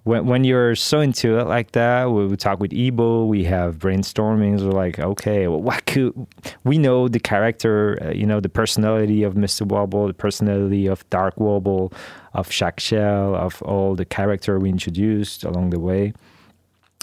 when 0.04 0.26
when 0.26 0.44
you're 0.44 0.74
so 0.74 1.00
into 1.00 1.38
it 1.38 1.46
like 1.46 1.72
that, 1.72 2.10
we, 2.10 2.26
we 2.26 2.36
talk 2.36 2.60
with 2.60 2.72
Ebo, 2.72 3.24
we 3.24 3.44
have 3.44 3.78
brainstormings. 3.78 4.62
We're 4.62 4.70
like, 4.70 4.98
okay, 4.98 5.46
well, 5.48 5.60
what 5.60 5.86
could 5.86 6.26
we 6.64 6.78
know 6.78 7.08
the 7.08 7.20
character, 7.20 7.98
uh, 8.02 8.10
you 8.10 8.26
know, 8.26 8.40
the 8.40 8.48
personality 8.48 9.22
of 9.22 9.34
Mr. 9.34 9.66
Wobble, 9.66 10.06
the 10.06 10.14
personality 10.14 10.86
of 10.86 11.08
Dark 11.10 11.38
Wobble, 11.38 11.92
of 12.34 12.50
Shakshell, 12.50 13.34
of 13.34 13.60
all 13.62 13.94
the 13.94 14.04
character 14.04 14.58
we 14.58 14.70
introduced 14.70 15.44
along 15.44 15.70
the 15.70 15.80
way. 15.80 16.12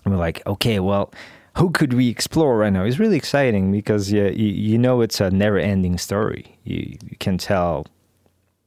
And 0.04 0.14
we're 0.14 0.20
like, 0.20 0.46
okay, 0.48 0.80
well, 0.80 1.14
who 1.58 1.72
could 1.72 1.94
we 1.94 2.10
explore 2.10 2.58
right 2.58 2.72
now? 2.72 2.84
It's 2.84 3.00
really 3.00 3.18
exciting 3.18 3.72
because 3.72 4.12
yeah, 4.12 4.30
you, 4.30 4.48
you 4.48 4.78
know 4.78 5.02
it's 5.02 5.20
a 5.20 5.30
never-ending 5.32 5.98
story. 5.98 6.60
You, 6.64 6.98
you 7.04 7.18
can 7.20 7.38
tell 7.38 7.88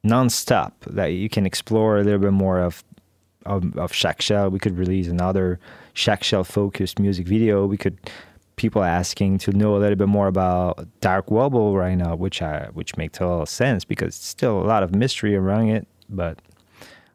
nonstop 0.05 0.73
that 0.87 1.13
you 1.13 1.29
can 1.29 1.47
explore 1.47 1.99
a 1.99 2.03
little 2.03 2.19
bit 2.19 2.33
more 2.33 2.59
of 2.59 2.83
of, 3.47 3.77
of 3.77 3.93
Shell. 3.93 4.51
We 4.51 4.59
could 4.59 4.79
release 4.79 5.09
another 5.09 5.59
Shack 5.95 6.23
Shell 6.23 6.45
focused 6.45 6.99
music 6.99 7.27
video. 7.27 7.67
We 7.67 7.77
could 7.77 7.99
people 8.57 8.83
asking 8.83 9.39
to 9.39 9.53
know 9.53 9.75
a 9.75 9.79
little 9.79 9.97
bit 9.97 10.09
more 10.09 10.27
about 10.27 10.87
Dark 11.01 11.31
Wobble 11.31 11.77
right 11.77 11.97
now, 11.97 12.15
which 12.15 12.43
I 12.43 12.69
which 12.75 12.97
makes 12.97 13.19
a 13.19 13.27
lot 13.27 13.43
of 13.43 13.49
sense 13.49 13.85
because 13.85 14.09
it's 14.09 14.27
still 14.27 14.61
a 14.61 14.67
lot 14.67 14.83
of 14.83 14.95
mystery 14.95 15.35
around 15.35 15.71
it, 15.71 15.89
but 16.09 16.39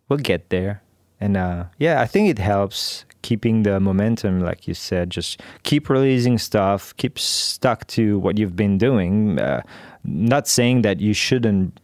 we'll 0.09 0.19
get 0.19 0.49
there. 0.49 0.81
And 1.19 1.37
uh, 1.37 1.65
yeah, 1.77 2.01
I 2.01 2.07
think 2.07 2.29
it 2.29 2.39
helps 2.39 3.05
keeping 3.21 3.63
the 3.63 3.79
momentum, 3.79 4.41
like 4.41 4.67
you 4.67 4.73
said. 4.73 5.09
Just 5.09 5.41
keep 5.63 5.89
releasing 5.89 6.37
stuff, 6.37 6.95
keep 6.97 7.17
stuck 7.19 7.85
to 7.87 8.19
what 8.19 8.37
you've 8.37 8.55
been 8.55 8.77
doing. 8.77 9.39
Uh, 9.39 9.61
not 10.03 10.47
saying 10.47 10.81
that 10.81 10.99
you 10.99 11.13
shouldn't 11.13 11.79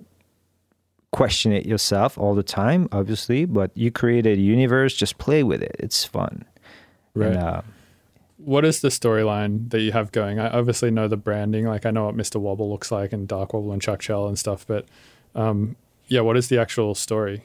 question 1.12 1.51
it 1.51 1.66
yourself 1.66 2.18
all 2.18 2.36
the 2.36 2.43
time, 2.43 2.88
obviously, 2.91 3.45
but 3.45 3.72
you 3.76 3.91
created 3.91 4.38
a 4.38 4.41
universe, 4.41 4.95
just 4.95 5.18
play 5.18 5.43
with 5.43 5.62
it. 5.62 5.76
It's 5.80 6.05
fun. 6.05 6.45
Right. 7.14 7.34
And, 7.34 7.38
uh, 7.38 7.62
what 8.38 8.66
is 8.66 8.82
the 8.82 8.88
storyline 8.88 9.70
that 9.70 9.82
you 9.82 9.91
have 9.91 10.12
going? 10.12 10.39
I 10.39 10.49
obviously 10.49 10.89
know 10.89 11.07
the 11.07 11.18
branding, 11.18 11.68
like 11.68 11.86
I 11.86 11.91
know 11.91 12.05
what 12.05 12.16
Mr. 12.16 12.38
Wobble 12.38 12.70
looks 12.72 12.91
like 12.91 13.14
and 13.14 13.28
Dark 13.28 13.53
Wobble 13.53 13.72
and 13.72 13.82
Chuck 13.82 14.01
Shell 14.01 14.28
and 14.28 14.39
stuff, 14.39 14.66
but 14.66 14.86
um, 15.36 15.76
yeah, 16.07 16.22
what 16.22 16.38
is 16.38 16.47
the 16.47 16.57
actual 16.57 16.95
story? 16.95 17.43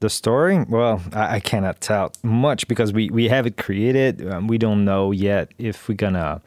The 0.00 0.10
story? 0.10 0.64
Well, 0.68 1.00
I, 1.12 1.36
I 1.36 1.40
cannot 1.40 1.80
tell 1.80 2.12
much 2.22 2.68
because 2.68 2.92
we, 2.92 3.08
we 3.10 3.28
have 3.28 3.46
it 3.46 3.56
created. 3.56 4.28
Um, 4.30 4.48
we 4.48 4.58
don't 4.58 4.84
know 4.84 5.12
yet 5.12 5.52
if 5.58 5.88
we're 5.88 5.94
gonna 5.94 6.42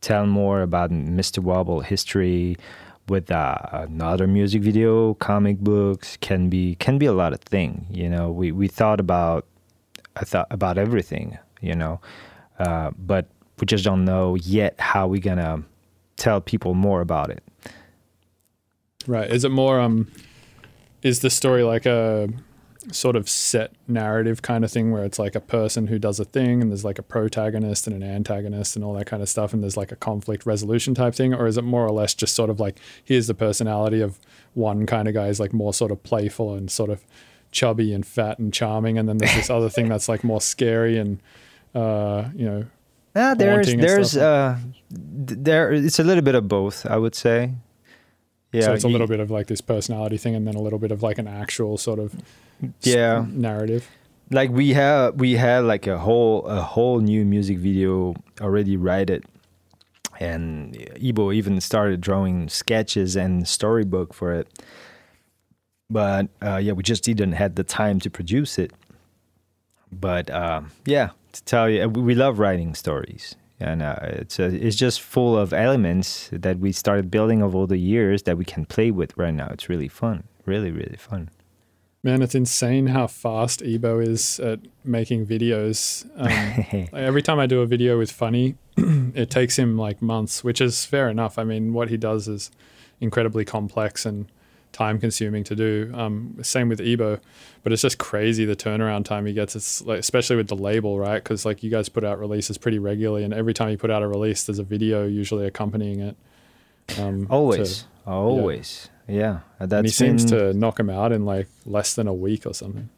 tell 0.00 0.26
more 0.26 0.60
about 0.60 0.90
Mr. 0.90 1.38
Wobble 1.38 1.80
history, 1.80 2.56
with 3.08 3.30
uh, 3.30 3.56
another 3.72 4.26
music 4.26 4.62
video, 4.62 5.14
comic 5.14 5.58
books 5.58 6.16
can 6.18 6.48
be 6.48 6.74
can 6.76 6.98
be 6.98 7.06
a 7.06 7.12
lot 7.12 7.32
of 7.32 7.40
thing. 7.40 7.86
You 7.90 8.08
know, 8.08 8.30
we 8.30 8.52
we 8.52 8.68
thought 8.68 9.00
about 9.00 9.46
I 10.16 10.24
thought 10.24 10.48
about 10.50 10.78
everything. 10.78 11.38
You 11.60 11.74
know, 11.74 12.00
uh, 12.58 12.90
but 12.98 13.26
we 13.60 13.66
just 13.66 13.84
don't 13.84 14.04
know 14.04 14.34
yet 14.34 14.78
how 14.78 15.06
we're 15.06 15.20
gonna 15.20 15.62
tell 16.16 16.40
people 16.40 16.74
more 16.74 17.00
about 17.00 17.30
it. 17.30 17.42
Right. 19.06 19.30
Is 19.30 19.44
it 19.44 19.50
more 19.50 19.80
um? 19.80 20.10
Is 21.02 21.20
the 21.20 21.30
story 21.30 21.62
like 21.62 21.86
a 21.86 22.28
sort 22.92 23.16
of 23.16 23.28
set 23.28 23.72
narrative 23.88 24.42
kind 24.42 24.64
of 24.64 24.70
thing 24.70 24.92
where 24.92 25.04
it's 25.04 25.18
like 25.18 25.34
a 25.34 25.40
person 25.40 25.88
who 25.88 25.98
does 25.98 26.20
a 26.20 26.24
thing 26.24 26.62
and 26.62 26.70
there's 26.70 26.84
like 26.84 26.98
a 26.98 27.02
protagonist 27.02 27.86
and 27.86 28.00
an 28.00 28.08
antagonist 28.08 28.76
and 28.76 28.84
all 28.84 28.92
that 28.94 29.06
kind 29.06 29.22
of 29.22 29.28
stuff 29.28 29.52
and 29.52 29.62
there's 29.62 29.76
like 29.76 29.90
a 29.90 29.96
conflict 29.96 30.46
resolution 30.46 30.94
type 30.94 31.14
thing? 31.14 31.34
Or 31.34 31.46
is 31.46 31.56
it 31.56 31.62
more 31.62 31.84
or 31.84 31.90
less 31.90 32.14
just 32.14 32.34
sort 32.34 32.50
of 32.50 32.60
like 32.60 32.78
here's 33.04 33.26
the 33.26 33.34
personality 33.34 34.00
of 34.00 34.18
one 34.54 34.86
kind 34.86 35.08
of 35.08 35.14
guy 35.14 35.26
is 35.28 35.40
like 35.40 35.52
more 35.52 35.74
sort 35.74 35.90
of 35.90 36.02
playful 36.02 36.54
and 36.54 36.70
sort 36.70 36.90
of 36.90 37.04
chubby 37.52 37.92
and 37.92 38.06
fat 38.06 38.38
and 38.38 38.52
charming 38.52 38.98
and 38.98 39.08
then 39.08 39.18
there's 39.18 39.34
this 39.34 39.50
other 39.50 39.68
thing 39.68 39.88
that's 39.88 40.08
like 40.08 40.22
more 40.22 40.40
scary 40.40 40.98
and 40.98 41.20
uh 41.74 42.28
you 42.34 42.44
know 42.44 42.66
yeah, 43.14 43.32
there's 43.34 43.74
there's 43.74 44.16
uh 44.16 44.58
there 44.90 45.72
it's 45.72 45.98
a 45.98 46.04
little 46.04 46.22
bit 46.22 46.34
of 46.34 46.48
both 46.48 46.84
i 46.84 46.96
would 46.96 47.14
say. 47.14 47.52
Yeah 48.52 48.62
so 48.62 48.72
it's 48.74 48.84
a 48.84 48.88
little 48.88 49.06
bit 49.06 49.20
of 49.20 49.30
like 49.30 49.46
this 49.46 49.60
personality 49.60 50.18
thing 50.18 50.34
and 50.34 50.46
then 50.46 50.54
a 50.54 50.60
little 50.60 50.78
bit 50.78 50.92
of 50.92 51.02
like 51.02 51.18
an 51.18 51.26
actual 51.26 51.78
sort 51.78 51.98
of 51.98 52.14
yeah. 52.82 53.24
Narrative. 53.28 53.88
Like 54.30 54.50
we 54.50 54.72
have 54.72 55.14
we 55.16 55.34
had 55.34 55.64
like 55.64 55.86
a 55.86 55.98
whole 55.98 56.46
a 56.46 56.60
whole 56.60 57.00
new 57.00 57.24
music 57.24 57.58
video 57.58 58.14
already 58.40 58.76
written. 58.76 59.22
And 60.18 60.76
Ebo 60.96 61.30
even 61.30 61.60
started 61.60 62.00
drawing 62.00 62.48
sketches 62.48 63.16
and 63.16 63.46
storybook 63.46 64.14
for 64.14 64.32
it. 64.32 64.48
But 65.90 66.28
uh, 66.42 66.56
yeah 66.56 66.72
we 66.72 66.82
just 66.82 67.04
didn't 67.04 67.32
have 67.32 67.54
the 67.54 67.64
time 67.64 68.00
to 68.00 68.10
produce 68.10 68.58
it. 68.58 68.72
But 69.92 70.30
uh, 70.30 70.62
yeah 70.84 71.10
to 71.32 71.44
tell 71.44 71.68
you 71.68 71.88
we 71.88 72.14
love 72.14 72.38
writing 72.38 72.74
stories. 72.74 73.36
And 73.60 73.80
uh, 73.80 73.96
it's 74.02 74.40
uh, 74.40 74.50
it's 74.52 74.76
just 74.76 75.00
full 75.00 75.38
of 75.38 75.52
elements 75.52 76.28
that 76.32 76.58
we 76.58 76.72
started 76.72 77.10
building 77.10 77.42
over 77.42 77.66
the 77.66 77.78
years 77.78 78.24
that 78.24 78.36
we 78.36 78.44
can 78.44 78.66
play 78.66 78.90
with 78.90 79.16
right 79.16 79.32
now. 79.32 79.48
It's 79.50 79.68
really 79.68 79.88
fun. 79.88 80.24
Really 80.46 80.70
really 80.70 80.96
fun 80.98 81.30
Man, 82.06 82.22
it's 82.22 82.36
insane 82.36 82.86
how 82.86 83.08
fast 83.08 83.64
Ebo 83.64 83.98
is 83.98 84.38
at 84.38 84.60
making 84.84 85.26
videos. 85.26 86.06
Um, 86.16 86.86
every 86.96 87.20
time 87.20 87.40
I 87.40 87.46
do 87.46 87.62
a 87.62 87.66
video 87.66 87.98
with 87.98 88.12
Funny, 88.12 88.54
it 88.76 89.28
takes 89.28 89.58
him 89.58 89.76
like 89.76 90.00
months, 90.00 90.44
which 90.44 90.60
is 90.60 90.84
fair 90.84 91.08
enough. 91.08 91.36
I 91.36 91.42
mean, 91.42 91.72
what 91.72 91.88
he 91.88 91.96
does 91.96 92.28
is 92.28 92.52
incredibly 93.00 93.44
complex 93.44 94.06
and 94.06 94.30
time 94.70 95.00
consuming 95.00 95.42
to 95.42 95.56
do. 95.56 95.90
Um, 95.96 96.38
same 96.42 96.68
with 96.68 96.80
Ebo, 96.80 97.18
but 97.64 97.72
it's 97.72 97.82
just 97.82 97.98
crazy 97.98 98.44
the 98.44 98.54
turnaround 98.54 99.04
time 99.04 99.26
he 99.26 99.32
gets. 99.32 99.56
It's 99.56 99.82
like, 99.82 99.98
especially 99.98 100.36
with 100.36 100.46
the 100.46 100.54
label, 100.54 101.00
right? 101.00 101.20
Because 101.20 101.44
like 101.44 101.64
you 101.64 101.70
guys 101.70 101.88
put 101.88 102.04
out 102.04 102.20
releases 102.20 102.56
pretty 102.56 102.78
regularly, 102.78 103.24
and 103.24 103.34
every 103.34 103.52
time 103.52 103.70
you 103.70 103.78
put 103.78 103.90
out 103.90 104.04
a 104.04 104.06
release, 104.06 104.44
there's 104.44 104.60
a 104.60 104.62
video 104.64 105.08
usually 105.08 105.44
accompanying 105.44 105.98
it. 105.98 106.16
Um, 107.00 107.26
always, 107.30 107.82
to, 108.04 108.10
always. 108.12 108.84
Yeah. 108.84 108.95
Yeah, 109.08 109.40
that's 109.58 109.72
and 109.72 109.86
he 109.86 109.92
seems 109.92 110.24
to 110.26 110.52
knock 110.52 110.80
him 110.80 110.90
out 110.90 111.12
in 111.12 111.24
like 111.24 111.48
less 111.64 111.94
than 111.94 112.08
a 112.08 112.14
week 112.14 112.46
or 112.46 112.54
something. 112.54 112.88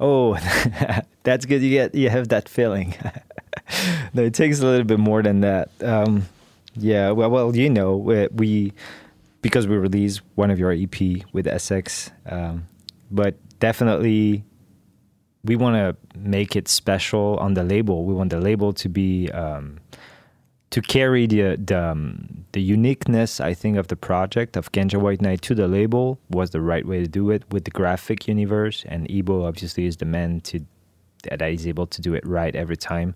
Oh, 0.00 0.34
that's 1.24 1.46
good. 1.46 1.62
You 1.62 1.70
get 1.70 1.94
you 1.94 2.10
have 2.10 2.28
that 2.28 2.48
feeling. 2.48 2.94
no, 4.14 4.22
it 4.22 4.34
takes 4.34 4.60
a 4.60 4.66
little 4.66 4.86
bit 4.86 5.00
more 5.00 5.22
than 5.22 5.40
that. 5.40 5.70
Um, 5.82 6.26
yeah, 6.76 7.10
well, 7.10 7.30
well, 7.30 7.56
you 7.56 7.70
know, 7.70 7.96
we, 7.96 8.28
we 8.28 8.72
because 9.42 9.66
we 9.66 9.76
released 9.76 10.20
one 10.36 10.50
of 10.50 10.58
your 10.58 10.70
EP 10.70 11.00
with 11.32 11.46
Esseks, 11.46 12.10
um, 12.26 12.68
but 13.10 13.34
definitely 13.58 14.44
we 15.44 15.56
want 15.56 15.76
to 15.76 16.18
make 16.18 16.54
it 16.54 16.68
special 16.68 17.36
on 17.38 17.54
the 17.54 17.64
label. 17.64 18.04
We 18.04 18.14
want 18.14 18.30
the 18.30 18.40
label 18.40 18.72
to 18.74 18.88
be 18.88 19.30
um, 19.30 19.78
to 20.70 20.82
carry 20.82 21.26
the 21.26 21.56
the, 21.56 21.82
um, 21.82 22.44
the 22.52 22.60
uniqueness, 22.60 23.40
I 23.40 23.54
think, 23.54 23.76
of 23.76 23.88
the 23.88 23.96
project 23.96 24.56
of 24.56 24.70
Ganja 24.72 25.00
White 25.00 25.22
Night 25.22 25.42
to 25.42 25.54
the 25.54 25.68
label 25.68 26.18
was 26.30 26.50
the 26.50 26.60
right 26.60 26.86
way 26.86 27.00
to 27.00 27.08
do 27.08 27.30
it 27.30 27.42
with 27.50 27.64
the 27.64 27.70
graphic 27.70 28.28
universe. 28.28 28.84
And 28.88 29.10
Ebo 29.10 29.44
obviously 29.44 29.86
is 29.86 29.96
the 29.96 30.04
man 30.04 30.40
to 30.42 30.60
that 31.24 31.42
is 31.42 31.66
able 31.66 31.86
to 31.86 32.00
do 32.00 32.14
it 32.14 32.26
right 32.26 32.54
every 32.54 32.76
time. 32.76 33.14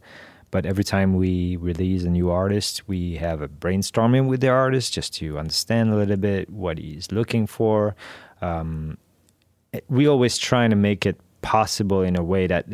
But 0.50 0.66
every 0.66 0.84
time 0.84 1.14
we 1.14 1.56
release 1.56 2.04
a 2.04 2.10
new 2.10 2.30
artist, 2.30 2.86
we 2.86 3.16
have 3.16 3.40
a 3.40 3.48
brainstorming 3.48 4.28
with 4.28 4.40
the 4.40 4.48
artist 4.48 4.92
just 4.92 5.14
to 5.14 5.38
understand 5.38 5.90
a 5.90 5.96
little 5.96 6.18
bit 6.18 6.50
what 6.50 6.76
he's 6.78 7.10
looking 7.10 7.46
for. 7.46 7.96
Um, 8.42 8.98
we 9.88 10.06
always 10.06 10.36
trying 10.36 10.68
to 10.68 10.76
make 10.76 11.06
it 11.06 11.18
possible 11.40 12.02
in 12.02 12.16
a 12.16 12.22
way 12.22 12.46
that 12.46 12.66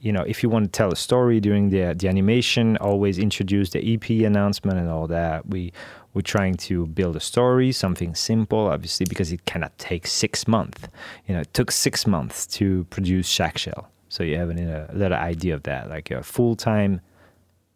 you 0.00 0.12
know, 0.12 0.22
if 0.22 0.42
you 0.42 0.48
want 0.48 0.64
to 0.64 0.70
tell 0.70 0.92
a 0.92 0.96
story 0.96 1.40
during 1.40 1.70
the 1.70 1.94
the 1.94 2.08
animation, 2.08 2.76
always 2.78 3.18
introduce 3.18 3.70
the 3.70 3.94
EP 3.94 4.10
announcement 4.26 4.78
and 4.78 4.88
all 4.88 5.06
that. 5.08 5.46
We 5.48 5.72
we're 6.12 6.22
trying 6.22 6.54
to 6.54 6.86
build 6.86 7.14
a 7.16 7.20
story, 7.20 7.70
something 7.70 8.14
simple, 8.14 8.66
obviously, 8.66 9.06
because 9.08 9.30
it 9.30 9.44
cannot 9.44 9.76
take 9.78 10.06
six 10.06 10.48
months. 10.48 10.82
You 11.26 11.34
know, 11.34 11.40
it 11.42 11.54
took 11.54 11.70
six 11.70 12.06
months 12.06 12.46
to 12.58 12.84
produce 12.90 13.28
Shack 13.28 13.58
Shell. 13.58 13.88
So 14.08 14.24
you 14.24 14.36
have 14.36 14.50
a, 14.50 14.90
little 14.92 15.16
idea 15.16 15.54
of 15.54 15.62
that, 15.64 15.88
like 15.88 16.10
a 16.10 16.22
full 16.22 16.56
time 16.56 17.00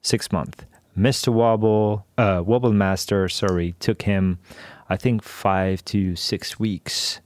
six 0.03 0.33
month. 0.33 0.65
Mr. 0.99 1.33
Wobble, 1.33 2.07
uh, 2.19 2.43
Wobble 2.45 2.73
Master, 2.73 3.29
sorry, 3.29 3.75
took 3.79 4.03
him, 4.03 4.39
I 4.89 4.97
think, 4.97 5.23
five 5.23 5.85
to 5.87 6.17
six 6.17 6.59
weeks. 6.59 7.21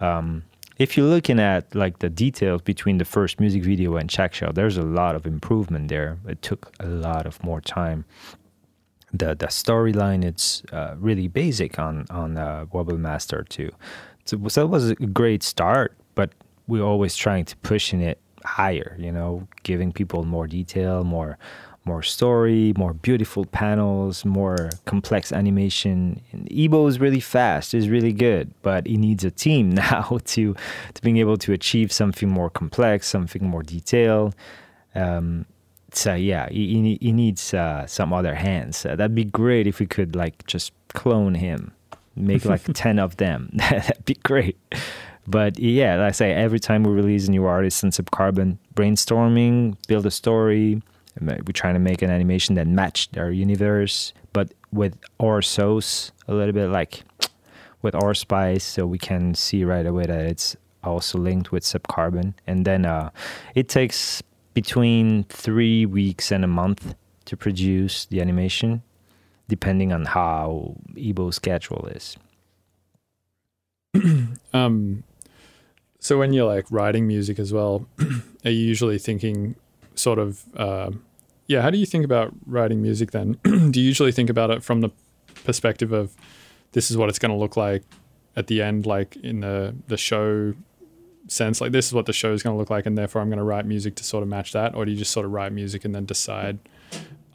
Um, 0.00 0.44
if 0.78 0.96
you're 0.96 1.06
looking 1.06 1.40
at 1.40 1.74
like 1.74 2.00
the 2.00 2.10
details 2.10 2.62
between 2.62 2.98
the 2.98 3.04
first 3.04 3.40
music 3.40 3.62
video 3.62 3.96
and 3.96 4.10
Shack 4.10 4.34
Shell, 4.34 4.52
there's 4.52 4.76
a 4.76 4.82
lot 4.82 5.14
of 5.14 5.26
improvement 5.26 5.88
there. 5.88 6.18
It 6.28 6.42
took 6.42 6.72
a 6.80 6.86
lot 6.86 7.26
of 7.26 7.42
more 7.42 7.60
time. 7.60 8.04
The 9.12 9.34
the 9.34 9.46
storyline 9.46 10.24
it's 10.24 10.62
uh, 10.72 10.96
really 10.98 11.28
basic 11.28 11.78
on 11.78 12.06
on 12.10 12.36
uh, 12.36 12.66
Wobble 12.72 12.98
Master 12.98 13.44
too. 13.48 13.70
So, 14.24 14.36
so 14.48 14.62
that 14.62 14.66
was 14.66 14.90
a 14.90 14.94
great 14.94 15.42
start, 15.42 15.96
but 16.14 16.32
we're 16.66 16.82
always 16.82 17.16
trying 17.16 17.44
to 17.46 17.56
pushing 17.58 18.00
it 18.00 18.20
higher. 18.44 18.96
You 18.98 19.12
know, 19.12 19.46
giving 19.62 19.92
people 19.92 20.24
more 20.24 20.46
detail, 20.46 21.04
more 21.04 21.38
more 21.86 22.02
story, 22.02 22.72
more 22.76 22.92
beautiful 22.92 23.44
panels, 23.44 24.24
more 24.24 24.70
complex 24.84 25.32
animation. 25.32 26.20
And 26.32 26.50
Ebo 26.52 26.86
is 26.88 26.98
really 26.98 27.20
fast, 27.20 27.74
is 27.74 27.88
really 27.88 28.12
good, 28.12 28.52
but 28.62 28.86
he 28.86 28.96
needs 28.96 29.24
a 29.24 29.30
team 29.30 29.70
now 29.84 30.18
to 30.24 30.54
to 30.94 31.02
being 31.02 31.18
able 31.18 31.36
to 31.38 31.52
achieve 31.52 31.92
something 31.92 32.28
more 32.28 32.50
complex, 32.50 33.06
something 33.08 33.44
more 33.44 33.62
detailed. 33.62 34.34
Um, 34.94 35.46
so 35.92 36.14
yeah, 36.14 36.48
he, 36.50 36.82
he, 36.82 36.98
he 37.00 37.12
needs 37.12 37.54
uh, 37.54 37.86
some 37.86 38.12
other 38.12 38.34
hands. 38.34 38.84
Uh, 38.84 38.96
that'd 38.96 39.14
be 39.14 39.24
great 39.24 39.66
if 39.66 39.78
we 39.78 39.86
could 39.86 40.16
like 40.16 40.46
just 40.46 40.72
clone 40.88 41.34
him, 41.34 41.72
make 42.16 42.44
like 42.44 42.62
ten 42.74 42.98
of 42.98 43.16
them. 43.16 43.50
that'd 43.54 44.04
be 44.04 44.14
great. 44.14 44.58
But 45.28 45.58
yeah, 45.58 45.96
like 45.96 46.08
I 46.08 46.12
say, 46.12 46.32
every 46.32 46.60
time 46.60 46.84
we 46.84 46.92
release 46.92 47.26
a 47.28 47.30
new 47.30 47.46
artist 47.46 47.82
in 47.82 47.90
Subcarbon, 47.90 48.58
brainstorming, 48.74 49.76
build 49.88 50.06
a 50.06 50.10
story, 50.10 50.82
we're 51.20 51.52
trying 51.52 51.74
to 51.74 51.80
make 51.80 52.02
an 52.02 52.10
animation 52.10 52.54
that 52.56 52.66
matched 52.66 53.16
our 53.16 53.30
universe, 53.30 54.12
but 54.32 54.52
with 54.72 54.98
our 55.20 55.42
sauce 55.42 56.12
a 56.28 56.34
little 56.34 56.52
bit 56.52 56.68
like 56.68 57.04
with 57.82 57.94
our 57.94 58.14
spice, 58.14 58.64
so 58.64 58.86
we 58.86 58.98
can 58.98 59.34
see 59.34 59.64
right 59.64 59.86
away 59.86 60.04
that 60.04 60.24
it's 60.26 60.56
also 60.82 61.18
linked 61.18 61.52
with 61.52 61.62
subcarbon. 61.62 62.34
And 62.46 62.64
then 62.64 62.84
uh, 62.84 63.10
it 63.54 63.68
takes 63.68 64.22
between 64.54 65.24
three 65.24 65.86
weeks 65.86 66.32
and 66.32 66.44
a 66.44 66.48
month 66.48 66.94
to 67.26 67.36
produce 67.36 68.06
the 68.06 68.20
animation, 68.20 68.82
depending 69.48 69.92
on 69.92 70.04
how 70.06 70.76
Ebo's 70.96 71.36
schedule 71.36 71.88
is. 71.92 72.16
um, 74.52 75.02
so 75.98 76.18
when 76.18 76.32
you're 76.32 76.46
like 76.46 76.66
writing 76.70 77.06
music 77.06 77.38
as 77.38 77.52
well, 77.52 77.86
are 78.44 78.50
you 78.50 78.64
usually 78.64 78.98
thinking 78.98 79.56
sort 79.94 80.18
of 80.18 80.44
uh, 80.56 80.90
yeah 81.46 81.62
how 81.62 81.70
do 81.70 81.78
you 81.78 81.86
think 81.86 82.04
about 82.04 82.32
writing 82.46 82.82
music 82.82 83.10
then 83.10 83.32
do 83.70 83.80
you 83.80 83.86
usually 83.86 84.12
think 84.12 84.30
about 84.30 84.50
it 84.50 84.62
from 84.62 84.80
the 84.80 84.90
perspective 85.44 85.92
of 85.92 86.14
this 86.72 86.90
is 86.90 86.96
what 86.96 87.08
it's 87.08 87.18
going 87.18 87.30
to 87.30 87.36
look 87.36 87.56
like 87.56 87.82
at 88.36 88.46
the 88.46 88.60
end 88.62 88.86
like 88.86 89.16
in 89.16 89.40
the 89.40 89.74
the 89.88 89.96
show 89.96 90.52
sense 91.28 91.60
like 91.60 91.72
this 91.72 91.86
is 91.86 91.92
what 91.92 92.06
the 92.06 92.12
show 92.12 92.32
is 92.32 92.42
going 92.42 92.54
to 92.54 92.58
look 92.58 92.70
like 92.70 92.86
and 92.86 92.96
therefore 92.96 93.20
i'm 93.20 93.28
going 93.28 93.38
to 93.38 93.44
write 93.44 93.66
music 93.66 93.94
to 93.94 94.04
sort 94.04 94.22
of 94.22 94.28
match 94.28 94.52
that 94.52 94.74
or 94.74 94.84
do 94.84 94.90
you 94.92 94.96
just 94.96 95.10
sort 95.10 95.26
of 95.26 95.32
write 95.32 95.52
music 95.52 95.84
and 95.84 95.94
then 95.94 96.04
decide 96.04 96.58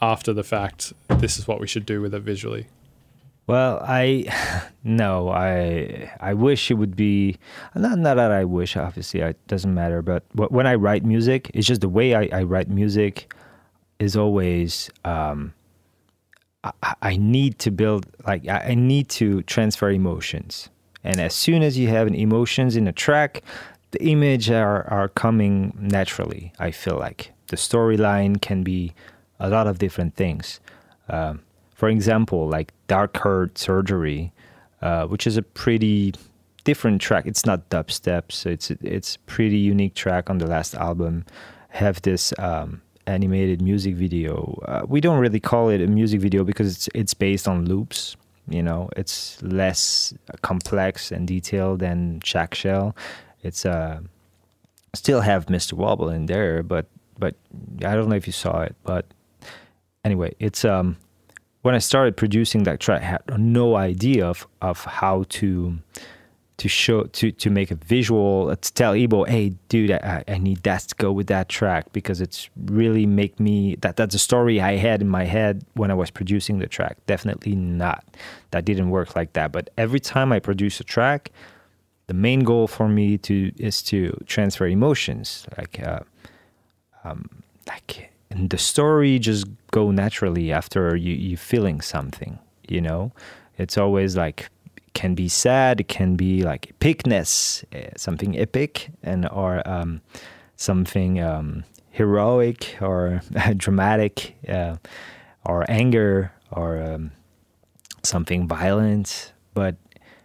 after 0.02 0.34
the 0.34 0.44
fact 0.44 0.94
this 1.18 1.38
is 1.38 1.48
what 1.48 1.60
we 1.60 1.68
should 1.68 1.86
do 1.86 2.02
with 2.02 2.14
it 2.14 2.22
visually 2.22 2.68
well, 3.48 3.84
I 3.86 4.32
no, 4.84 5.30
I 5.30 6.10
I 6.22 6.34
wish 6.34 6.72
it 6.72 6.76
would 6.76 6.96
be 6.96 7.38
not 7.76 7.98
not 7.98 8.16
that 8.16 8.32
I 8.32 8.46
wish. 8.46 8.78
Obviously, 8.78 9.20
it 9.20 9.46
doesn't 9.48 9.74
matter. 9.74 10.02
But 10.02 10.24
when 10.34 10.68
I 10.68 10.76
write 10.76 11.04
music, 11.04 11.52
it's 11.54 11.68
just 11.68 11.82
the 11.82 11.90
way 11.90 12.16
I, 12.16 12.30
I 12.32 12.44
write 12.44 12.70
music 12.70 13.34
is 14.02 14.18
always. 14.18 14.90
Um, 15.06 15.54
I, 16.64 16.94
I 17.02 17.18
need 17.18 17.60
to 17.60 17.72
build 17.72 18.06
like 18.28 18.48
I 18.48 18.76
need 18.76 19.10
to 19.10 19.42
transfer 19.44 19.90
emotions, 19.90 20.70
and 21.04 21.20
as 21.20 21.34
soon 21.34 21.64
as 21.64 21.78
you 21.78 21.88
have 21.88 22.08
emotions 22.08 22.76
in 22.76 22.88
a 22.88 22.92
track, 22.92 23.42
the 23.92 24.04
image 24.04 24.50
are 24.50 24.88
are 24.90 25.08
coming 25.08 25.78
naturally. 25.80 26.52
I 26.60 26.72
feel 26.72 26.98
like 26.98 27.32
the 27.48 27.56
storyline 27.56 28.42
can 28.42 28.64
be 28.64 28.94
a 29.40 29.50
lot 29.50 29.68
of 29.68 29.80
different 29.80 30.16
things. 30.16 30.60
Um, 31.10 31.42
for 31.76 31.90
example, 31.90 32.48
like 32.48 32.74
Dark 32.88 33.18
Heart 33.18 33.58
Surgery, 33.58 34.32
uh, 34.82 35.08
which 35.08 35.26
is 35.26 35.38
a 35.38 35.42
pretty 35.42 36.14
different 36.64 37.02
track. 37.02 37.26
It's 37.26 37.46
not 37.46 37.70
dubstep, 37.70 38.32
so 38.32 38.50
it's 38.50 38.72
it's 38.72 39.18
pretty 39.26 39.58
unique 39.58 39.96
track 39.96 40.30
on 40.30 40.38
the 40.38 40.48
last 40.48 40.76
album. 40.76 41.26
Have 41.70 42.02
this 42.02 42.34
um, 42.38 42.82
animated 43.08 43.62
music 43.62 43.96
video. 43.96 44.62
Uh, 44.66 44.82
we 44.88 45.02
don't 45.02 45.20
really 45.20 45.40
call 45.40 45.70
it 45.70 45.82
a 45.82 45.88
music 45.88 46.22
video 46.22 46.44
because 46.44 46.76
it's 46.76 46.90
it's 46.94 47.14
based 47.14 47.48
on 47.48 47.66
loops. 47.66 48.16
You 48.48 48.64
know, 48.64 48.90
it's 48.98 49.42
less 49.42 50.14
complex 50.42 51.12
and 51.12 51.28
detailed 51.28 51.80
than 51.80 52.20
Shack 52.24 52.54
Shell. 52.56 52.96
It's 53.44 53.66
uh, 53.66 54.02
still 54.94 55.22
have 55.22 55.46
Mr. 55.46 55.74
Wobble 55.74 56.10
in 56.10 56.26
there, 56.26 56.64
but 56.64 56.88
but 57.18 57.36
I 57.86 57.96
don't 57.96 58.10
know 58.10 58.16
if 58.16 58.28
you 58.28 58.34
saw 58.34 58.62
it, 58.62 58.76
but 58.84 59.06
anyway, 60.04 60.34
it's 60.40 60.66
um 60.66 60.98
when 61.62 61.76
I 61.76 61.80
started 61.80 62.18
producing 62.18 62.64
that 62.64 62.80
track, 62.80 63.02
I 63.02 63.06
had 63.06 63.40
no 63.40 63.76
idea 63.76 64.26
of, 64.26 64.48
of 64.62 64.84
how 64.84 65.26
to 65.30 65.78
to 66.62 66.70
show 66.70 67.06
to 67.06 67.32
to 67.32 67.50
make 67.50 67.72
a 67.72 67.76
visual 67.76 68.50
uh, 68.52 68.56
to 68.56 68.74
tell 68.74 68.94
Ebo, 68.94 69.24
hey, 69.24 69.50
dude, 69.68 69.90
I, 69.92 70.24
I 70.28 70.38
need 70.38 70.62
that 70.62 70.82
to 70.82 70.96
go 70.96 71.12
with 71.12 71.26
that 71.26 71.50
track 71.50 71.92
because 71.92 72.22
it's 72.22 72.52
really 72.66 73.08
make 73.08 73.40
me 73.40 73.78
that 73.82 73.96
that's 73.96 74.14
a 74.14 74.20
story 74.20 74.62
I 74.62 74.76
had 74.76 75.02
in 75.02 75.10
my 75.10 75.24
head 75.24 75.66
when 75.74 75.90
I 75.90 75.96
was 75.96 76.12
producing 76.12 76.60
the 76.60 76.68
track. 76.68 76.98
Definitely 77.08 77.56
not. 77.56 78.06
That 78.52 78.64
didn't 78.64 78.92
work 78.92 79.16
like 79.16 79.34
that. 79.34 79.52
But 79.52 79.72
every 79.76 80.00
time 80.00 80.32
I 80.32 80.38
produce 80.38 80.80
a 80.80 80.84
track, 80.84 81.32
the 82.06 82.14
main 82.14 82.42
goal 82.44 82.68
for 82.68 82.88
me 82.88 83.18
to 83.20 83.52
is 83.58 83.82
to 83.84 84.16
transfer 84.28 84.68
emotions, 84.68 85.48
like 85.58 85.82
uh, 85.82 86.02
um, 87.04 87.28
like 87.68 88.12
and 88.30 88.52
the 88.52 88.60
story 88.60 89.18
just 89.18 89.48
go 89.72 89.90
naturally 89.90 90.52
after 90.52 90.96
you 90.96 91.16
you 91.16 91.38
feeling 91.38 91.82
something 91.82 92.38
you 92.68 92.80
know 92.80 93.12
it's 93.58 93.78
always 93.78 94.16
like 94.16 94.50
can 94.94 95.16
be 95.16 95.28
sad 95.28 95.80
it 95.80 95.88
can 95.88 96.16
be 96.16 96.44
like 96.44 96.74
epicness 96.80 97.64
eh, 97.72 97.90
something 97.96 98.38
epic 98.38 98.90
and 99.04 99.28
or 99.30 99.68
um, 99.68 100.02
something 100.56 101.22
um, 101.22 101.64
heroic 101.90 102.78
or 102.82 103.22
dramatic 103.58 104.36
uh, 104.48 104.76
or 105.46 105.66
anger 105.70 106.32
or 106.52 106.82
um, 106.82 107.12
something 108.04 108.48
violent 108.48 109.34
but 109.54 109.76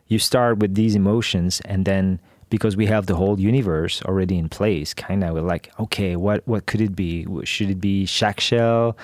you 0.09 0.19
start 0.19 0.59
with 0.59 0.75
these 0.75 0.95
emotions 0.95 1.61
and 1.65 1.85
then 1.85 2.21
because 2.51 2.77
we 2.77 2.87
have 2.87 3.07
the 3.07 3.15
whole 3.15 3.39
universe 3.41 4.03
already 4.03 4.39
in 4.39 4.49
place. 4.49 4.95
Kind 4.95 5.25
of 5.25 5.35
we're 5.35 5.41
like, 5.41 5.73
okay, 5.81 6.17
what 6.17 6.47
what 6.47 6.67
could 6.67 6.81
it 6.81 6.95
be? 6.95 7.27
Should 7.45 7.71
it 7.71 7.81
be 7.81 8.07
Shack 8.07 8.41
Shell? 8.41 8.97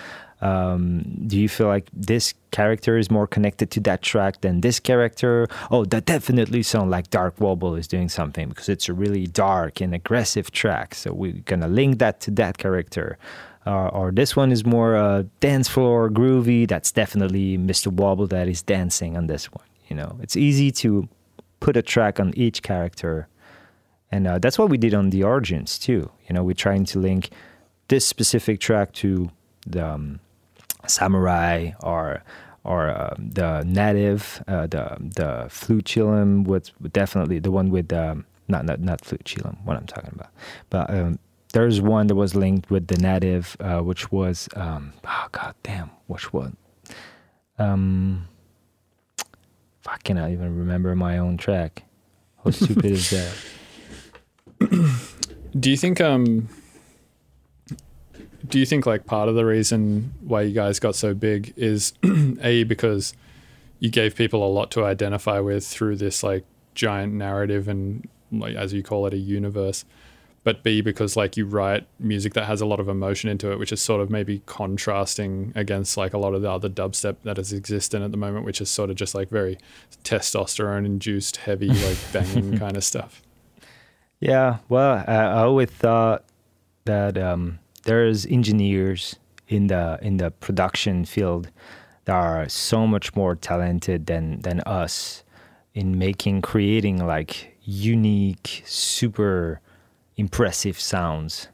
Um, 0.43 1.05
do 1.27 1.39
you 1.39 1.49
feel 1.49 1.69
like 1.69 1.89
this 1.93 2.35
character 2.51 2.99
is 2.99 3.11
more 3.11 3.27
connected 3.27 3.71
to 3.71 3.81
that 3.81 4.03
track 4.03 4.41
than 4.41 4.61
this 4.61 4.81
character? 4.81 5.47
Oh, 5.71 5.85
that 5.87 6.05
definitely 6.05 6.63
sounds 6.63 6.91
like 6.91 7.11
Dark 7.11 7.41
Wobble 7.41 7.77
is 7.77 7.87
doing 7.87 8.09
something 8.09 8.49
because 8.49 8.69
it's 8.69 8.89
a 8.89 8.93
really 8.93 9.27
dark 9.27 9.81
and 9.81 9.95
aggressive 9.95 10.51
track. 10.51 10.95
So 10.95 11.13
we're 11.13 11.41
gonna 11.45 11.69
link 11.69 11.99
that 12.01 12.21
to 12.23 12.31
that 12.33 12.59
character. 12.59 13.19
Uh, 13.65 13.89
or 13.89 14.11
this 14.11 14.35
one 14.35 14.51
is 14.51 14.67
more 14.67 14.97
uh, 14.97 15.23
dance 15.39 15.69
floor 15.69 16.11
groovy. 16.11 16.67
That's 16.67 16.91
definitely 16.91 17.57
Mr. 17.57 17.93
Wobble 17.93 18.27
that 18.27 18.49
is 18.49 18.61
dancing 18.61 19.17
on 19.17 19.29
this 19.29 19.47
one. 19.53 19.65
You 19.89 19.95
know, 19.95 20.19
it's 20.21 20.37
easy 20.37 20.73
to 20.73 21.09
put 21.61 21.77
a 21.77 21.83
track 21.83 22.19
on 22.19 22.33
each 22.37 22.63
character 22.63 23.29
and 24.13 24.27
uh, 24.27 24.39
that's 24.39 24.59
what 24.59 24.69
we 24.69 24.77
did 24.77 24.93
on 24.93 25.11
the 25.11 25.25
origins 25.25 25.79
too. 25.79 26.11
You 26.29 26.35
know, 26.35 26.45
we're 26.45 26.55
trying 26.55 26.85
to 26.87 26.99
link 26.99 27.31
this 27.89 28.07
specific 28.07 28.61
track 28.61 28.93
to 28.95 29.31
the 29.67 29.87
um, 29.87 30.21
samurai 30.87 31.73
or 31.83 32.23
or 32.65 32.91
uh, 32.91 33.15
the 33.19 33.65
native, 33.65 34.43
uh, 34.47 34.67
the 34.67 34.97
the 35.01 35.47
flute 35.51 35.85
chillum 35.85 36.45
with 36.45 36.71
definitely 36.93 37.39
the 37.39 37.51
one 37.51 37.71
with 37.71 37.93
um, 37.93 38.25
not 38.49 38.65
not 38.65 38.81
not 38.81 39.05
flute 39.05 39.25
chillum. 39.25 39.57
What 39.65 39.77
I'm 39.77 39.87
talking 39.87 40.13
about, 40.15 40.31
but 40.71 40.91
um, 40.91 41.19
there's 41.53 41.81
one 41.81 42.07
that 42.07 42.15
was 42.15 42.35
linked 42.35 42.71
with 42.71 42.87
the 42.87 42.97
native, 42.99 43.57
uh, 43.61 43.81
which 43.81 44.13
was 44.13 44.49
um, 44.55 44.93
oh 45.05 45.29
god 45.33 45.55
damn, 45.63 45.91
which 46.07 46.33
one? 46.33 46.57
Um, 47.59 48.29
fucking 49.83 50.19
I 50.19 50.23
cannot 50.23 50.31
even 50.31 50.57
remember 50.57 50.95
my 50.95 51.19
own 51.19 51.37
track. 51.37 51.85
How 52.45 52.51
stupid 52.51 52.85
is 52.87 53.11
that? 53.11 53.35
do 55.59 55.71
you 55.71 55.77
think 55.77 56.01
um 56.01 56.49
do 58.49 58.59
you 58.59 58.67
think 58.67 58.87
like 58.87 59.07
part 59.07 59.29
of 59.29 59.35
the 59.35 59.45
reason 59.45 60.13
why 60.21 60.43
you 60.43 60.53
guys 60.53 60.79
got 60.79 60.95
so 60.95 61.15
big 61.15 61.53
is 61.57 61.93
a 62.43 62.65
because 62.65 63.15
you 63.81 63.91
gave 63.91 64.15
people 64.15 64.47
a 64.47 64.51
lot 64.51 64.71
to 64.71 64.85
identify 64.85 65.41
with 65.41 65.67
through 65.67 65.97
this 65.97 66.23
like 66.23 66.45
giant 66.75 67.13
narrative 67.13 67.69
and 67.69 68.09
like 68.31 68.57
as 68.57 68.73
you 68.73 68.83
call 68.83 69.07
it 69.07 69.13
a 69.13 69.19
universe 69.19 69.85
but 70.45 70.63
b 70.63 70.81
because 70.81 71.17
like 71.17 71.37
you 71.37 71.45
write 71.45 71.87
music 71.99 72.33
that 72.35 72.47
has 72.47 72.61
a 72.61 72.67
lot 72.67 72.81
of 72.81 72.89
emotion 72.89 73.29
into 73.29 73.53
it 73.53 73.59
which 73.59 73.73
is 73.73 73.81
sort 73.81 74.01
of 74.01 74.11
maybe 74.11 74.43
contrasting 74.47 75.53
against 75.55 75.97
like 75.97 76.15
a 76.15 76.19
lot 76.19 76.35
of 76.35 76.43
the 76.43 76.51
other 76.51 76.69
dubstep 76.69 77.17
that 77.25 77.39
is 77.39 77.53
existent 77.53 78.03
at 78.03 78.11
the 78.11 78.17
moment 78.17 78.45
which 78.45 78.61
is 78.61 78.71
sort 78.71 78.89
of 78.89 78.97
just 78.97 79.15
like 79.15 79.29
very 79.29 79.59
testosterone 80.05 80.87
induced 80.87 81.39
heavy 81.39 81.69
like 81.69 81.99
banging 82.13 82.59
kind 82.59 82.77
of 82.77 82.85
stuff. 82.85 83.23
Yeah, 84.23 84.59
well, 84.69 85.03
I, 85.05 85.15
I 85.15 85.43
always 85.43 85.69
thought 85.69 86.25
that 86.85 87.19
um, 87.19 87.59
there's 87.85 88.27
engineers 88.27 89.17
in 89.49 89.67
the 89.67 89.99
in 90.03 90.17
the 90.17 90.31
production 90.31 91.05
field 91.05 91.51
that 92.05 92.15
are 92.15 92.49
so 92.49 92.87
much 92.87 93.15
more 93.15 93.35
talented 93.37 94.07
than 94.07 94.41
than 94.41 94.61
us 94.61 95.23
in 95.75 95.99
making 95.99 96.43
creating 96.43 97.05
like 97.05 97.57
unique, 97.63 98.63
super 98.67 99.61
impressive 100.17 100.79
sounds. 100.79 101.49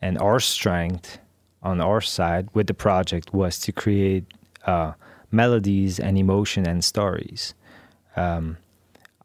And 0.00 0.18
our 0.18 0.40
strength 0.40 1.18
on 1.62 1.80
our 1.80 2.00
side 2.00 2.48
with 2.52 2.66
the 2.66 2.74
project 2.74 3.32
was 3.32 3.58
to 3.60 3.72
create 3.72 4.24
uh, 4.66 4.92
melodies 5.30 5.98
and 5.98 6.18
emotion 6.18 6.66
and 6.66 6.84
stories. 6.84 7.54
Um, 8.14 8.58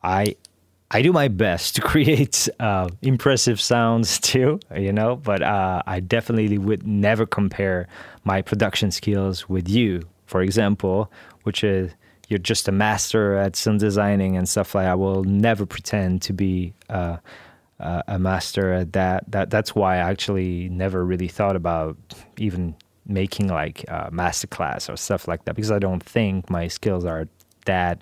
I 0.03 0.35
I 0.93 1.01
do 1.01 1.13
my 1.13 1.29
best 1.29 1.75
to 1.75 1.81
create 1.81 2.49
uh, 2.59 2.89
impressive 3.01 3.61
sounds 3.61 4.19
too, 4.31 4.59
you 4.75 4.91
know, 4.91 5.15
but 5.15 5.41
uh, 5.41 5.81
I 5.87 6.01
definitely 6.01 6.57
would 6.57 6.85
never 6.85 7.25
compare 7.25 7.87
my 8.25 8.41
production 8.41 8.91
skills 8.91 9.47
with 9.47 9.69
you, 9.69 10.01
for 10.25 10.41
example, 10.41 11.09
which 11.43 11.63
is 11.63 11.93
you're 12.27 12.39
just 12.39 12.67
a 12.67 12.73
master 12.73 13.37
at 13.37 13.55
sound 13.55 13.79
designing 13.79 14.35
and 14.35 14.47
stuff 14.47 14.75
like. 14.75 14.85
that. 14.85 14.91
I 14.91 14.95
will 14.95 15.23
never 15.23 15.65
pretend 15.65 16.21
to 16.23 16.33
be 16.33 16.73
uh, 16.89 17.17
uh, 17.79 18.01
a 18.07 18.19
master 18.19 18.73
at 18.73 18.91
that. 18.91 19.31
That 19.31 19.49
that's 19.49 19.73
why 19.73 19.95
I 19.95 20.09
actually 20.11 20.67
never 20.69 21.05
really 21.05 21.27
thought 21.29 21.55
about 21.55 21.97
even 22.37 22.75
making 23.05 23.47
like 23.47 23.85
a 23.87 24.09
master 24.11 24.47
class 24.47 24.89
or 24.89 24.97
stuff 24.97 25.27
like 25.27 25.45
that 25.45 25.55
because 25.55 25.71
I 25.71 25.79
don't 25.79 26.03
think 26.03 26.49
my 26.49 26.67
skills 26.67 27.05
are 27.05 27.27
that 27.65 28.01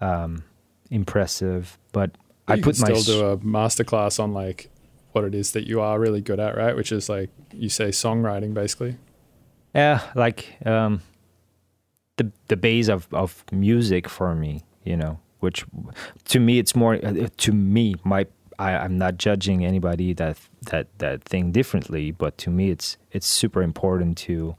um, 0.00 0.44
impressive. 0.90 1.78
But 1.92 2.12
I 2.48 2.60
put 2.60 2.78
my 2.80 2.92
still 2.92 3.02
do 3.02 3.26
a 3.26 3.36
masterclass 3.38 4.18
on 4.18 4.32
like 4.32 4.70
what 5.12 5.24
it 5.24 5.34
is 5.34 5.52
that 5.52 5.66
you 5.66 5.80
are 5.80 5.98
really 5.98 6.20
good 6.20 6.38
at 6.38 6.56
right 6.58 6.76
which 6.76 6.92
is 6.92 7.08
like 7.08 7.30
you 7.50 7.70
say 7.70 7.88
songwriting 7.88 8.52
basically 8.52 8.96
Yeah, 9.74 10.00
like 10.14 10.56
um, 10.64 11.02
the 12.16 12.32
the 12.48 12.56
base 12.56 12.88
of 12.88 13.06
of 13.12 13.44
music 13.52 14.08
for 14.08 14.34
me, 14.34 14.62
you 14.84 14.96
know, 14.96 15.18
which 15.40 15.66
to 16.28 16.40
me 16.40 16.58
it's 16.58 16.74
more 16.74 16.94
uh, 16.94 17.28
to 17.36 17.52
me 17.52 17.94
my 18.02 18.26
I, 18.58 18.72
I'm 18.72 18.96
not 18.96 19.18
judging 19.18 19.66
anybody 19.66 20.14
that 20.14 20.38
that 20.70 20.86
that 20.98 21.24
think 21.24 21.52
differently, 21.52 22.10
but 22.10 22.38
to 22.38 22.50
me 22.50 22.70
it's 22.70 22.96
it's 23.12 23.26
super 23.26 23.62
important 23.62 24.16
to 24.18 24.56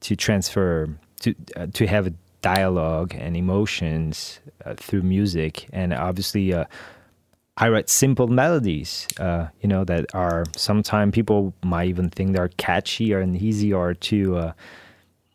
to 0.00 0.16
transfer 0.16 0.98
to 1.20 1.34
uh, 1.56 1.66
to 1.72 1.86
have 1.86 2.08
a 2.08 2.12
dialogue 2.42 3.14
and 3.16 3.36
emotions 3.36 4.40
uh, 4.64 4.74
through 4.74 5.02
music, 5.02 5.68
and 5.72 5.94
obviously. 5.94 6.52
Uh, 6.52 6.64
I 7.58 7.68
write 7.68 7.90
simple 7.90 8.28
melodies, 8.28 9.06
uh, 9.20 9.48
you 9.60 9.68
know, 9.68 9.84
that 9.84 10.06
are 10.14 10.44
sometimes 10.56 11.12
people 11.12 11.52
might 11.62 11.88
even 11.88 12.08
think 12.08 12.34
they're 12.34 12.48
catchy 12.48 13.12
or 13.12 13.22
easy 13.22 13.74
or 13.74 13.92
too 13.92 14.36
uh, 14.36 14.52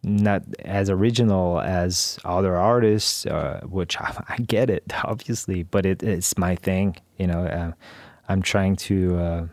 not 0.02 0.42
as 0.66 0.90
original 0.90 1.62
as 1.62 2.18
other 2.26 2.56
artists, 2.56 3.28
uh, 3.28 3.62
which 3.70 4.02
I, 4.02 4.24
I 4.30 4.38
get 4.38 4.72
it, 4.72 4.92
obviously, 5.04 5.62
but 5.62 5.86
it, 5.86 6.02
it's 6.02 6.38
my 6.40 6.56
thing, 6.56 6.98
you 7.18 7.28
know. 7.28 7.46
Uh, 7.46 7.72
I'm 8.28 8.42
trying 8.42 8.78
to 8.78 9.50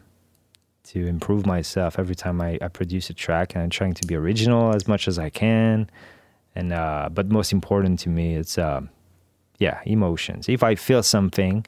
to 0.85 1.07
improve 1.07 1.47
myself 1.47 1.99
every 1.99 2.15
time 2.15 2.41
I, 2.41 2.59
I 2.61 2.69
produce 2.69 3.11
a 3.11 3.15
track, 3.15 3.55
and 3.55 3.63
I'm 3.63 3.71
trying 3.71 3.95
to 3.95 4.07
be 4.07 4.15
original 4.15 4.75
as 4.75 4.89
much 4.89 5.07
as 5.07 5.19
I 5.19 5.29
can. 5.29 5.89
And 6.57 6.73
uh, 6.73 7.09
but 7.13 7.31
most 7.31 7.53
important 7.53 7.99
to 8.01 8.09
me, 8.09 8.37
it's 8.37 8.59
um, 8.59 8.91
yeah, 9.59 9.81
emotions. 9.85 10.49
If 10.49 10.63
I 10.63 10.75
feel 10.75 11.03
something 11.03 11.67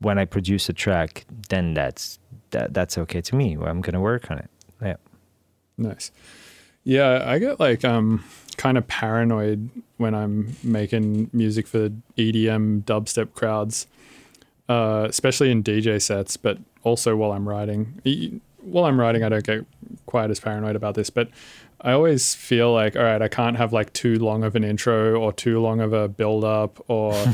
when 0.00 0.18
I 0.18 0.24
produce 0.24 0.68
a 0.68 0.72
track, 0.72 1.24
then 1.48 1.74
that's 1.74 2.18
that 2.50 2.74
that's 2.74 2.98
okay 2.98 3.20
to 3.20 3.36
me. 3.36 3.56
I'm 3.60 3.80
gonna 3.80 4.00
work 4.00 4.30
on 4.30 4.38
it. 4.38 4.50
Yeah. 4.82 4.96
Nice. 5.78 6.12
Yeah, 6.84 7.24
I 7.26 7.38
get 7.38 7.58
like 7.60 7.84
um 7.84 8.24
kind 8.56 8.78
of 8.78 8.86
paranoid 8.86 9.70
when 9.96 10.14
I'm 10.14 10.56
making 10.62 11.30
music 11.32 11.66
for 11.66 11.90
EDM 12.16 12.84
dubstep 12.84 13.34
crowds, 13.34 13.86
uh, 14.68 15.06
especially 15.08 15.50
in 15.50 15.62
DJ 15.62 16.00
sets, 16.00 16.36
but 16.36 16.58
also 16.82 17.16
while 17.16 17.32
I'm 17.32 17.48
writing. 17.48 18.40
While 18.60 18.84
I'm 18.84 18.98
writing, 18.98 19.24
I 19.24 19.28
don't 19.28 19.44
get 19.44 19.66
quite 20.06 20.30
as 20.30 20.40
paranoid 20.40 20.76
about 20.76 20.94
this, 20.94 21.10
but 21.10 21.28
I 21.80 21.92
always 21.92 22.34
feel 22.34 22.72
like, 22.72 22.96
all 22.96 23.02
right, 23.02 23.20
I 23.20 23.28
can't 23.28 23.56
have 23.56 23.72
like 23.72 23.92
too 23.92 24.18
long 24.18 24.44
of 24.44 24.56
an 24.56 24.64
intro 24.64 25.20
or 25.20 25.32
too 25.32 25.60
long 25.60 25.80
of 25.80 25.92
a 25.92 26.08
build 26.08 26.44
up 26.44 26.82
or. 26.88 27.14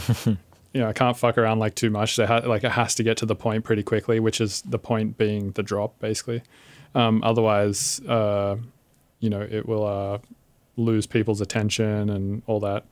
you 0.73 0.81
know, 0.81 0.89
I 0.89 0.93
can't 0.93 1.17
fuck 1.17 1.37
around 1.37 1.59
like 1.59 1.75
too 1.75 1.91
much. 1.91 2.17
They 2.17 2.27
ha- 2.27 2.43
like 2.45 2.63
it 2.63 2.71
has 2.71 2.95
to 2.97 3.03
get 3.03 3.17
to 3.19 3.27
the 3.27 3.35
point 3.35 3.65
pretty 3.65 3.83
quickly, 3.83 4.21
which 4.21 4.41
is 4.41 4.63
the 4.63 4.79
point 4.79 5.19
being 5.19 5.51
the 5.53 5.63
drop, 5.63 5.99
basically. 5.99 6.43
Um, 6.95 7.23
otherwise, 7.25 8.01
uh, 8.07 8.57
you 9.19 9.31
know, 9.31 9.41
it 9.41 9.67
will 9.67 9.85
uh, 9.85 10.19
lose 10.77 11.07
people's 11.07 11.41
attention 11.41 12.11
and 12.11 12.43
all 12.47 12.61
that. 12.61 12.85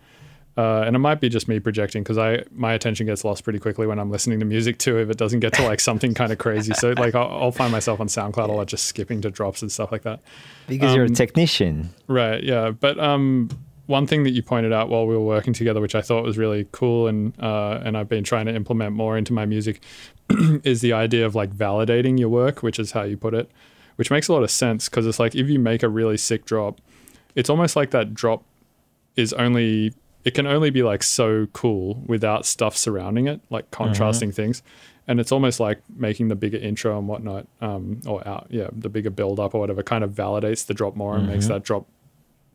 Uh, 0.58 0.82
and 0.84 0.96
it 0.96 0.98
might 0.98 1.20
be 1.20 1.28
just 1.28 1.46
me 1.46 1.60
projecting 1.60 2.02
because 2.02 2.18
I 2.18 2.42
my 2.50 2.72
attention 2.72 3.06
gets 3.06 3.24
lost 3.24 3.44
pretty 3.44 3.60
quickly 3.60 3.86
when 3.86 4.00
I'm 4.00 4.10
listening 4.10 4.40
to 4.40 4.44
music 4.44 4.78
too. 4.78 4.98
If 4.98 5.08
it 5.08 5.16
doesn't 5.16 5.38
get 5.38 5.52
to 5.54 5.62
like 5.62 5.78
something 5.78 6.14
kind 6.14 6.32
of 6.32 6.38
crazy, 6.38 6.74
so 6.74 6.94
like 6.98 7.14
I'll, 7.14 7.30
I'll 7.42 7.52
find 7.52 7.70
myself 7.70 8.00
on 8.00 8.08
SoundCloud 8.08 8.48
a 8.48 8.52
lot 8.52 8.66
just 8.66 8.86
skipping 8.86 9.20
to 9.20 9.30
drops 9.30 9.62
and 9.62 9.70
stuff 9.70 9.92
like 9.92 10.02
that. 10.02 10.18
Because 10.66 10.96
you're 10.96 11.04
a 11.04 11.08
Um, 11.08 11.14
technician. 11.14 11.90
Right. 12.08 12.42
Yeah. 12.42 12.70
But 12.72 12.98
um, 12.98 13.50
one 13.86 14.08
thing 14.08 14.24
that 14.24 14.30
you 14.32 14.42
pointed 14.42 14.72
out 14.72 14.88
while 14.88 15.06
we 15.06 15.14
were 15.14 15.24
working 15.24 15.52
together, 15.52 15.80
which 15.80 15.94
I 15.94 16.02
thought 16.02 16.24
was 16.24 16.36
really 16.36 16.66
cool, 16.72 17.06
and 17.06 17.32
uh, 17.40 17.80
and 17.84 17.96
I've 17.96 18.08
been 18.08 18.24
trying 18.24 18.46
to 18.46 18.54
implement 18.54 18.96
more 18.96 19.16
into 19.16 19.32
my 19.32 19.46
music, 19.46 19.80
is 20.64 20.80
the 20.80 20.92
idea 20.92 21.24
of 21.24 21.36
like 21.36 21.50
validating 21.54 22.18
your 22.18 22.30
work, 22.30 22.64
which 22.64 22.80
is 22.80 22.90
how 22.90 23.04
you 23.04 23.16
put 23.16 23.32
it, 23.32 23.48
which 23.94 24.10
makes 24.10 24.26
a 24.26 24.32
lot 24.32 24.42
of 24.42 24.50
sense 24.50 24.88
because 24.88 25.06
it's 25.06 25.20
like 25.20 25.36
if 25.36 25.48
you 25.48 25.60
make 25.60 25.84
a 25.84 25.88
really 25.88 26.16
sick 26.16 26.44
drop, 26.44 26.80
it's 27.36 27.48
almost 27.48 27.76
like 27.76 27.90
that 27.92 28.12
drop 28.12 28.42
is 29.14 29.32
only 29.34 29.94
it 30.28 30.34
can 30.34 30.46
only 30.46 30.68
be 30.68 30.82
like 30.82 31.02
so 31.02 31.46
cool 31.54 32.04
without 32.06 32.44
stuff 32.44 32.76
surrounding 32.76 33.26
it, 33.26 33.40
like 33.48 33.64
mm-hmm. 33.70 33.84
contrasting 33.84 34.30
things. 34.30 34.62
And 35.06 35.18
it's 35.20 35.32
almost 35.32 35.58
like 35.58 35.80
making 35.96 36.28
the 36.28 36.36
bigger 36.36 36.58
intro 36.58 36.98
and 36.98 37.08
whatnot, 37.08 37.46
um, 37.62 38.02
or 38.06 38.28
out, 38.28 38.46
yeah, 38.50 38.68
the 38.70 38.90
bigger 38.90 39.08
build 39.08 39.40
up 39.40 39.54
or 39.54 39.60
whatever, 39.60 39.82
kind 39.82 40.04
of 40.04 40.10
validates 40.10 40.66
the 40.66 40.74
drop 40.74 40.96
more 40.96 41.16
and 41.16 41.26
makes 41.26 41.46
mm-hmm. 41.46 41.54
that 41.54 41.64
drop 41.64 41.86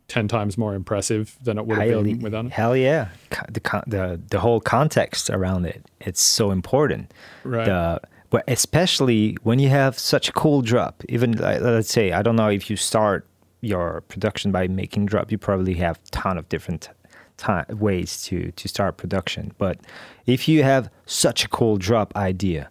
ten 0.06 0.28
times 0.28 0.56
more 0.56 0.76
impressive 0.76 1.36
than 1.42 1.58
it 1.58 1.66
would 1.66 1.78
have 1.78 1.88
Highly, 1.88 2.14
been 2.14 2.22
without 2.22 2.44
it. 2.46 2.52
hell 2.52 2.76
yeah. 2.76 3.08
The, 3.50 3.82
the 3.88 4.20
the 4.30 4.38
whole 4.38 4.60
context 4.60 5.30
around 5.30 5.66
it, 5.66 5.84
it's 6.00 6.20
so 6.20 6.52
important. 6.52 7.12
Right. 7.42 7.64
The, 7.64 8.00
but 8.30 8.44
especially 8.46 9.36
when 9.42 9.58
you 9.58 9.68
have 9.70 9.98
such 9.98 10.28
a 10.28 10.32
cool 10.32 10.62
drop. 10.62 11.02
Even 11.08 11.32
like, 11.32 11.60
let's 11.60 11.90
say, 11.90 12.12
I 12.12 12.22
don't 12.22 12.36
know 12.36 12.50
if 12.50 12.70
you 12.70 12.76
start 12.76 13.26
your 13.62 14.02
production 14.02 14.52
by 14.52 14.68
making 14.68 15.06
drop, 15.06 15.32
you 15.32 15.38
probably 15.38 15.74
have 15.74 15.98
ton 16.12 16.38
of 16.38 16.48
different 16.48 16.88
ti 17.36 17.74
ways 17.74 18.22
to 18.22 18.50
to 18.52 18.68
start 18.68 18.96
production. 18.96 19.52
But 19.58 19.78
if 20.26 20.48
you 20.48 20.62
have 20.62 20.90
such 21.06 21.44
a 21.44 21.48
cool 21.48 21.76
drop 21.76 22.14
idea, 22.16 22.70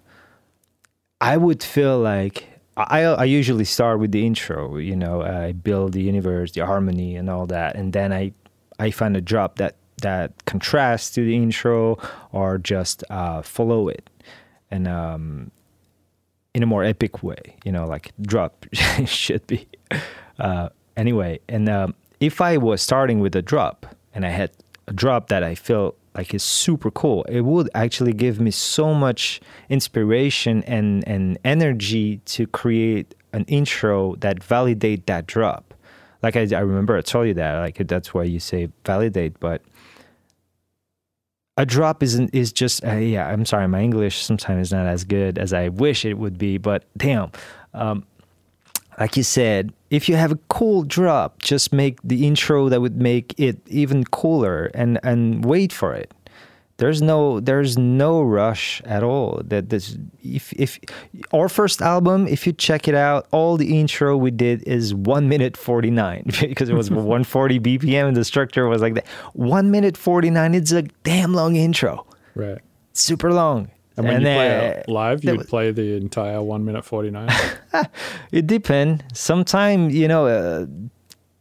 I 1.22 1.38
would 1.38 1.64
feel 1.64 2.00
like 2.00 2.50
I 2.78 3.04
I 3.04 3.26
usually 3.26 3.66
start 3.66 4.00
with 4.00 4.12
the 4.12 4.26
intro. 4.26 4.78
You 4.78 4.96
know, 4.96 5.22
I 5.22 5.52
build 5.52 5.94
the 5.94 6.02
universe, 6.02 6.52
the 6.52 6.66
harmony, 6.66 7.16
and 7.16 7.30
all 7.30 7.46
that, 7.48 7.76
and 7.76 7.94
then 7.94 8.12
I 8.12 8.34
I 8.80 8.92
find 8.92 9.16
a 9.16 9.22
drop 9.22 9.58
that 9.58 9.76
that 10.02 10.32
contrasts 10.46 11.12
to 11.12 11.24
the 11.24 11.36
intro 11.36 11.98
or 12.32 12.58
just 12.58 13.04
uh, 13.10 13.42
follow 13.42 13.88
it, 13.88 14.10
and 14.72 14.88
um, 14.88 15.52
in 16.54 16.64
a 16.64 16.66
more 16.66 16.84
epic 16.84 17.24
way. 17.24 17.56
You 17.64 17.72
know, 17.72 17.86
like 17.86 18.12
drop 18.22 18.66
should 19.06 19.46
be. 19.48 19.68
Uh, 20.40 20.70
anyway, 20.98 21.40
and 21.48 21.70
um, 21.70 21.96
if 22.20 22.42
I 22.42 22.58
was 22.58 22.82
starting 22.82 23.20
with 23.20 23.36
a 23.36 23.42
drop 23.42 23.86
and 24.14 24.26
I 24.26 24.30
had 24.30 24.52
a 24.88 24.94
drop 24.94 25.28
that 25.30 25.44
I 25.44 25.56
felt 25.56 25.98
like 26.16 26.34
is 26.34 26.44
super 26.44 26.92
cool, 26.92 27.24
it 27.24 27.42
would 27.42 27.70
actually 27.74 28.14
give 28.14 28.40
me 28.40 28.52
so 28.52 28.94
much 28.94 29.42
inspiration 29.70 30.64
and, 30.64 31.08
and 31.08 31.38
energy 31.44 32.18
to 32.26 32.46
create 32.48 33.16
an 33.34 33.46
intro 33.46 34.16
that 34.18 34.44
validate 34.44 35.08
that 35.08 35.26
drop. 35.26 35.74
Like 36.22 36.36
I, 36.36 36.48
I 36.56 36.60
remember 36.60 36.96
I 36.96 37.02
told 37.02 37.28
you 37.28 37.34
that, 37.34 37.60
like 37.60 37.88
that's 37.88 38.14
why 38.14 38.24
you 38.24 38.40
say 38.40 38.70
validate, 38.86 39.40
but 39.40 39.62
a 41.58 41.66
drop 41.66 42.02
isn't 42.02 42.34
is 42.34 42.52
just 42.52 42.84
uh, 42.86 42.94
yeah. 42.94 43.28
I'm 43.28 43.46
sorry, 43.46 43.68
my 43.68 43.82
English 43.82 44.24
sometimes 44.24 44.68
is 44.68 44.74
not 44.74 44.88
as 44.88 45.04
good 45.04 45.38
as 45.38 45.54
I 45.54 45.70
wish 45.70 46.06
it 46.06 46.16
would 46.16 46.38
be, 46.38 46.58
but 46.58 46.86
damn. 46.98 47.32
Um, 47.74 48.06
like 49.00 49.18
you 49.18 49.24
said, 49.24 49.74
if 49.90 50.10
you 50.10 50.16
have 50.16 50.32
a 50.32 50.40
cool 50.50 50.84
drop, 50.84 51.42
just 51.42 51.74
make 51.74 52.00
the 52.04 52.26
intro 52.28 52.70
that 52.70 52.82
would 52.82 52.98
make 52.98 53.34
it 53.40 53.60
even 53.68 54.04
cooler 54.06 54.72
and 54.74 55.00
and 55.04 55.46
wait 55.46 55.72
for 55.72 55.94
it. 55.94 56.12
There's 56.78 57.02
no 57.02 57.40
there's 57.40 57.78
no 57.78 58.22
rush 58.24 58.82
at 58.86 59.04
all. 59.04 59.42
That 59.46 59.70
this 59.70 59.98
if 60.24 60.52
if 60.54 60.80
our 61.32 61.48
first 61.48 61.82
album, 61.82 62.28
if 62.28 62.48
you 62.48 62.54
check 62.54 62.88
it 62.88 62.96
out, 62.96 63.28
all 63.32 63.58
the 63.58 63.80
intro 63.80 64.18
we 64.18 64.32
did 64.32 64.64
is 64.64 64.94
one 64.94 65.30
minute 65.30 65.56
forty 65.56 65.92
nine 65.92 66.24
because 66.42 66.70
it 66.70 66.76
was 66.76 66.90
one 67.16 67.24
forty 67.24 67.60
BPM 67.60 68.08
and 68.08 68.18
the 68.18 68.26
structure 68.26 68.68
was 68.68 68.82
like 68.82 68.96
that. 68.96 69.08
One 69.34 69.70
minute 69.70 69.96
forty 69.96 70.32
nine. 70.32 70.56
It's 70.56 70.72
a 70.72 70.82
damn 71.04 71.34
long 71.34 71.56
intro. 71.56 72.06
Right. 72.36 72.60
Super 72.94 73.32
long. 73.32 73.70
And 73.96 74.08
when 74.08 74.22
you 74.22 74.28
play 74.28 74.48
it 74.50 74.90
live, 74.90 75.24
you'd 75.24 75.38
was- 75.38 75.48
play 75.48 75.72
the 75.72 75.96
entire 75.96 76.42
one 76.42 76.66
minute 76.66 76.84
forty 76.86 77.12
nine. 77.12 77.30
It 78.32 78.48
depends. 78.48 79.04
Sometimes 79.14 79.94
you 79.94 80.08
know, 80.08 80.26
uh, 80.28 80.66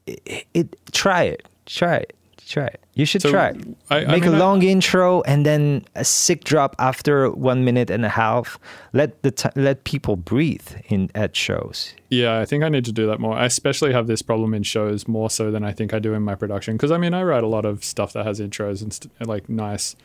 it, 0.07 0.47
it. 0.55 0.77
Try 0.93 1.25
it. 1.25 1.47
Try 1.67 1.97
it. 1.97 2.15
Try 2.47 2.67
it. 2.67 2.81
You 2.95 3.07
should 3.07 3.23
So, 3.23 3.31
try. 3.31 3.49
it. 3.51 3.57
I- 3.89 4.05
I 4.05 4.05
Make 4.07 4.25
mean, 4.25 4.33
a 4.35 4.37
I- 4.37 4.39
long 4.39 4.63
intro 4.63 5.23
and 5.23 5.47
then 5.47 5.85
a 5.95 6.05
sick 6.05 6.45
drop 6.45 6.77
after 6.79 7.31
one 7.31 7.65
minute 7.65 7.89
and 7.89 8.05
a 8.05 8.11
half. 8.11 8.59
Let 8.93 9.23
the 9.23 9.31
t- 9.31 9.49
let 9.57 9.85
people 9.85 10.17
breathe 10.17 10.69
in 10.89 11.09
at 11.15 11.35
shows. 11.35 11.95
Yeah, 12.11 12.39
I 12.39 12.45
think 12.45 12.63
I 12.65 12.69
need 12.69 12.85
to 12.85 12.93
do 12.93 13.07
that 13.07 13.19
more. 13.21 13.35
I 13.35 13.47
especially 13.47 13.93
have 13.95 14.07
this 14.09 14.21
problem 14.21 14.53
in 14.53 14.65
shows 14.65 15.09
more 15.09 15.31
so 15.31 15.51
than 15.51 15.65
I 15.65 15.73
think 15.73 15.95
I 15.95 15.99
do 15.99 16.13
in 16.13 16.23
my 16.23 16.35
production. 16.35 16.77
Because 16.77 16.91
I 16.91 16.99
mean, 16.99 17.15
I 17.15 17.23
write 17.23 17.45
a 17.45 17.49
lot 17.49 17.65
of 17.65 17.83
stuff 17.85 18.13
that 18.13 18.27
has 18.27 18.39
intros 18.41 18.83
and 18.83 18.93
st- 18.93 19.11
like 19.27 19.49
nice, 19.49 19.97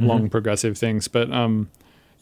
long 0.00 0.28
progressive 0.28 0.76
things. 0.76 1.06
But 1.06 1.30
um, 1.30 1.68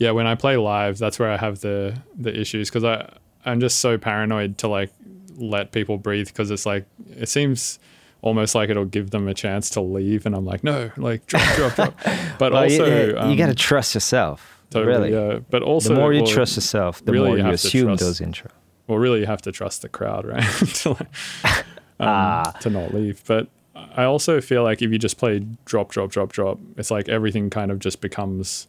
yeah, 0.01 0.11
when 0.13 0.27
I 0.27 0.35
play 0.35 0.57
live, 0.57 0.99
that's 0.99 1.19
where 1.21 1.31
I 1.31 1.37
have 1.37 1.61
the 1.61 1.95
the 2.19 2.37
issues 2.39 2.69
because 2.71 2.83
I 2.85 3.09
I'm 3.45 3.61
just 3.61 3.79
so 3.79 3.97
paranoid 3.99 4.59
to 4.59 4.69
like 4.69 4.91
let 5.37 5.71
people 5.73 5.97
breathe 5.99 6.27
because 6.27 6.51
it's 6.51 6.67
like 6.67 6.87
it 7.17 7.29
seems 7.29 7.79
almost 8.23 8.55
like 8.55 8.69
it'll 8.71 8.85
give 8.85 9.11
them 9.11 9.29
a 9.29 9.35
chance 9.35 9.71
to 9.71 9.81
leave, 9.81 10.27
and 10.27 10.35
I'm 10.35 10.45
like, 10.45 10.65
no, 10.65 10.91
like 10.97 11.27
drop, 11.27 11.55
drop, 11.57 11.75
drop. 11.77 11.95
But 12.39 12.53
Well, 12.53 12.63
also, 12.65 13.07
you, 13.09 13.17
um, 13.19 13.37
got 13.37 13.47
to 13.47 13.55
trust 13.55 13.95
yourself. 13.95 14.63
totally, 14.71 15.11
really. 15.13 15.35
yeah. 15.35 15.39
But 15.51 15.63
also, 15.63 15.91
the 15.95 16.01
more 16.01 16.13
you 16.13 16.23
well, 16.23 16.33
trust 16.33 16.57
yourself, 16.57 17.05
the 17.05 17.13
really 17.13 17.29
more 17.29 17.39
you 17.39 17.45
you 17.47 17.51
assume 17.53 17.87
trust- 17.89 18.03
those 18.03 18.21
intro. 18.23 18.51
well, 18.87 18.99
really, 18.99 19.21
you 19.21 19.27
have 19.27 19.43
to 19.43 19.53
trust 19.53 19.83
the 19.83 19.89
crowd, 19.91 20.25
right? 20.33 20.43
to, 20.43 20.91
like, 20.91 21.65
um, 22.01 22.53
to 22.61 22.71
not 22.71 22.93
leave. 22.95 23.23
But 23.27 23.49
I 23.75 24.05
also 24.05 24.41
feel 24.41 24.63
like 24.65 24.81
if 24.83 24.91
you 24.91 24.99
just 24.99 25.17
play 25.19 25.41
drop, 25.67 25.91
drop, 25.91 26.11
drop, 26.11 26.33
drop, 26.33 26.59
it's 26.77 26.91
like 26.91 27.09
everything 27.09 27.49
kind 27.51 27.71
of 27.71 27.79
just 27.79 28.01
becomes 28.01 28.67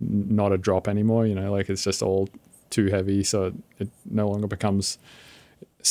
not 0.00 0.52
a 0.52 0.58
drop 0.58 0.88
anymore. 0.88 1.26
You 1.26 1.34
know, 1.34 1.52
like 1.52 1.68
it's 1.68 1.84
just 1.84 2.02
all 2.02 2.28
too 2.70 2.86
heavy, 2.86 3.22
so 3.22 3.44
it, 3.44 3.54
it 3.78 3.88
no 4.10 4.28
longer 4.28 4.46
becomes. 4.46 4.98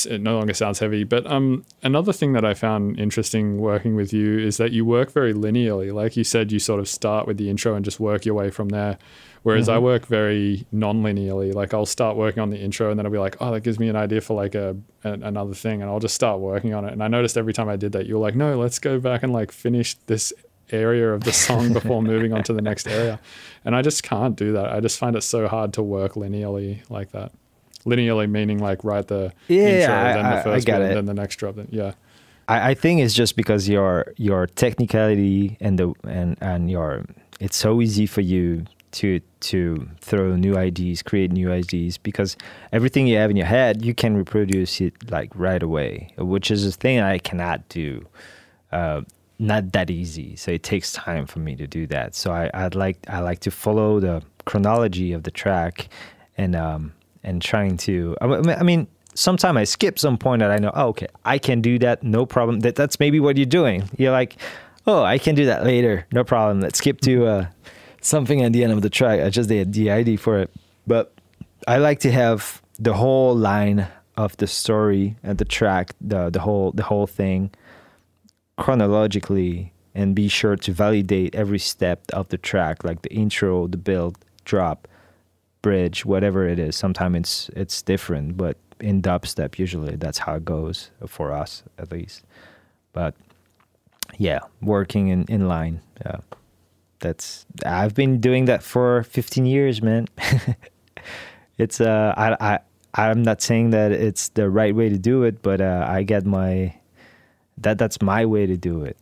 It 0.07 0.21
no 0.21 0.37
longer 0.37 0.53
sounds 0.53 0.77
heavy. 0.77 1.03
But 1.03 1.25
um, 1.25 1.65
another 1.81 2.13
thing 2.13 2.33
that 2.33 2.45
I 2.45 2.53
found 2.53 2.99
interesting 2.99 3.57
working 3.57 3.95
with 3.95 4.13
you 4.13 4.37
is 4.37 4.57
that 4.57 4.71
you 4.71 4.85
work 4.85 5.11
very 5.11 5.33
linearly. 5.33 5.91
Like 5.91 6.15
you 6.15 6.23
said, 6.23 6.51
you 6.51 6.59
sort 6.59 6.79
of 6.79 6.87
start 6.87 7.25
with 7.25 7.37
the 7.37 7.49
intro 7.49 7.73
and 7.73 7.83
just 7.83 7.99
work 7.99 8.23
your 8.23 8.35
way 8.35 8.51
from 8.51 8.69
there. 8.69 8.99
Whereas 9.41 9.69
I 9.69 9.77
work 9.77 10.05
very 10.05 10.67
non-linearly. 10.71 11.53
Like 11.53 11.73
I'll 11.73 11.85
start 11.85 12.17
working 12.17 12.41
on 12.41 12.49
the 12.49 12.59
intro 12.59 12.91
and 12.91 12.99
then 12.99 13.05
I'll 13.05 13.11
be 13.11 13.17
like, 13.17 13.37
oh, 13.39 13.51
that 13.51 13.61
gives 13.61 13.79
me 13.79 13.87
an 13.87 13.95
idea 13.95 14.21
for 14.21 14.35
like 14.35 14.53
a, 14.53 14.75
an 15.03 15.23
another 15.23 15.53
thing, 15.53 15.81
and 15.81 15.89
I'll 15.89 15.99
just 15.99 16.13
start 16.13 16.39
working 16.39 16.73
on 16.73 16.85
it. 16.85 16.91
And 16.91 17.01
I 17.01 17.07
noticed 17.07 17.37
every 17.37 17.53
time 17.53 17.69
I 17.69 17.75
did 17.75 17.93
that, 17.93 18.05
you 18.05 18.15
were 18.15 18.21
like, 18.21 18.35
no, 18.35 18.59
let's 18.59 18.79
go 18.79 18.99
back 18.99 19.23
and 19.23 19.31
like 19.31 19.51
finish 19.51 19.95
this 20.05 20.33
area 20.71 21.13
of 21.13 21.23
the 21.23 21.31
song 21.33 21.73
before 21.79 22.01
moving 22.01 22.33
on 22.33 22.43
to 22.43 22.53
the 22.53 22.61
next 22.61 22.87
area. 22.87 23.19
And 23.65 23.75
I 23.75 23.81
just 23.81 24.03
can't 24.03 24.35
do 24.35 24.53
that. 24.53 24.71
I 24.73 24.79
just 24.79 24.97
find 24.97 25.15
it 25.15 25.21
so 25.23 25.47
hard 25.47 25.73
to 25.73 25.83
work 25.83 26.13
linearly 26.13 26.79
like 26.89 27.11
that. 27.11 27.31
Linearly 27.85 28.29
meaning 28.29 28.59
like 28.59 28.83
write 28.83 29.07
the 29.07 29.33
Yeah, 29.47 29.63
intro, 29.63 29.95
I- 29.95 30.13
then 30.13 30.29
the 30.35 30.41
first 30.43 30.69
and 30.69 30.95
then 30.97 31.05
the 31.05 31.13
next 31.13 31.35
drop. 31.37 31.55
Then 31.55 31.67
yeah, 31.71 31.93
I, 32.47 32.71
I 32.71 32.73
think 32.73 33.01
it's 33.01 33.13
just 33.13 33.35
because 33.35 33.69
your 33.69 34.13
your 34.17 34.47
technicality 34.47 35.57
and 35.61 35.77
the 35.79 35.93
and 36.03 36.35
and 36.41 36.69
your 36.69 37.05
it's 37.39 37.55
so 37.57 37.81
easy 37.81 38.05
for 38.05 38.21
you 38.21 38.65
to 38.91 39.19
to 39.39 39.87
throw 40.01 40.35
new 40.35 40.57
ideas, 40.57 41.01
create 41.03 41.31
new 41.31 41.51
ideas 41.51 41.97
because 41.97 42.35
everything 42.73 43.07
you 43.07 43.15
have 43.17 43.29
in 43.29 43.37
your 43.37 43.45
head 43.45 43.85
you 43.85 43.93
can 43.93 44.17
reproduce 44.17 44.81
it 44.81 44.93
like 45.11 45.29
right 45.35 45.63
away, 45.63 46.13
which 46.17 46.51
is 46.51 46.65
a 46.65 46.71
thing 46.71 46.99
I 46.99 47.17
cannot 47.19 47.67
do. 47.69 48.05
Uh, 48.71 49.01
not 49.39 49.71
that 49.71 49.89
easy, 49.89 50.35
so 50.35 50.51
it 50.51 50.63
takes 50.63 50.91
time 50.91 51.25
for 51.25 51.39
me 51.39 51.55
to 51.55 51.65
do 51.65 51.87
that. 51.87 52.13
So 52.13 52.31
I 52.31 52.51
I'd 52.53 52.75
like 52.75 52.97
I 53.07 53.21
like 53.21 53.39
to 53.41 53.51
follow 53.51 53.99
the 53.99 54.21
chronology 54.45 55.13
of 55.13 55.23
the 55.23 55.31
track 55.31 55.87
and 56.37 56.55
um 56.55 56.93
and 57.23 57.41
trying 57.41 57.77
to 57.77 58.15
I 58.21 58.27
mean- 58.27 58.49
I 58.49 58.63
mean 58.63 58.87
sometimes 59.13 59.57
I 59.57 59.63
skip 59.63 59.99
some 59.99 60.17
point 60.17 60.39
that 60.39 60.51
I 60.51 60.57
know, 60.57 60.71
oh, 60.73 60.87
okay, 60.89 61.07
I 61.25 61.37
can 61.37 61.61
do 61.61 61.79
that, 61.79 62.03
no 62.03 62.25
problem. 62.25 62.59
That 62.61 62.75
that's 62.75 62.99
maybe 62.99 63.19
what 63.19 63.37
you're 63.37 63.45
doing. 63.45 63.89
You're 63.97 64.11
like, 64.11 64.37
oh, 64.85 65.03
I 65.03 65.17
can 65.17 65.35
do 65.35 65.45
that 65.45 65.63
later, 65.63 66.05
no 66.11 66.23
problem. 66.23 66.61
Let's 66.61 66.79
skip 66.79 67.01
to 67.01 67.25
uh, 67.25 67.45
something 68.01 68.41
at 68.43 68.53
the 68.53 68.63
end 68.63 68.73
of 68.73 68.81
the 68.81 68.89
track. 68.89 69.21
I 69.21 69.29
just 69.29 69.49
did 69.49 69.73
the 69.73 69.91
ID 69.91 70.17
for 70.17 70.39
it, 70.39 70.51
but 70.87 71.13
I 71.67 71.77
like 71.77 71.99
to 72.01 72.11
have 72.11 72.61
the 72.77 72.93
whole 72.93 73.35
line 73.35 73.87
of 74.15 74.35
the 74.37 74.47
story 74.47 75.15
and 75.23 75.37
the 75.37 75.45
track, 75.45 75.93
the 76.01 76.29
the 76.29 76.39
whole 76.39 76.71
the 76.71 76.83
whole 76.83 77.07
thing 77.07 77.51
chronologically, 78.59 79.73
and 79.95 80.13
be 80.13 80.27
sure 80.27 80.55
to 80.55 80.71
validate 80.71 81.33
every 81.33 81.59
step 81.59 82.01
of 82.13 82.27
the 82.29 82.37
track, 82.37 82.83
like 82.83 83.01
the 83.01 83.11
intro, 83.11 83.67
the 83.67 83.77
build, 83.77 84.17
drop, 84.45 84.87
bridge, 85.61 86.05
whatever 86.05 86.47
it 86.47 86.59
is. 86.59 86.75
Sometimes 86.75 87.17
it's 87.17 87.49
it's 87.55 87.81
different, 87.81 88.37
but 88.37 88.57
in 88.79 89.01
dubstep, 89.01 89.57
usually 89.57 89.95
that's 89.95 90.19
how 90.19 90.35
it 90.35 90.45
goes 90.45 90.91
for 91.07 91.31
us, 91.31 91.63
at 91.77 91.91
least. 91.91 92.23
But 92.93 93.15
yeah, 94.17 94.39
working 94.61 95.07
in 95.09 95.25
in 95.27 95.47
line. 95.47 95.81
Yeah, 96.05 96.19
that's 96.99 97.45
I've 97.65 97.95
been 97.95 98.19
doing 98.19 98.45
that 98.45 98.63
for 98.63 99.03
15 99.03 99.45
years, 99.45 99.81
man. 99.81 100.07
it's 101.57 101.81
uh, 101.81 102.13
I 102.17 102.35
I 102.39 102.59
I'm 102.93 103.23
not 103.23 103.41
saying 103.41 103.71
that 103.71 103.91
it's 103.91 104.29
the 104.29 104.49
right 104.49 104.75
way 104.75 104.89
to 104.89 104.97
do 104.97 105.23
it, 105.23 105.41
but 105.41 105.61
uh, 105.61 105.85
I 105.87 106.03
get 106.03 106.25
my 106.25 106.75
that 107.61 107.77
that's 107.77 108.01
my 108.01 108.25
way 108.25 108.45
to 108.45 108.57
do 108.57 108.83
it. 108.83 108.97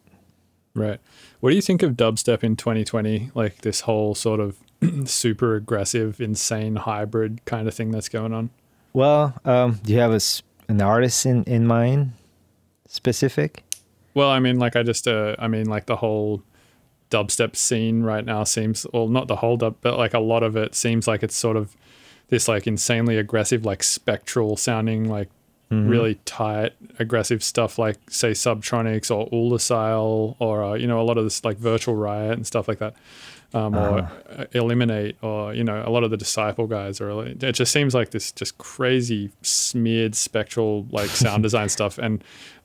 right. 0.74 1.00
What 1.40 1.52
do 1.52 1.56
you 1.56 1.62
think 1.62 1.84
of 1.84 1.94
dubstep 1.94 2.44
in 2.44 2.56
2020? 2.56 3.32
Like 3.36 3.62
this 3.62 3.82
whole 3.82 4.16
sort 4.16 4.40
of 4.40 4.58
super 5.06 5.56
aggressive, 5.56 6.20
insane 6.20 6.78
hybrid 6.78 7.46
kind 7.46 7.68
of 7.68 7.74
thing 7.74 7.92
that's 7.92 8.10
going 8.10 8.34
on. 8.34 8.50
Well, 8.94 9.36
um, 9.46 9.80
do 9.84 9.94
you 9.94 10.00
have 10.00 10.14
a, 10.14 10.20
an 10.68 10.82
artist 10.82 11.26
in, 11.26 11.44
in 11.44 11.68
mind, 11.68 12.14
specific? 12.88 13.64
Well, 14.16 14.30
I 14.32 14.40
mean, 14.40 14.58
like 14.58 14.76
I 14.76 14.82
just, 14.82 15.08
uh, 15.08 15.36
I 15.38 15.48
mean, 15.48 15.68
like 15.68 15.86
the 15.86 15.98
whole 15.98 16.42
dubstep 17.12 17.56
scene 17.56 18.02
right 18.02 18.26
now 18.26 18.44
seems, 18.44 18.88
well, 18.92 19.08
not 19.08 19.28
the 19.28 19.38
whole 19.38 19.58
dub, 19.58 19.76
but 19.82 19.98
like 19.98 20.16
a 20.16 20.20
lot 20.20 20.42
of 20.42 20.56
it 20.56 20.74
seems 20.74 21.08
like 21.08 21.22
it's 21.22 21.36
sort 21.36 21.56
of 21.56 21.76
this 22.30 22.48
like 22.48 22.66
insanely 22.66 23.18
aggressive, 23.18 23.64
like 23.64 23.84
spectral 23.84 24.58
sounding, 24.58 25.08
like 25.08 25.30
really 25.70 26.16
tight, 26.26 26.74
aggressive 27.00 27.44
stuff, 27.44 27.78
like 27.78 27.98
say 28.10 28.32
Subtronics 28.32 29.14
or 29.14 29.30
Oolacile 29.32 30.36
or 30.40 30.64
uh, 30.64 30.74
you 30.76 30.88
know 30.88 31.02
a 31.02 31.04
lot 31.04 31.18
of 31.18 31.24
this 31.24 31.44
like 31.44 31.58
Virtual 31.58 31.96
Riot 31.96 32.34
and 32.34 32.48
stuff 32.48 32.68
like 32.68 32.80
that. 32.80 32.96
Um, 33.54 33.76
or 33.78 34.00
uh, 34.30 34.46
eliminate, 34.52 35.16
or 35.22 35.54
you 35.54 35.64
know, 35.64 35.82
a 35.86 35.90
lot 35.90 36.04
of 36.04 36.12
the 36.12 36.18
disciple 36.18 36.68
guys, 36.68 37.00
or 37.00 37.26
it 37.26 37.54
just 37.54 37.72
seems 37.72 37.94
like 37.94 38.12
this 38.12 38.34
just 38.34 38.58
crazy 38.58 39.32
smeared 39.42 40.16
spectral 40.16 40.86
like 40.92 41.10
sound 41.10 41.44
design 41.48 41.70
stuff, 41.70 41.98
and 41.98 42.22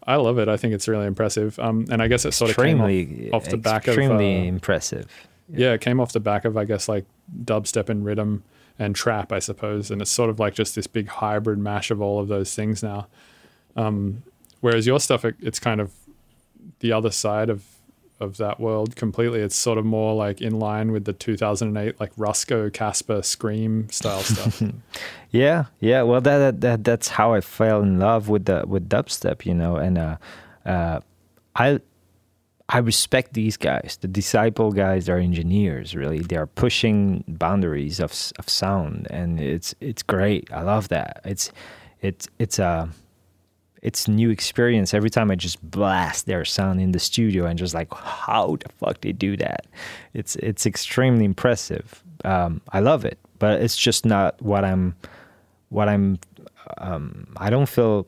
I 0.08 0.16
love 0.16 0.38
it. 0.38 0.48
I 0.48 0.56
think 0.56 0.74
it's 0.74 0.88
really 0.88 1.06
impressive. 1.06 1.56
Um, 1.60 1.86
and 1.88 2.02
I 2.02 2.08
guess 2.08 2.24
it 2.24 2.32
sort 2.32 2.50
of 2.50 2.56
came 2.56 2.80
off, 3.32 3.44
off 3.44 3.48
the 3.48 3.56
back 3.58 3.86
of 3.86 3.94
extremely 3.94 4.40
uh, 4.40 4.42
impressive. 4.44 5.06
yeah, 5.48 5.72
it 5.72 5.80
came 5.80 6.00
off 6.00 6.12
the 6.12 6.20
back 6.20 6.44
of 6.44 6.56
I 6.56 6.64
guess 6.64 6.88
like 6.88 7.04
dubstep 7.44 7.88
and 7.88 8.04
rhythm 8.04 8.42
and 8.78 8.94
trap, 8.94 9.32
I 9.32 9.38
suppose, 9.38 9.90
and 9.90 10.00
it's 10.02 10.10
sort 10.10 10.30
of 10.30 10.38
like 10.38 10.54
just 10.54 10.74
this 10.74 10.86
big 10.86 11.08
hybrid 11.08 11.58
mash 11.58 11.90
of 11.90 12.00
all 12.00 12.18
of 12.20 12.28
those 12.28 12.54
things 12.54 12.82
now. 12.82 13.06
Um, 13.76 14.22
whereas 14.60 14.86
your 14.86 15.00
stuff, 15.00 15.24
it, 15.24 15.36
it's 15.40 15.58
kind 15.58 15.80
of 15.80 15.92
the 16.80 16.92
other 16.92 17.10
side 17.10 17.50
of 17.50 17.64
of 18.22 18.36
that 18.36 18.60
world 18.60 18.94
completely. 18.94 19.40
It's 19.40 19.56
sort 19.56 19.78
of 19.78 19.84
more 19.84 20.14
like 20.14 20.40
in 20.40 20.58
line 20.58 20.92
with 20.92 21.04
the 21.04 21.12
2008 21.12 21.98
like 22.00 22.14
Rusko, 22.14 22.70
Caspa, 22.70 23.18
Skream 23.18 23.92
style 23.92 24.20
stuff. 24.22 24.62
Yeah, 25.32 25.64
yeah. 25.80 26.02
Well, 26.02 26.20
that, 26.20 26.38
that 26.38 26.60
that 26.60 26.84
that's 26.84 27.08
how 27.08 27.32
I 27.32 27.40
fell 27.40 27.80
in 27.80 27.98
love 27.98 28.28
with 28.28 28.44
the 28.44 28.64
with 28.66 28.86
dubstep, 28.90 29.46
you 29.46 29.54
know. 29.54 29.76
And 29.76 29.96
uh, 29.96 30.16
uh, 30.66 31.00
I 31.56 31.80
I 32.68 32.78
respect 32.78 33.34
these 33.34 33.56
guys. 33.56 33.98
The 34.00 34.08
disciple 34.08 34.72
guys 34.72 35.08
are 35.08 35.18
engineers. 35.18 35.94
Really, 35.94 36.20
they 36.20 36.36
are 36.36 36.46
pushing 36.46 37.24
boundaries 37.28 38.00
of 38.00 38.12
of 38.38 38.48
sound, 38.48 39.06
and 39.10 39.40
it's 39.40 39.74
it's 39.80 40.02
great. 40.02 40.50
I 40.52 40.62
love 40.62 40.88
that. 40.88 41.20
It's 41.24 41.52
it's 42.00 42.28
it's 42.38 42.58
a 42.58 42.88
it's 43.82 44.06
new 44.06 44.30
experience 44.30 44.94
every 44.94 45.10
time 45.10 45.30
I 45.30 45.34
just 45.34 45.60
blast 45.68 46.26
their 46.26 46.44
sound 46.44 46.80
in 46.80 46.92
the 46.92 47.00
studio 47.00 47.46
and 47.46 47.58
just 47.58 47.74
like 47.74 47.92
how 47.92 48.56
the 48.56 48.68
fuck 48.68 49.00
they 49.00 49.12
do 49.12 49.36
that. 49.36 49.66
It's 50.14 50.36
it's 50.36 50.66
extremely 50.66 51.24
impressive. 51.24 52.02
Um, 52.24 52.62
I 52.72 52.80
love 52.80 53.04
it, 53.04 53.18
but 53.38 53.60
it's 53.60 53.76
just 53.76 54.06
not 54.06 54.40
what 54.40 54.64
I'm 54.64 54.94
what 55.68 55.88
I'm 55.88 56.18
um, 56.78 57.26
I 57.36 57.50
don't 57.50 57.68
feel 57.68 58.06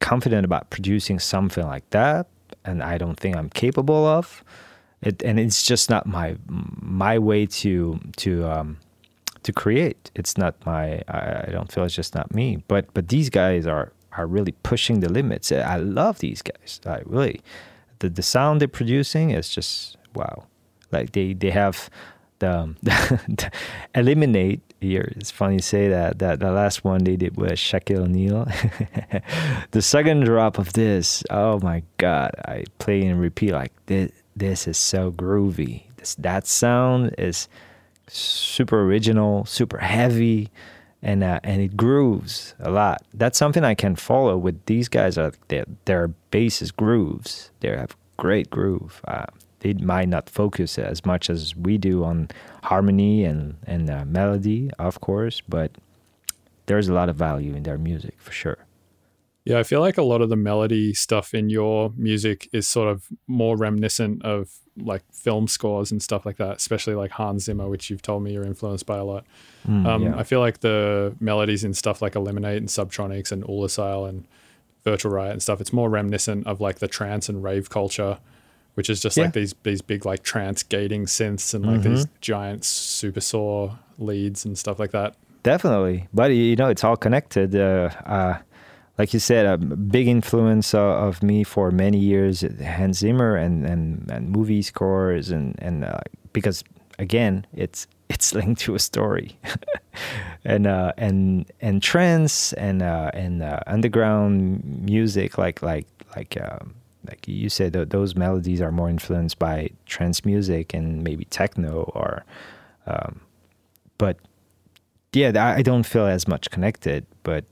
confident 0.00 0.44
about 0.44 0.68
producing 0.70 1.18
something 1.18 1.66
like 1.66 1.88
that, 1.90 2.26
and 2.66 2.82
I 2.82 2.98
don't 2.98 3.18
think 3.18 3.36
I'm 3.36 3.50
capable 3.50 4.06
of 4.06 4.44
it. 5.02 5.22
And 5.22 5.38
it's 5.38 5.62
just 5.62 5.88
not 5.90 6.06
my 6.06 6.36
my 6.48 7.18
way 7.18 7.46
to 7.46 8.00
to 8.16 8.44
um, 8.50 8.78
to 9.42 9.52
create. 9.52 10.10
It's 10.14 10.36
not 10.36 10.54
my. 10.66 11.02
I, 11.08 11.44
I 11.46 11.48
don't 11.50 11.70
feel 11.70 11.84
it's 11.84 11.94
just 11.94 12.14
not 12.14 12.34
me. 12.34 12.62
But 12.68 12.92
but 12.94 13.08
these 13.08 13.30
guys 13.30 13.66
are 13.66 13.92
are 14.12 14.26
really 14.26 14.52
pushing 14.62 15.00
the 15.00 15.08
limits. 15.08 15.52
I 15.52 15.76
love 15.76 16.18
these 16.18 16.42
guys. 16.42 16.80
I 16.86 17.00
really 17.04 17.40
the 18.00 18.08
the 18.08 18.22
sound 18.22 18.60
they're 18.60 18.68
producing 18.68 19.30
is 19.30 19.48
just 19.48 19.96
wow. 20.14 20.44
Like 20.92 21.12
they 21.12 21.32
they 21.34 21.50
have 21.50 21.90
the, 22.38 22.74
the 22.82 23.50
eliminate 23.94 24.60
here. 24.80 25.12
It's 25.16 25.30
funny 25.30 25.58
to 25.58 25.62
say 25.62 25.88
that 25.88 26.18
that 26.18 26.40
the 26.40 26.50
last 26.50 26.84
one 26.84 27.04
they 27.04 27.16
did 27.16 27.36
was 27.36 27.52
Shaquille 27.52 28.04
O'Neal. 28.04 28.46
the 29.70 29.82
second 29.82 30.24
drop 30.24 30.58
of 30.58 30.72
this, 30.72 31.22
oh 31.30 31.60
my 31.60 31.82
god! 31.98 32.32
I 32.44 32.64
play 32.78 33.02
and 33.06 33.20
repeat 33.20 33.52
like 33.52 33.72
this. 33.86 34.12
This 34.34 34.68
is 34.68 34.76
so 34.76 35.10
groovy. 35.10 35.84
This 35.96 36.14
that 36.16 36.46
sound 36.46 37.14
is 37.18 37.48
super 38.08 38.82
original, 38.82 39.46
super 39.46 39.78
heavy, 39.78 40.50
and 41.02 41.24
uh, 41.24 41.40
and 41.42 41.62
it 41.62 41.76
grooves 41.76 42.54
a 42.60 42.70
lot. 42.70 43.02
That's 43.14 43.38
something 43.38 43.64
I 43.64 43.74
can 43.74 43.96
follow 43.96 44.36
with 44.36 44.64
these 44.66 44.88
guys. 44.88 45.16
Are 45.18 45.32
their 45.48 45.64
their 45.86 46.08
bass 46.08 46.60
is 46.60 46.70
grooves. 46.70 47.50
They 47.60 47.70
have 47.70 47.96
great 48.16 48.50
groove. 48.50 49.00
Uh, 49.06 49.26
they 49.74 49.84
might 49.84 50.08
not 50.08 50.28
focus 50.30 50.78
as 50.78 51.04
much 51.04 51.30
as 51.30 51.56
we 51.56 51.78
do 51.78 52.04
on 52.04 52.28
harmony 52.62 53.24
and 53.24 53.56
and 53.66 53.90
uh, 53.90 54.04
melody, 54.04 54.70
of 54.78 55.00
course, 55.00 55.40
but 55.48 55.70
there's 56.66 56.88
a 56.88 56.92
lot 56.92 57.08
of 57.08 57.16
value 57.16 57.54
in 57.54 57.62
their 57.62 57.78
music 57.78 58.14
for 58.18 58.32
sure. 58.32 58.58
Yeah, 59.44 59.60
I 59.60 59.62
feel 59.62 59.80
like 59.80 59.96
a 59.96 60.02
lot 60.02 60.22
of 60.22 60.28
the 60.28 60.36
melody 60.36 60.92
stuff 60.92 61.32
in 61.32 61.50
your 61.50 61.92
music 61.96 62.48
is 62.52 62.66
sort 62.66 62.88
of 62.88 63.06
more 63.28 63.56
reminiscent 63.56 64.24
of 64.24 64.50
like 64.76 65.04
film 65.12 65.46
scores 65.46 65.92
and 65.92 66.02
stuff 66.02 66.26
like 66.26 66.36
that, 66.38 66.56
especially 66.56 66.94
like 66.94 67.12
Hans 67.12 67.44
Zimmer, 67.44 67.68
which 67.68 67.88
you've 67.88 68.02
told 68.02 68.24
me 68.24 68.32
you're 68.32 68.44
influenced 68.44 68.86
by 68.86 68.96
a 68.96 69.04
lot. 69.04 69.24
Mm, 69.68 69.86
um, 69.86 70.02
yeah. 70.02 70.16
I 70.16 70.24
feel 70.24 70.40
like 70.40 70.60
the 70.60 71.14
melodies 71.20 71.62
in 71.62 71.74
stuff 71.74 72.02
like 72.02 72.16
Eliminate 72.16 72.58
and 72.58 72.68
Subtronics 72.68 73.30
and 73.30 73.44
Oolacile 73.44 74.08
and 74.08 74.26
Virtual 74.82 75.12
Riot 75.12 75.32
and 75.32 75.42
stuff, 75.42 75.60
it's 75.60 75.72
more 75.72 75.88
reminiscent 75.88 76.46
of 76.46 76.60
like 76.60 76.80
the 76.80 76.88
trance 76.88 77.28
and 77.28 77.42
rave 77.42 77.70
culture, 77.70 78.18
which 78.76 78.88
is 78.88 79.00
just 79.02 79.16
Yeah. 79.16 79.24
like 79.24 79.32
these 79.34 79.54
these 79.64 79.82
big 79.82 80.06
like 80.06 80.22
trance 80.22 80.62
gating 80.62 81.06
synths 81.06 81.52
and 81.54 81.66
like 81.66 81.82
these 81.82 82.06
giant 82.20 82.64
super 82.64 83.20
saw 83.20 83.76
leads 83.98 84.44
and 84.46 84.56
stuff 84.56 84.78
like 84.78 84.92
that. 84.92 85.14
Definitely, 85.42 86.08
but 86.14 86.30
you 86.30 86.56
know 86.56 86.68
it's 86.68 86.84
all 86.84 86.96
connected. 86.96 87.54
Uh, 87.54 87.90
uh, 88.06 88.38
like 88.98 89.12
you 89.12 89.20
said, 89.20 89.44
a 89.46 89.58
big 89.58 90.08
influence 90.08 90.72
uh, 90.74 90.80
of 91.08 91.22
me 91.22 91.44
for 91.44 91.70
many 91.70 91.98
years, 91.98 92.40
Hans 92.62 92.98
Zimmer 92.98 93.36
and 93.36 93.64
and, 93.66 94.10
and 94.10 94.30
movie 94.30 94.62
scores, 94.62 95.30
and 95.30 95.54
and 95.58 95.84
uh, 95.84 96.00
because 96.32 96.64
again, 96.98 97.46
it's 97.54 97.86
it's 98.08 98.34
linked 98.34 98.60
to 98.62 98.74
a 98.74 98.78
story, 98.78 99.38
and 100.44 100.66
uh, 100.66 100.92
and 100.96 101.46
and 101.60 101.82
trance 101.82 102.52
and 102.54 102.82
uh, 102.82 103.10
and 103.14 103.42
uh, 103.42 103.60
underground 103.66 104.64
music, 104.84 105.38
like 105.38 105.62
like 105.62 105.86
like. 106.16 106.36
Um, 106.40 106.74
like 107.08 107.26
you 107.28 107.48
said, 107.48 107.72
th- 107.72 107.88
those 107.90 108.14
melodies 108.16 108.60
are 108.60 108.72
more 108.72 108.88
influenced 108.88 109.38
by 109.38 109.70
trance 109.86 110.24
music 110.24 110.74
and 110.74 111.02
maybe 111.02 111.24
techno, 111.26 111.90
or, 111.94 112.24
um, 112.86 113.20
but 113.98 114.18
yeah, 115.12 115.32
I 115.56 115.62
don't 115.62 115.84
feel 115.84 116.06
as 116.06 116.28
much 116.28 116.50
connected, 116.50 117.06
but 117.22 117.44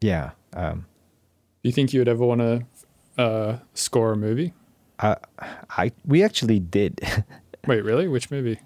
yeah, 0.00 0.30
um, 0.54 0.86
Do 1.62 1.68
you 1.68 1.72
think 1.72 1.92
you 1.92 2.00
would 2.00 2.08
ever 2.08 2.24
want 2.24 2.40
to 2.40 2.66
uh, 3.22 3.58
score 3.74 4.12
a 4.12 4.16
movie? 4.16 4.52
I, 4.98 5.16
I 5.70 5.92
we 6.04 6.22
actually 6.22 6.58
did. 6.60 7.00
Wait, 7.66 7.84
really? 7.84 8.08
Which 8.08 8.30
movie? 8.30 8.58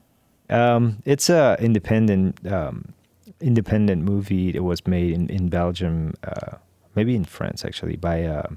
um, 0.49 1.03
it's 1.05 1.29
a 1.29 1.57
independent 1.61 2.47
um, 2.51 2.93
independent 3.41 4.03
movie 4.05 4.53
that 4.53 4.63
was 4.63 4.87
made 4.87 5.13
in 5.13 5.29
in 5.29 5.49
Belgium, 5.49 6.15
uh, 6.25 6.57
maybe 6.95 7.15
in 7.15 7.25
France 7.25 7.65
actually, 7.65 7.97
by 7.97 8.25
uh, 8.25 8.49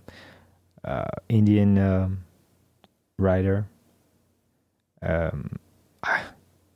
Indian 1.29 1.77
um, 1.77 2.23
writer. 3.17 3.67
Um, 5.01 5.57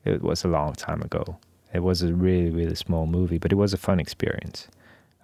it 0.05 0.21
was 0.21 0.43
a 0.43 0.47
long 0.47 0.73
time 0.73 1.01
ago. 1.01 1.37
It 1.73 1.81
was 1.81 2.01
a 2.03 2.13
really 2.13 2.49
really 2.49 2.75
small 2.75 3.05
movie, 3.07 3.37
but 3.37 3.51
it 3.51 3.55
was 3.55 3.73
a 3.73 3.77
fun 3.77 3.99
experience, 3.99 4.67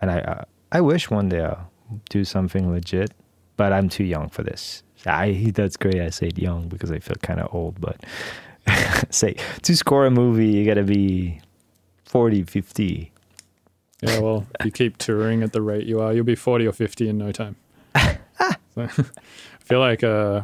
and 0.01 0.09
I 0.11 0.19
uh, 0.19 0.43
I 0.71 0.81
wish 0.81 1.09
one 1.09 1.29
day 1.29 1.41
I'll 1.41 1.71
do 2.09 2.23
something 2.23 2.71
legit, 2.71 3.11
but 3.57 3.71
I'm 3.73 3.89
too 3.89 4.03
young 4.03 4.29
for 4.29 4.43
this. 4.43 4.83
I 5.05 5.51
that's 5.53 5.77
great. 5.77 6.01
I 6.01 6.09
said 6.09 6.37
young 6.37 6.67
because 6.67 6.91
I 6.91 6.99
feel 6.99 7.17
kind 7.21 7.39
of 7.39 7.53
old, 7.53 7.79
but 7.79 8.03
say 9.09 9.35
to 9.61 9.75
score 9.75 10.05
a 10.05 10.11
movie 10.11 10.47
you 10.47 10.65
gotta 10.65 10.83
be 10.83 11.41
40, 12.05 12.43
50. 12.43 13.11
Yeah, 14.01 14.19
well, 14.19 14.47
if 14.59 14.65
you 14.65 14.71
keep 14.71 14.97
touring 15.05 15.43
at 15.43 15.53
the 15.53 15.61
rate 15.61 15.85
you 15.85 15.99
are, 15.99 16.13
you'll 16.13 16.23
be 16.23 16.35
40 16.35 16.67
or 16.67 16.71
50 16.71 17.09
in 17.09 17.17
no 17.17 17.31
time. 17.31 17.55
I 18.97 19.63
feel 19.63 19.79
like 19.79 20.03
uh, 20.03 20.41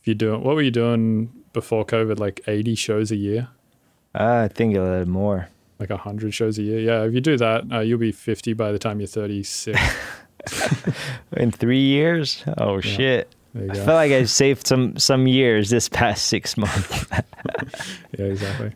if 0.00 0.06
you 0.08 0.14
do 0.14 0.32
what 0.38 0.54
were 0.54 0.62
you 0.62 0.70
doing 0.70 1.32
before 1.52 1.84
COVID? 1.84 2.18
Like 2.18 2.40
80 2.46 2.74
shows 2.74 3.10
a 3.10 3.16
year, 3.16 3.48
Uh, 4.14 4.42
I 4.44 4.48
think 4.48 4.76
a 4.76 4.80
little 4.80 5.08
more. 5.08 5.48
like 5.78 5.90
100 5.90 6.32
shows 6.34 6.58
a 6.58 6.62
year. 6.62 6.80
Yeah, 6.80 7.04
if 7.04 7.14
you 7.14 7.20
do 7.20 7.36
that, 7.38 7.64
uh, 7.72 7.80
you'll 7.80 7.98
be 7.98 8.12
50 8.12 8.52
by 8.54 8.70
the 8.72 8.78
time 8.78 9.00
you're 9.00 9.06
36. 9.06 9.78
In 11.36 11.50
three 11.50 11.80
years? 11.82 12.42
Oh 12.58 12.80
shit! 12.80 13.34
I 13.54 13.74
feel 13.74 13.94
like 13.94 14.10
I've 14.12 14.30
saved 14.42 14.66
some 14.66 14.96
some 14.98 15.26
years 15.26 15.68
this 15.70 15.88
past 15.88 16.26
six 16.26 16.56
months. 16.56 17.06
Yeah, 18.18 18.24
exactly. 18.26 18.72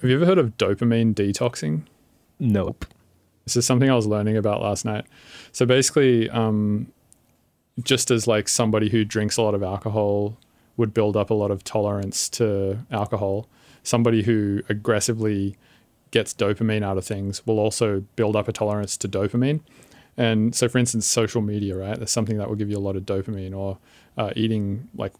Have 0.00 0.10
you 0.10 0.16
ever 0.16 0.26
heard 0.26 0.38
of 0.38 0.56
dopamine 0.58 1.14
detoxing? 1.14 1.82
nope. 2.38 2.84
This 3.44 3.56
is 3.56 3.64
something 3.66 3.90
I 3.90 3.94
was 3.94 4.06
learning 4.06 4.36
about 4.36 4.60
last 4.60 4.84
night. 4.84 5.06
So 5.52 5.64
basically, 5.64 6.28
um, 6.30 6.92
just 7.82 8.10
as 8.10 8.26
like 8.26 8.48
somebody 8.48 8.88
who 8.88 9.04
drinks 9.04 9.36
a 9.36 9.42
lot 9.42 9.54
of 9.54 9.62
alcohol 9.62 10.36
would 10.76 10.94
build 10.94 11.16
up 11.16 11.30
a 11.30 11.34
lot 11.34 11.50
of 11.50 11.64
tolerance 11.64 12.28
to 12.28 12.78
alcohol, 12.90 13.48
somebody 13.82 14.22
who 14.22 14.62
aggressively 14.68 15.56
gets 16.10 16.32
dopamine 16.32 16.82
out 16.82 16.96
of 16.96 17.04
things 17.04 17.46
will 17.46 17.58
also 17.58 18.00
build 18.16 18.36
up 18.36 18.48
a 18.48 18.52
tolerance 18.52 18.96
to 18.96 19.08
dopamine. 19.08 19.60
And 20.16 20.54
so, 20.54 20.68
for 20.68 20.78
instance, 20.78 21.06
social 21.06 21.42
media, 21.42 21.76
right? 21.76 21.96
There's 21.96 22.10
something 22.10 22.38
that 22.38 22.48
will 22.48 22.56
give 22.56 22.70
you 22.70 22.76
a 22.76 22.80
lot 22.80 22.96
of 22.96 23.04
dopamine, 23.04 23.56
or 23.56 23.78
uh, 24.16 24.32
eating 24.34 24.88
like 24.96 25.12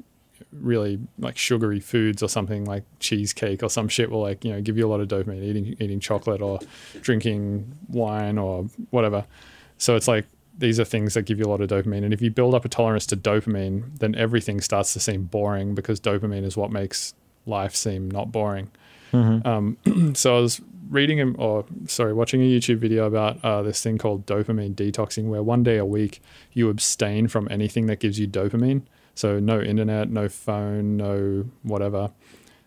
really 0.52 0.98
like 1.18 1.36
sugary 1.36 1.80
foods 1.80 2.22
or 2.22 2.28
something 2.28 2.64
like 2.64 2.84
cheesecake 3.00 3.62
or 3.62 3.68
some 3.68 3.88
shit 3.88 4.08
will 4.10 4.20
like 4.20 4.44
you 4.44 4.52
know 4.52 4.60
give 4.60 4.78
you 4.78 4.86
a 4.86 4.90
lot 4.90 5.00
of 5.00 5.08
dopamine. 5.08 5.42
Eating 5.42 5.76
eating 5.78 6.00
chocolate 6.00 6.42
or 6.42 6.58
drinking 7.00 7.76
wine 7.88 8.38
or 8.38 8.64
whatever. 8.90 9.24
So 9.76 9.94
it's 9.94 10.08
like 10.08 10.26
these 10.58 10.80
are 10.80 10.84
things 10.84 11.14
that 11.14 11.22
give 11.22 11.38
you 11.38 11.44
a 11.44 11.48
lot 11.48 11.60
of 11.60 11.70
dopamine. 11.70 12.04
And 12.04 12.12
if 12.12 12.20
you 12.20 12.30
build 12.30 12.54
up 12.54 12.64
a 12.64 12.68
tolerance 12.68 13.06
to 13.06 13.16
dopamine, 13.16 13.98
then 13.98 14.14
everything 14.16 14.60
starts 14.60 14.92
to 14.94 15.00
seem 15.00 15.24
boring 15.24 15.74
because 15.74 16.00
dopamine 16.00 16.44
is 16.44 16.56
what 16.56 16.72
makes 16.72 17.14
life 17.46 17.74
seem 17.74 18.10
not 18.10 18.32
boring. 18.32 18.70
Um, 19.46 20.14
so 20.14 20.36
I 20.36 20.40
was 20.40 20.60
reading 20.90 21.18
him, 21.18 21.36
or 21.38 21.64
sorry, 21.86 22.12
watching 22.12 22.42
a 22.42 22.44
YouTube 22.44 22.78
video 22.78 23.06
about 23.06 23.42
uh, 23.44 23.62
this 23.62 23.82
thing 23.82 23.98
called 23.98 24.26
dopamine 24.26 24.74
detoxing, 24.74 25.28
where 25.28 25.42
one 25.42 25.62
day 25.62 25.78
a 25.78 25.84
week 25.84 26.20
you 26.52 26.68
abstain 26.68 27.28
from 27.28 27.48
anything 27.50 27.86
that 27.86 28.00
gives 28.00 28.18
you 28.18 28.26
dopamine. 28.26 28.82
So 29.14 29.38
no 29.38 29.60
internet, 29.60 30.10
no 30.10 30.28
phone, 30.28 30.96
no 30.96 31.46
whatever. 31.62 32.10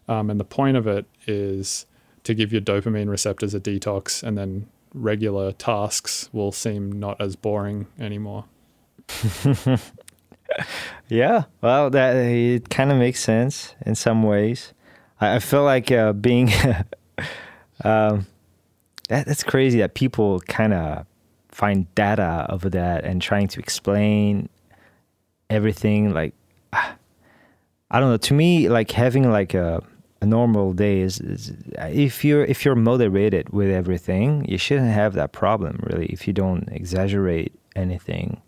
Um, 0.08 0.30
and 0.30 0.40
the 0.40 0.46
point 0.46 0.78
of 0.78 0.88
it 0.88 1.06
is 1.28 1.86
to 2.24 2.34
give 2.34 2.52
your 2.52 2.62
dopamine 2.62 3.10
receptors 3.10 3.54
a 3.54 3.60
detox, 3.60 4.24
and 4.24 4.38
then 4.38 4.68
regular 4.94 5.52
tasks 5.52 6.30
will 6.32 6.52
seem 6.52 6.92
not 6.92 7.20
as 7.22 7.36
boring 7.36 7.88
anymore. 8.00 8.46
Yeah, 11.08 11.44
well, 11.62 11.90
that 11.90 12.16
it 12.16 12.70
kind 12.70 12.92
of 12.92 12.98
makes 12.98 13.20
sense 13.20 13.76
in 13.86 13.96
some 13.96 14.24
ways. 14.24 14.74
I, 15.20 15.36
I 15.36 15.40
feel 15.40 15.64
like 15.64 15.92
uh, 15.92 16.14
being 16.14 16.50
um, 17.84 18.28
that, 19.10 19.26
that's 19.26 19.44
crazy 19.44 19.80
that 19.80 19.94
people 19.94 20.40
kind 20.42 20.74
of 20.74 21.06
find 21.50 21.94
data 21.96 22.46
of 22.50 22.72
that 22.72 23.04
and 23.04 23.22
trying 23.22 23.50
to 23.50 23.60
explain 23.60 24.48
everything. 25.50 26.14
Like, 26.14 26.34
I 26.74 28.00
don't 28.00 28.10
know. 28.10 28.18
To 28.18 28.34
me, 28.34 28.70
like 28.70 28.92
having 28.92 29.30
like 29.30 29.54
a 29.54 29.84
a 30.22 30.26
normal 30.26 30.74
day 30.74 31.02
is, 31.02 31.20
is 31.20 31.54
if 31.78 32.24
you're 32.24 32.46
if 32.46 32.64
you're 32.64 32.76
motivated 32.76 33.50
with 33.50 33.70
everything, 33.70 34.46
you 34.48 34.58
shouldn't 34.58 34.92
have 34.92 35.14
that 35.14 35.32
problem 35.32 35.80
really. 35.84 36.08
If 36.08 36.28
you 36.28 36.34
don't 36.34 36.70
exaggerate 36.70 37.54
anything 37.76 38.42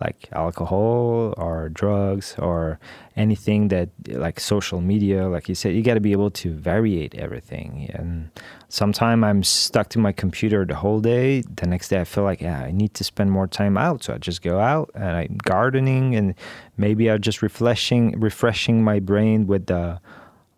like 0.00 0.28
alcohol 0.32 1.34
or 1.36 1.68
drugs 1.68 2.34
or 2.38 2.78
anything 3.16 3.68
that 3.68 3.90
like 4.08 4.40
social 4.40 4.80
media 4.80 5.28
like 5.28 5.46
you 5.48 5.54
said 5.54 5.74
you 5.74 5.82
got 5.82 5.94
to 5.94 6.00
be 6.00 6.12
able 6.12 6.30
to 6.30 6.54
variate 6.54 7.14
everything 7.16 7.90
and 7.94 8.30
sometimes 8.68 9.22
i'm 9.22 9.42
stuck 9.42 9.90
to 9.90 9.98
my 9.98 10.10
computer 10.10 10.64
the 10.64 10.74
whole 10.74 11.00
day 11.00 11.42
the 11.56 11.66
next 11.66 11.88
day 11.88 12.00
i 12.00 12.04
feel 12.04 12.24
like 12.24 12.40
yeah 12.40 12.62
i 12.62 12.70
need 12.70 12.94
to 12.94 13.04
spend 13.04 13.30
more 13.30 13.46
time 13.46 13.76
out 13.76 14.02
so 14.02 14.14
i 14.14 14.18
just 14.18 14.40
go 14.40 14.58
out 14.58 14.90
and 14.94 15.16
i'm 15.16 15.36
gardening 15.44 16.16
and 16.16 16.34
maybe 16.78 17.10
i'm 17.10 17.20
just 17.20 17.42
refreshing 17.42 18.18
refreshing 18.18 18.82
my 18.82 18.98
brain 18.98 19.46
with 19.46 19.66
the 19.66 20.00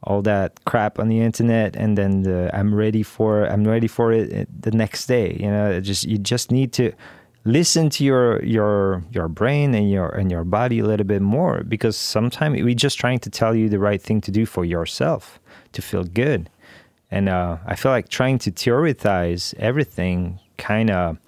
all 0.05 0.23
that 0.23 0.65
crap 0.65 0.99
on 0.99 1.09
the 1.09 1.21
internet 1.21 1.77
and 1.77 1.97
then 1.97 2.23
the, 2.23 2.51
i'm 2.55 2.75
ready 2.75 3.03
for 3.03 3.47
i'm 3.47 3.65
ready 3.65 3.87
for 3.87 4.13
it 4.13 4.49
the 4.63 4.71
next 4.71 5.07
day 5.07 5.37
you 5.39 5.51
know? 5.51 5.81
Just 5.81 6.05
you 6.05 6.19
just 6.19 6.51
need 6.51 6.73
to 6.75 6.93
listen 7.45 7.91
to 7.91 8.05
your 8.05 8.43
your 8.45 9.03
your 9.11 9.29
brain 9.29 9.75
and 9.75 9.91
your 9.91 10.09
and 10.09 10.31
your 10.31 10.45
body 10.45 10.79
a 10.79 10.85
little 10.85 11.07
bit 11.07 11.23
more 11.23 11.63
because 11.65 11.97
sometimes 11.97 12.63
we're 12.63 12.75
just 12.75 12.99
trying 12.99 13.19
to 13.19 13.31
tell 13.31 13.55
you 13.55 13.69
the 13.69 13.79
right 13.79 14.01
thing 14.01 14.21
to 14.21 14.31
do 14.31 14.47
for 14.47 14.65
yourself 14.65 15.41
to 15.73 15.83
feel 15.83 16.05
good. 16.05 16.49
And 17.11 17.29
uh, 17.29 17.59
i 17.67 17.77
feel 17.77 17.93
like 17.93 18.09
trying 18.09 18.39
to 18.39 18.51
theorize 18.51 19.55
everything 19.59 20.41
kind 20.57 20.91
of 20.91 21.19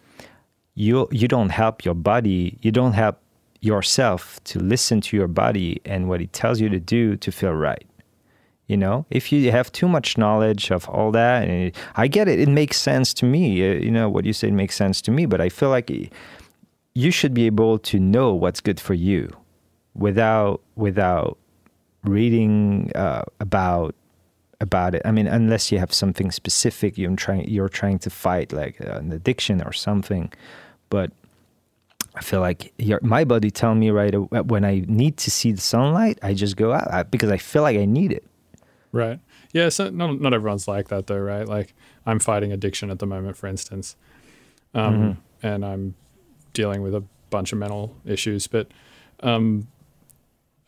you 0.75 1.09
you 1.11 1.29
don't 1.29 1.51
help 1.51 1.85
your 1.85 1.95
body 1.95 2.59
you 2.63 2.73
don't 2.73 2.93
help 2.93 3.21
yourself 3.61 4.43
to 4.45 4.59
listen 4.59 5.01
to 5.01 5.17
your 5.17 5.29
body 5.29 5.81
and 5.85 6.09
what 6.09 6.21
it 6.21 6.33
tells 6.33 6.61
you 6.61 6.69
to 6.69 6.81
do 6.81 7.17
to 7.17 7.33
feel 7.33 7.53
right 7.53 7.87
you 8.67 8.77
know? 8.77 9.05
If 9.11 9.31
you 9.33 9.51
have 9.51 9.71
too 9.73 9.89
much 9.89 10.17
knowledge 10.17 10.71
of 10.71 10.89
all 10.89 11.11
that 11.13 11.43
and 11.45 11.69
it, 11.69 11.77
i 11.97 12.07
get 12.07 12.29
it 12.29 12.39
it 12.41 12.49
makes 12.49 12.79
sense 12.81 13.13
to 13.15 13.25
me 13.25 13.69
uh, 13.69 13.75
you 13.75 13.91
know 13.91 14.09
what 14.09 14.25
you 14.25 14.33
said 14.33 14.53
makes 14.53 14.75
sense 14.75 15.01
to 15.03 15.11
me 15.11 15.27
but 15.27 15.41
i 15.41 15.49
feel 15.49 15.71
like 15.71 15.91
you 16.95 17.11
should 17.11 17.35
be 17.35 17.47
able 17.47 17.79
to 17.79 17.99
know 17.99 18.33
what's 18.33 18.61
good 18.61 18.81
for 18.81 18.95
you 18.95 19.31
without 19.95 20.61
without 20.77 21.39
reading 22.05 22.91
uh, 22.95 23.25
about 23.41 23.95
about 24.61 24.95
it. 24.95 25.03
I 25.05 25.11
mean 25.11 25.27
unless 25.27 25.73
you 25.73 25.79
have 25.79 25.93
something 25.93 26.31
specific 26.31 26.97
you're 26.97 27.15
trying 27.17 27.49
you're 27.49 27.69
trying 27.69 27.99
to 28.01 28.11
fight 28.11 28.53
like 28.53 28.79
an 28.81 29.13
addiction 29.13 29.63
or 29.63 29.73
something. 29.73 30.33
But 30.91 31.11
I 32.17 32.21
feel 32.21 32.41
like 32.41 32.73
your, 32.79 33.01
my 33.03 33.25
body 33.25 33.51
tell 33.51 33.75
me 33.75 33.91
right 33.91 34.15
when 34.47 34.65
I 34.65 34.85
need 34.87 35.17
to 35.19 35.31
see 35.33 35.51
the 35.51 35.61
sunlight, 35.61 36.19
I 36.23 36.33
just 36.33 36.57
go 36.57 36.73
out 36.73 37.11
because 37.11 37.31
I 37.31 37.39
feel 37.39 37.63
like 37.63 37.77
I 37.77 37.87
need 37.87 38.13
it. 38.13 38.25
Right. 38.95 39.19
Yeah. 39.53 39.71
So 39.71 39.91
not 39.91 40.21
not 40.21 40.33
everyone's 40.33 40.69
like 40.69 40.89
that 40.89 41.09
though, 41.09 41.19
right? 41.19 41.47
Like 41.49 41.75
I'm 42.07 42.21
fighting 42.21 42.53
addiction 42.53 42.91
at 42.91 43.01
the 43.01 43.07
moment, 43.07 43.37
for 43.37 43.49
instance, 43.49 43.97
um, 44.73 44.95
mm-hmm. 44.95 45.47
and 45.47 45.65
I'm 45.65 45.95
dealing 46.53 46.81
with 46.81 46.95
a 46.95 47.03
bunch 47.29 47.53
of 47.53 47.59
mental 47.59 47.97
issues. 48.05 48.47
But 48.47 48.69
um, 49.21 49.67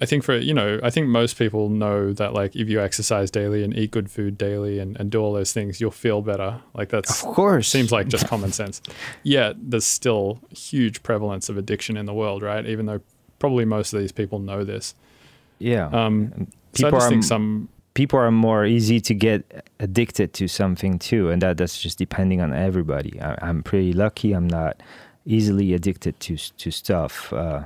I 0.01 0.07
think 0.07 0.24
for 0.24 0.37
you 0.37 0.55
know, 0.55 0.81
I 0.83 0.91
think 0.91 1.07
most 1.07 1.39
people 1.39 1.68
know 1.68 2.12
that 2.14 2.33
like 2.33 2.57
if 2.57 2.68
you 2.68 2.81
exercise 2.81 3.31
daily 3.31 3.62
and 3.62 3.72
eat 3.79 3.93
good 3.93 4.11
food 4.11 4.37
daily 4.37 4.81
and, 4.81 4.99
and 4.99 5.09
do 5.09 5.20
all 5.20 5.33
those 5.33 5.53
things, 5.53 5.81
you'll 5.81 5.93
feel 5.93 6.20
better. 6.20 6.61
Like 6.74 6.89
that's 6.89 7.22
of 7.22 7.33
course 7.33 7.68
seems 7.68 7.93
like 7.93 8.09
just 8.09 8.27
common 8.29 8.51
sense. 8.51 8.83
Yet 9.22 9.55
there's 9.59 9.87
still 9.87 10.41
huge 10.51 11.05
prevalence 11.05 11.49
of 11.49 11.57
addiction 11.57 11.97
in 11.97 12.07
the 12.07 12.14
world, 12.14 12.43
right? 12.43 12.66
Even 12.66 12.87
though 12.87 13.01
probably 13.39 13.64
most 13.64 13.93
of 13.93 14.01
these 14.01 14.11
people 14.11 14.41
know 14.41 14.64
this. 14.64 14.97
Yeah. 15.61 15.87
Um, 15.91 16.49
people 16.74 16.74
so 16.74 16.87
I 16.89 16.91
just 16.91 17.07
are, 17.07 17.09
think 17.09 17.22
some 17.22 17.68
people 17.97 18.18
are 18.18 18.30
more 18.30 18.66
easy 18.66 19.01
to 19.01 19.14
get 19.14 19.66
addicted 19.80 20.34
to 20.34 20.47
something 20.47 20.99
too, 20.99 21.30
and 21.30 21.40
that 21.40 21.57
that's 21.57 21.80
just 21.80 21.99
depending 21.99 22.42
on 22.42 22.53
everybody. 22.53 23.18
I, 23.20 23.49
am 23.49 23.62
pretty 23.62 23.94
lucky; 23.94 24.32
I'm 24.34 24.47
not 24.47 24.80
easily 25.24 25.74
addicted 25.74 26.20
to 26.20 26.36
to 26.36 26.70
stuff. 26.70 27.32
Uh, 27.32 27.64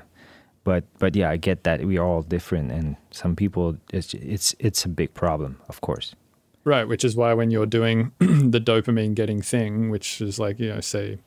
but 0.65 0.85
but 0.99 1.17
yeah, 1.17 1.31
I 1.31 1.37
get 1.37 1.65
that 1.65 1.85
we 1.85 1.99
are 1.99 2.07
all 2.07 2.23
different, 2.23 2.71
and 2.71 2.97
some 3.11 3.35
people 3.37 3.77
it's 3.93 4.15
it's 4.15 4.55
it's 4.59 4.85
a 4.85 4.89
big 4.89 5.13
problem, 5.15 5.61
of 5.69 5.81
course. 5.81 6.15
Right, 6.63 6.87
which 6.87 7.05
is 7.05 7.17
why 7.17 7.35
when 7.35 7.51
you're 7.51 7.67
doing 7.67 8.13
the 8.19 8.61
dopamine 8.61 9.15
getting 9.15 9.43
thing, 9.43 9.91
which 9.91 10.21
is 10.21 10.39
like 10.39 10.61
you 10.61 10.69
know, 10.69 10.81
say 10.81 11.19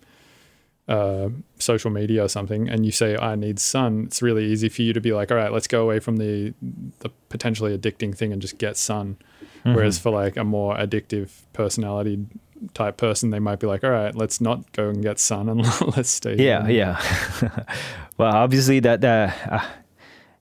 uh, 0.88 1.30
social 1.60 1.90
media 1.90 2.24
or 2.26 2.28
something 2.28 2.68
and 2.68 2.86
you 2.86 2.92
say 2.92 3.16
I 3.16 3.36
need 3.36 3.60
sun, 3.60 4.04
it's 4.08 4.22
really 4.22 4.46
easy 4.46 4.70
for 4.70 4.82
you 4.82 4.94
to 4.94 5.00
be 5.00 5.14
like, 5.14 5.32
all 5.32 5.38
right, 5.38 5.52
let's 5.52 5.68
go 5.68 5.82
away 5.82 6.00
from 6.00 6.18
the 6.18 6.54
the 7.00 7.10
potentially 7.30 7.78
addicting 7.78 8.16
thing 8.16 8.34
and 8.34 8.42
just 8.42 8.58
get 8.58 8.78
sun. 8.78 9.18
Mm-hmm. 9.60 9.76
Whereas 9.76 9.98
for 9.98 10.12
like 10.12 10.36
a 10.36 10.44
more 10.44 10.76
addictive 10.76 11.30
personality 11.54 12.26
type 12.74 12.98
person, 12.98 13.30
they 13.30 13.40
might 13.40 13.60
be 13.60 13.68
like, 13.68 13.84
all 13.84 13.92
right, 13.92 14.14
let's 14.14 14.42
not 14.42 14.70
go 14.74 14.90
and 14.90 15.02
get 15.02 15.20
sun 15.20 15.48
and 15.48 15.62
let's 15.96 16.10
stay. 16.10 16.36
Yeah, 16.36 16.66
here. 16.68 17.00
yeah. 17.42 17.64
well, 18.18 18.36
obviously 18.36 18.80
that 18.82 19.02
that. 19.02 19.52
Uh, 19.52 19.66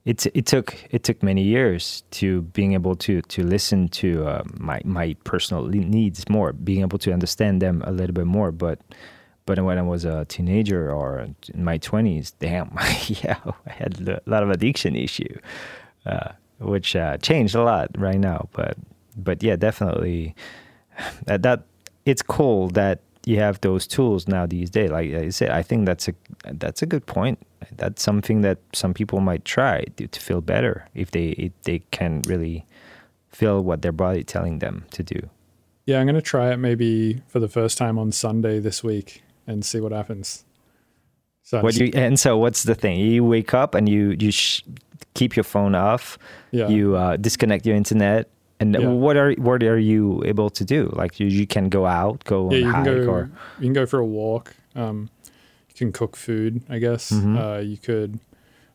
it 0.05 0.27
it 0.35 0.47
took 0.47 0.77
it 0.91 1.05
took 1.05 1.23
many 1.23 1.43
years 1.43 2.03
to 2.11 2.43
being 2.43 2.73
able 2.73 2.97
to 2.97 3.23
to 3.23 3.45
listen 3.45 3.89
to 3.89 4.27
uh, 4.27 4.43
my 4.55 4.81
my 4.85 5.15
personal 5.23 5.67
needs 5.67 6.29
more, 6.29 6.53
being 6.53 6.81
able 6.81 6.99
to 6.99 7.13
understand 7.13 7.63
them 7.63 7.83
a 7.87 7.93
little 7.93 8.13
bit 8.13 8.27
more. 8.27 8.51
But 8.51 8.81
but 9.47 9.59
when 9.61 9.79
I 9.79 9.83
was 9.83 10.05
a 10.05 10.25
teenager 10.27 10.93
or 10.93 11.19
in 11.53 11.65
my 11.65 11.79
20s, 11.79 12.33
damn, 12.39 12.71
yeah, 13.25 13.39
I 13.67 13.73
had 13.73 14.09
a 14.09 14.21
lot 14.27 14.43
of 14.43 14.51
addiction 14.51 14.95
issue, 14.95 15.39
uh, 16.07 16.33
which 16.59 16.95
uh, 16.95 17.17
changed 17.19 17.55
a 17.55 17.63
lot 17.63 17.91
right 17.99 18.19
now. 18.19 18.49
But 18.53 18.77
but 19.17 19.43
yeah, 19.43 19.57
definitely 19.57 20.35
that, 21.27 21.43
that 21.43 21.65
it's 22.07 22.23
cool 22.23 22.69
that 22.71 23.01
you 23.25 23.39
have 23.39 23.61
those 23.61 23.87
tools 23.87 24.27
now 24.27 24.47
these 24.47 24.71
days. 24.71 24.91
Like 24.91 25.13
I 25.13 25.29
said, 25.31 25.51
I 25.51 25.63
think 25.63 25.87
that's 25.87 26.09
a 26.09 26.15
that's 26.53 26.83
a 26.83 26.87
good 26.87 27.07
point. 27.07 27.39
That's 27.77 28.03
something 28.03 28.43
that 28.43 28.59
some 28.73 28.95
people 28.95 29.21
might 29.21 29.45
try 29.45 29.85
to, 29.97 30.07
to 30.07 30.21
feel 30.21 30.41
better 30.41 30.87
if 30.95 31.11
they 31.11 31.31
if 31.31 31.53
they 31.63 31.81
can 31.91 32.23
really 32.27 32.65
feel 33.29 33.63
what 33.63 33.83
their 33.83 33.93
body 33.93 34.23
telling 34.23 34.61
them 34.61 34.85
to 34.93 35.03
do. 35.03 35.29
Yeah, 35.87 35.99
I'm 35.99 36.07
going 36.07 36.15
to 36.15 36.23
try 36.23 36.53
it 36.53 36.59
maybe 36.59 37.23
for 37.27 37.41
the 37.41 37.49
first 37.49 37.77
time 37.77 37.99
on 37.99 38.13
Sunday 38.13 38.61
this 38.61 38.85
week 38.85 39.23
and 39.47 39.65
see 39.65 39.81
what 39.81 39.93
happens. 39.93 40.45
So 41.43 41.61
what 41.61 41.77
you 41.77 41.91
and 41.95 42.19
so 42.19 42.39
what's 42.39 42.63
the 42.63 42.75
thing? 42.75 43.01
You 43.01 43.25
wake 43.25 43.53
up 43.53 43.75
and 43.75 43.89
you 43.89 44.17
you 44.19 44.31
sh- 44.31 44.63
keep 45.15 45.37
your 45.37 45.45
phone 45.45 45.75
off. 45.75 46.19
Yeah. 46.51 46.69
You 46.69 46.97
uh, 46.97 47.17
disconnect 47.17 47.67
your 47.67 47.77
internet. 47.77 48.29
And 48.61 48.77
yeah. 48.79 48.87
what 48.87 49.17
are 49.17 49.33
what 49.35 49.63
are 49.65 49.79
you 49.79 50.23
able 50.25 50.49
to 50.51 50.65
do? 50.65 50.93
Like 50.95 51.19
you, 51.19 51.27
you 51.27 51.49
can 51.49 51.69
go 51.69 51.85
out, 51.85 52.23
go 52.25 52.49
yeah, 52.53 52.59
you 52.59 52.73
can 52.73 52.85
go, 52.85 53.11
or 53.11 53.31
you 53.59 53.67
can 53.67 53.73
go 53.73 53.87
for 53.87 53.99
a 53.99 54.07
walk. 54.07 54.55
Um, 54.77 55.11
you 55.69 55.75
can 55.75 55.91
cook 55.91 56.17
food, 56.17 56.63
I 56.69 56.79
guess. 56.79 57.11
Mm-hmm. 57.11 57.37
Uh, 57.37 57.59
you 57.59 57.77
could, 57.77 58.21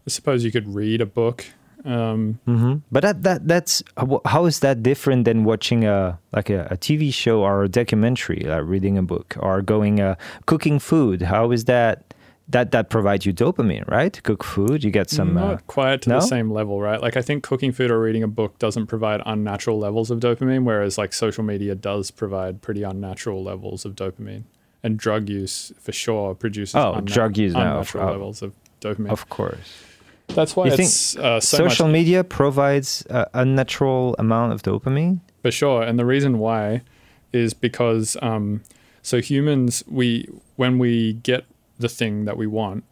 I 0.05 0.09
suppose, 0.09 0.43
you 0.43 0.51
could 0.51 0.76
read 0.76 0.99
a 0.99 1.05
book. 1.05 1.45
Um, 1.88 2.39
mm-hmm. 2.45 2.75
But 2.91 3.01
that 3.03 3.23
that 3.23 3.47
that's 3.47 3.81
how 4.25 4.45
is 4.45 4.59
that 4.59 4.83
different 4.83 5.23
than 5.23 5.45
watching 5.45 5.85
a 5.85 6.19
like 6.33 6.49
a, 6.49 6.67
a 6.69 6.75
TV 6.75 7.13
show 7.13 7.43
or 7.43 7.63
a 7.63 7.69
documentary, 7.69 8.41
like 8.41 8.63
reading 8.65 8.97
a 8.97 9.01
book 9.01 9.38
or 9.39 9.61
going 9.61 10.01
uh, 10.01 10.15
cooking 10.45 10.79
food? 10.79 11.21
How 11.21 11.51
is 11.51 11.65
that? 11.65 12.13
That 12.49 12.71
that 12.71 12.89
provides 12.89 13.25
you 13.25 13.33
dopamine, 13.33 13.85
right? 13.89 14.21
Cook 14.23 14.43
food, 14.43 14.83
you 14.83 14.91
get 14.91 15.09
some. 15.09 15.33
Not 15.33 15.53
uh, 15.53 15.57
quite 15.67 16.01
to 16.03 16.09
no? 16.09 16.15
the 16.15 16.25
same 16.25 16.49
level, 16.49 16.79
right? 16.81 17.01
Like 17.01 17.17
I 17.17 17.21
think 17.21 17.43
cooking 17.43 17.73
food 17.73 17.91
or 17.91 17.99
reading 17.99 18.23
a 18.23 18.27
book 18.27 18.57
doesn't 18.57 18.88
provide 18.88 19.21
unnatural 19.25 19.79
levels 19.79 20.11
of 20.11 20.19
dopamine, 20.19 20.63
whereas 20.63 20.97
like 20.97 21.11
social 21.11 21.43
media 21.43 21.75
does 21.75 22.09
provide 22.09 22.61
pretty 22.61 22.83
unnatural 22.83 23.43
levels 23.43 23.83
of 23.85 23.95
dopamine. 23.95 24.43
And 24.83 24.97
drug 24.97 25.27
use 25.27 25.73
for 25.79 25.91
sure 25.91 26.35
produces 26.35 26.75
oh, 26.75 26.93
unna- 26.93 27.13
drug 27.13 27.38
use 27.38 27.53
unnatural 27.53 28.05
no, 28.05 28.11
levels 28.11 28.41
of 28.41 28.53
dopamine. 28.79 29.09
Of 29.09 29.27
course. 29.27 29.83
That's 30.30 30.55
why 30.55 30.65
you 30.65 30.73
it's 30.73 31.13
think 31.13 31.25
uh, 31.25 31.39
so 31.39 31.57
social 31.57 31.88
much- 31.88 31.93
media 31.93 32.23
provides 32.23 33.05
a, 33.09 33.28
a, 33.34 33.45
natural 33.45 34.15
amount 34.19 34.53
of 34.53 34.61
dopamine. 34.61 35.21
For 35.41 35.51
sure, 35.51 35.82
and 35.82 35.97
the 35.97 36.05
reason 36.05 36.38
why 36.39 36.82
is 37.34 37.53
because 37.53 38.17
um, 38.21 38.61
so 39.01 39.21
humans 39.21 39.84
we 39.88 40.30
when 40.55 40.80
we 40.80 41.13
get 41.13 41.45
the 41.80 41.89
thing 41.89 42.25
that 42.25 42.38
we 42.38 42.47
want 42.47 42.84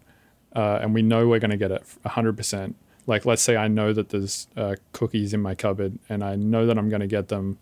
uh, 0.56 0.80
and 0.82 0.94
we 0.94 1.02
know 1.02 1.28
we're 1.28 1.40
going 1.40 1.52
to 1.52 1.58
get 1.58 1.72
it 1.72 1.84
100%. 2.06 2.74
Like 3.08 3.26
let's 3.26 3.42
say 3.42 3.56
I 3.56 3.68
know 3.68 3.94
that 3.94 4.10
there's 4.10 4.48
uh, 4.56 4.76
cookies 4.94 5.34
in 5.34 5.42
my 5.42 5.56
cupboard 5.56 6.00
and 6.10 6.24
I 6.24 6.36
know 6.36 6.66
that 6.66 6.78
I'm 6.78 6.90
going 6.90 7.02
to 7.02 7.08
get 7.08 7.28
them 7.28 7.58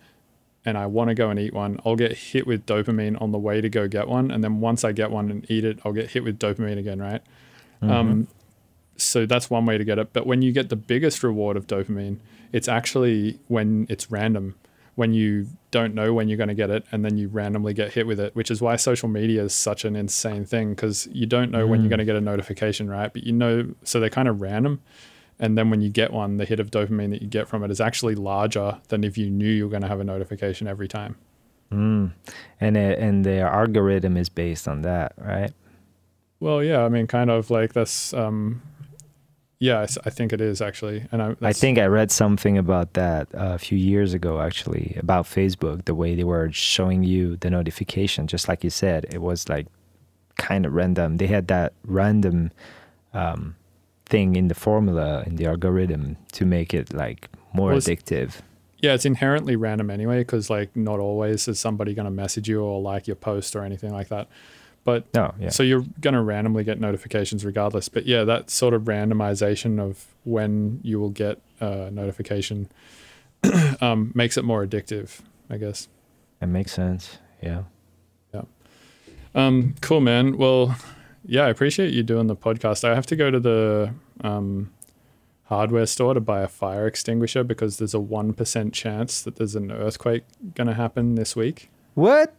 and 0.66 0.78
I 0.78 0.86
want 0.86 1.10
to 1.10 1.16
go 1.16 1.30
and 1.30 1.38
eat 1.40 1.54
one, 1.54 1.80
I'll 1.86 1.98
get 1.98 2.14
hit 2.14 2.48
with 2.48 2.66
dopamine 2.66 3.22
on 3.22 3.32
the 3.32 3.38
way 3.38 3.60
to 3.60 3.68
go 3.68 3.88
get 3.88 4.08
one. 4.08 4.32
And 4.32 4.44
then 4.44 4.62
once 4.62 4.86
I 4.86 4.94
get 4.94 5.12
one 5.12 5.30
and 5.30 5.50
eat 5.52 5.66
it, 5.66 5.80
I'll 5.84 5.92
get 5.92 6.12
hit 6.12 6.24
with 6.24 6.40
dopamine 6.40 6.78
again, 6.78 7.02
right? 7.02 7.22
Mm-hmm. 7.82 7.92
Um, 7.92 8.28
so 8.98 9.26
that's 9.26 9.50
one 9.50 9.66
way 9.66 9.78
to 9.78 9.84
get 9.84 10.00
it. 10.00 10.14
But 10.14 10.26
when 10.26 10.42
you 10.42 10.52
get 10.52 10.70
the 10.70 10.76
biggest 10.76 11.24
reward 11.24 11.58
of 11.58 11.68
dopamine, 11.68 12.20
it's 12.52 12.68
actually 12.68 13.40
when 13.48 13.88
it's 13.90 14.12
random, 14.12 14.56
when 14.96 15.14
you 15.14 15.48
don't 15.72 15.96
know 15.96 16.14
when 16.14 16.28
you're 16.28 16.38
going 16.38 16.50
to 16.50 16.56
get 16.56 16.70
it 16.70 16.86
and 16.92 17.04
then 17.04 17.18
you 17.18 17.28
randomly 17.28 17.74
get 17.74 17.94
hit 17.94 18.06
with 18.06 18.20
it, 18.20 18.36
which 18.36 18.52
is 18.52 18.62
why 18.62 18.76
social 18.76 19.10
media 19.10 19.44
is 19.44 19.54
such 19.54 19.86
an 19.86 19.96
insane 19.96 20.46
thing 20.46 20.70
because 20.70 21.08
you 21.12 21.26
don't 21.26 21.52
know 21.52 21.66
mm. 21.66 21.70
when 21.70 21.82
you're 21.82 21.88
mm. 21.88 21.92
going 21.92 22.00
to 22.00 22.06
get 22.06 22.16
a 22.16 22.22
notification, 22.22 22.90
right? 22.90 23.12
But 23.12 23.24
you 23.24 23.34
know, 23.34 23.74
so 23.84 24.00
they're 24.00 24.10
kind 24.10 24.28
of 24.28 24.42
random. 24.42 24.82
And 25.40 25.58
then 25.58 25.72
when 25.72 25.82
you 25.82 25.90
get 25.90 26.14
one, 26.14 26.38
the 26.38 26.46
hit 26.46 26.60
of 26.60 26.70
dopamine 26.70 27.10
that 27.10 27.24
you 27.24 27.28
get 27.28 27.48
from 27.48 27.64
it 27.64 27.72
is 27.72 27.82
actually 27.82 28.14
larger 28.16 28.80
than 28.90 29.04
if 29.04 29.18
you 29.18 29.32
knew 29.32 29.50
you 29.50 29.66
were 29.66 29.72
going 29.72 29.82
to 29.82 29.88
have 29.88 30.00
a 30.00 30.04
notification 30.04 30.68
every 30.68 30.88
time. 30.88 31.16
Mm. 31.72 32.12
And 32.62 32.78
it, 32.78 33.00
and 33.00 33.26
the 33.26 33.40
algorithm 33.40 34.16
is 34.16 34.30
based 34.30 34.68
on 34.68 34.84
that, 34.84 35.14
right? 35.18 35.52
Well, 36.40 36.64
yeah, 36.64 36.84
I 36.84 36.90
mean, 36.90 37.08
kind 37.08 37.32
of 37.32 37.50
like 37.50 37.74
that's 37.74 38.14
um, 38.14 38.62
Yeah, 39.60 39.86
I 40.04 40.10
think 40.10 40.34
it 40.34 40.42
is 40.42 40.62
actually, 40.62 41.06
and 41.12 41.22
I, 41.22 41.36
I 41.42 41.54
think 41.54 41.78
I 41.78 41.86
read 41.86 42.12
something 42.12 42.58
about 42.58 42.94
that 42.94 43.34
uh, 43.34 43.54
a 43.54 43.58
few 43.58 43.78
years 43.78 44.14
ago, 44.14 44.42
actually, 44.42 44.96
about 45.00 45.26
Facebook, 45.26 45.86
the 45.86 45.96
way 45.96 46.16
they 46.16 46.26
were 46.26 46.52
showing 46.52 47.04
you 47.04 47.38
the 47.38 47.50
notification. 47.50 48.28
Just 48.28 48.50
like 48.50 48.64
you 48.64 48.70
said, 48.70 49.06
it 49.10 49.22
was 49.22 49.48
like 49.48 49.68
kind 50.38 50.66
of 50.66 50.74
random. 50.74 51.16
They 51.18 51.28
had 51.28 51.48
that 51.48 51.72
random 51.86 52.52
um, 53.14 53.56
thing 54.06 54.36
in 54.36 54.50
the 54.50 54.56
formula, 54.56 55.24
in 55.26 55.38
the 55.38 55.46
algorithm, 55.46 56.18
to 56.34 56.46
make 56.46 56.74
it 56.74 56.94
like 56.94 57.30
more 57.54 57.72
Was- 57.72 57.86
addictive. 57.86 58.42
Yeah, 58.82 58.96
it's 58.96 59.06
inherently 59.06 59.56
random 59.56 59.90
anyway, 59.90 60.20
because 60.20 60.50
like 60.50 60.76
not 60.76 61.00
always 61.00 61.48
is 61.48 61.58
somebody 61.58 61.94
going 61.94 62.04
to 62.04 62.12
message 62.12 62.50
you 62.50 62.62
or 62.62 62.82
like 62.82 63.08
your 63.08 63.16
post 63.16 63.56
or 63.56 63.64
anything 63.64 63.94
like 63.94 64.10
that. 64.10 64.28
But 64.86 65.06
No, 65.14 65.34
yeah. 65.40 65.50
so 65.50 65.64
you're 65.64 65.86
going 66.02 66.14
to 66.14 66.22
randomly 66.22 66.64
get 66.64 66.80
notifications 66.80 67.46
regardless. 67.46 67.88
But 67.90 68.06
yeah, 68.06 68.24
that 68.26 68.50
sort 68.50 68.74
of 68.74 68.84
randomization 68.84 69.80
of 69.80 70.08
when 70.26 70.80
you 70.84 71.00
will 71.00 71.10
get 71.10 71.40
a 71.62 71.90
notification 71.92 72.70
um, 73.82 74.12
makes 74.14 74.38
it 74.38 74.44
more 74.44 74.66
addictive, 74.66 75.22
I 75.50 75.58
guess. 75.58 75.88
It 76.42 76.48
makes 76.48 76.74
sense. 76.74 77.18
Yeah. 77.42 77.64
Um, 79.36 79.74
cool, 79.82 80.00
man. 80.00 80.38
Well, 80.38 80.76
yeah, 81.26 81.46
I 81.46 81.50
appreciate 81.50 81.92
you 81.94 82.04
doing 82.04 82.28
the 82.28 82.36
podcast. 82.36 82.84
I 82.88 82.94
have 82.94 83.08
to 83.08 83.16
go 83.16 83.32
to 83.32 83.40
the 83.40 83.94
um, 84.22 84.72
hardware 85.46 85.86
store 85.88 86.14
to 86.14 86.20
buy 86.20 86.42
a 86.42 86.48
fire 86.48 86.86
extinguisher 86.86 87.44
because 87.44 87.78
there's 87.78 87.96
a 87.96 87.98
1% 88.00 88.74
chance 88.74 89.22
that 89.24 89.38
there's 89.38 89.56
an 89.56 89.72
earthquake 89.72 90.24
going 90.54 90.68
to 90.68 90.74
happen 90.76 91.16
this 91.16 91.36
week. 91.36 91.72
What? 91.96 92.36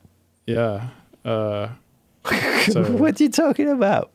Yeah. 0.47 0.90
Uh, 1.24 1.70
so, 2.70 2.83
what 2.93 3.20
are 3.20 3.25
you 3.25 3.31
talking 3.31 3.68
about? 3.68 4.12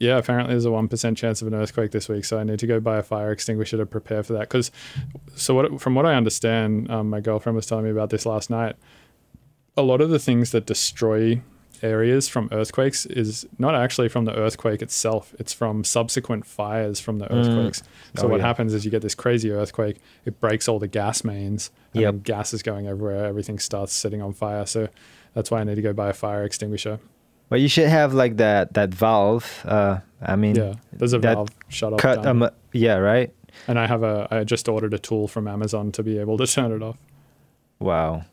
yeah, 0.00 0.16
apparently 0.18 0.52
there's 0.54 0.64
a 0.64 0.68
1% 0.68 1.16
chance 1.16 1.42
of 1.42 1.48
an 1.48 1.54
earthquake 1.54 1.90
this 1.90 2.08
week. 2.08 2.24
So 2.24 2.38
I 2.38 2.44
need 2.44 2.60
to 2.60 2.66
go 2.68 2.78
buy 2.78 2.98
a 2.98 3.02
fire 3.02 3.32
extinguisher 3.32 3.76
to 3.78 3.86
prepare 3.86 4.22
for 4.22 4.34
that. 4.34 4.42
Because, 4.42 4.70
so 5.34 5.54
what, 5.54 5.80
from 5.80 5.94
what 5.96 6.06
I 6.06 6.14
understand, 6.14 6.88
um, 6.90 7.10
my 7.10 7.20
girlfriend 7.20 7.56
was 7.56 7.66
telling 7.66 7.84
me 7.84 7.90
about 7.90 8.10
this 8.10 8.24
last 8.24 8.48
night. 8.48 8.76
A 9.76 9.82
lot 9.82 10.00
of 10.00 10.10
the 10.10 10.18
things 10.20 10.52
that 10.52 10.66
destroy 10.66 11.40
areas 11.82 12.28
from 12.28 12.48
earthquakes 12.52 13.06
is 13.06 13.46
not 13.58 13.74
actually 13.74 14.08
from 14.08 14.24
the 14.24 14.36
earthquake 14.36 14.82
itself, 14.82 15.34
it's 15.38 15.52
from 15.52 15.82
subsequent 15.84 16.44
fires 16.46 16.98
from 17.00 17.18
the 17.18 17.32
earthquakes. 17.32 17.82
So, 18.16 18.26
Oh, 18.26 18.28
what 18.28 18.40
yeah. 18.40 18.46
happens 18.46 18.74
is 18.74 18.84
you 18.84 18.90
get 18.92 19.02
this 19.02 19.14
crazy 19.14 19.50
earthquake, 19.50 19.98
it 20.24 20.40
breaks 20.40 20.66
all 20.68 20.78
the 20.80 20.88
gas 20.88 21.22
mains, 21.24 21.70
and 21.94 22.02
Yep. 22.02 22.22
gas 22.22 22.52
is 22.54 22.62
going 22.62 22.86
everywhere, 22.88 23.24
everything 23.26 23.58
starts 23.60 23.92
setting 23.92 24.20
on 24.22 24.32
fire. 24.32 24.66
So, 24.66 24.88
that's 25.34 25.50
why 25.50 25.60
I 25.60 25.64
need 25.64 25.76
to 25.76 25.82
go 25.82 25.92
buy 25.92 26.08
a 26.10 26.12
fire 26.14 26.42
extinguisher. 26.44 26.98
Well, 27.50 27.60
you 27.60 27.68
should 27.68 27.88
have 27.88 28.12
like 28.14 28.36
that 28.36 28.74
that 28.74 28.90
valve. 28.94 29.64
Uh, 29.64 29.98
I 30.20 30.36
mean, 30.36 30.56
Yeah, 30.56 30.74
there's 30.92 31.12
a 31.12 31.18
valve 31.18 31.48
shut 31.68 31.92
off. 31.92 32.00
cut. 32.00 32.26
Um, 32.26 32.48
yeah, 32.72 32.96
right. 32.96 33.32
and 33.66 33.78
I 33.78 33.86
have 33.86 34.02
a 34.02 34.26
I 34.30 34.44
just 34.44 34.68
ordered 34.68 34.94
a 34.94 34.98
tool 34.98 35.28
from 35.28 35.48
Amazon 35.48 35.92
to 35.92 36.02
be 36.02 36.18
able 36.18 36.36
to 36.38 36.46
turn 36.54 36.72
it 36.72 36.82
off. 36.82 36.98
Wow, 37.80 38.24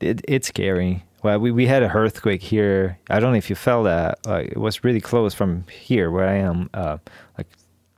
it, 0.00 0.22
it's 0.26 0.48
scary. 0.48 1.04
Well, 1.22 1.38
we, 1.40 1.50
we 1.50 1.66
had 1.66 1.82
a 1.82 1.92
earthquake 1.92 2.42
here. 2.42 2.96
I 3.10 3.18
don't 3.20 3.32
know 3.32 3.38
if 3.38 3.50
you 3.50 3.56
felt 3.56 3.84
that. 3.84 4.24
Like 4.26 4.48
it 4.52 4.56
was 4.56 4.84
really 4.84 5.00
close 5.00 5.34
from 5.34 5.64
here 5.68 6.10
where 6.10 6.28
I 6.28 6.36
am. 6.36 6.70
Uh, 6.72 6.98
like 7.36 7.48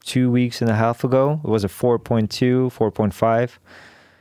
two 0.05 0.31
weeks 0.31 0.63
and 0.63 0.71
a 0.71 0.75
half 0.75 1.05
ago, 1.05 1.39
it 1.45 1.49
was 1.49 1.63
a 1.65 1.69
4.2, 1.69 2.73
4.5. 2.73 3.51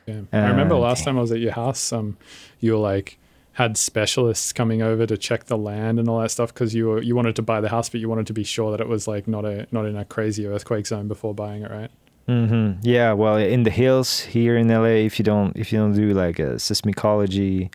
Yeah. 0.05 0.21
I 0.33 0.49
remember 0.49 0.75
Uh, 0.75 0.79
last 0.79 1.03
time 1.05 1.17
I 1.17 1.21
was 1.21 1.31
at 1.31 1.39
your 1.39 1.53
house, 1.53 1.93
um, 1.93 2.17
you 2.59 2.73
were 2.73 2.79
like 2.79 3.17
had 3.59 3.75
specialists 3.75 4.53
coming 4.53 4.81
over 4.81 5.05
to 5.05 5.17
check 5.17 5.47
the 5.47 5.57
land 5.57 5.99
and 5.99 6.07
all 6.07 6.21
that 6.21 6.31
stuff 6.31 6.53
because 6.53 6.73
you 6.73 6.87
were 6.87 7.01
you 7.01 7.13
wanted 7.13 7.35
to 7.35 7.41
buy 7.41 7.59
the 7.59 7.67
house, 7.67 7.89
but 7.89 7.99
you 7.99 8.07
wanted 8.07 8.25
to 8.25 8.31
be 8.31 8.45
sure 8.45 8.71
that 8.71 8.79
it 8.79 8.87
was 8.87 9.05
like 9.05 9.27
not 9.27 9.43
a 9.43 9.67
not 9.69 9.85
in 9.85 9.97
a 9.97 10.05
crazy 10.05 10.47
earthquake 10.47 10.87
zone 10.87 11.09
before 11.09 11.33
buying 11.33 11.63
it, 11.63 11.69
right? 11.69 11.91
hmm 12.25 12.71
Yeah, 12.81 13.11
well, 13.11 13.35
in 13.35 13.63
the 13.63 13.69
hills 13.69 14.21
here 14.21 14.55
in 14.55 14.69
LA, 14.69 15.03
if 15.09 15.19
you 15.19 15.25
don't 15.25 15.53
if 15.57 15.73
you 15.73 15.79
don't 15.79 15.93
do 15.93 16.13
like 16.13 16.39
a 16.39 16.55
seismicology 16.55 17.69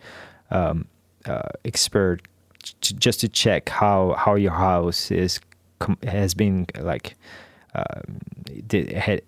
um, 0.50 0.86
uh, 1.26 1.50
expert, 1.66 2.22
just 2.80 3.20
to 3.20 3.28
check 3.28 3.68
how 3.68 4.14
how 4.16 4.36
your 4.36 4.52
house 4.52 5.10
is 5.10 5.38
com- 5.80 5.98
has 6.02 6.32
been 6.32 6.66
like 6.80 7.14
um, 7.74 8.20
did 8.66 8.90
had 8.92 9.20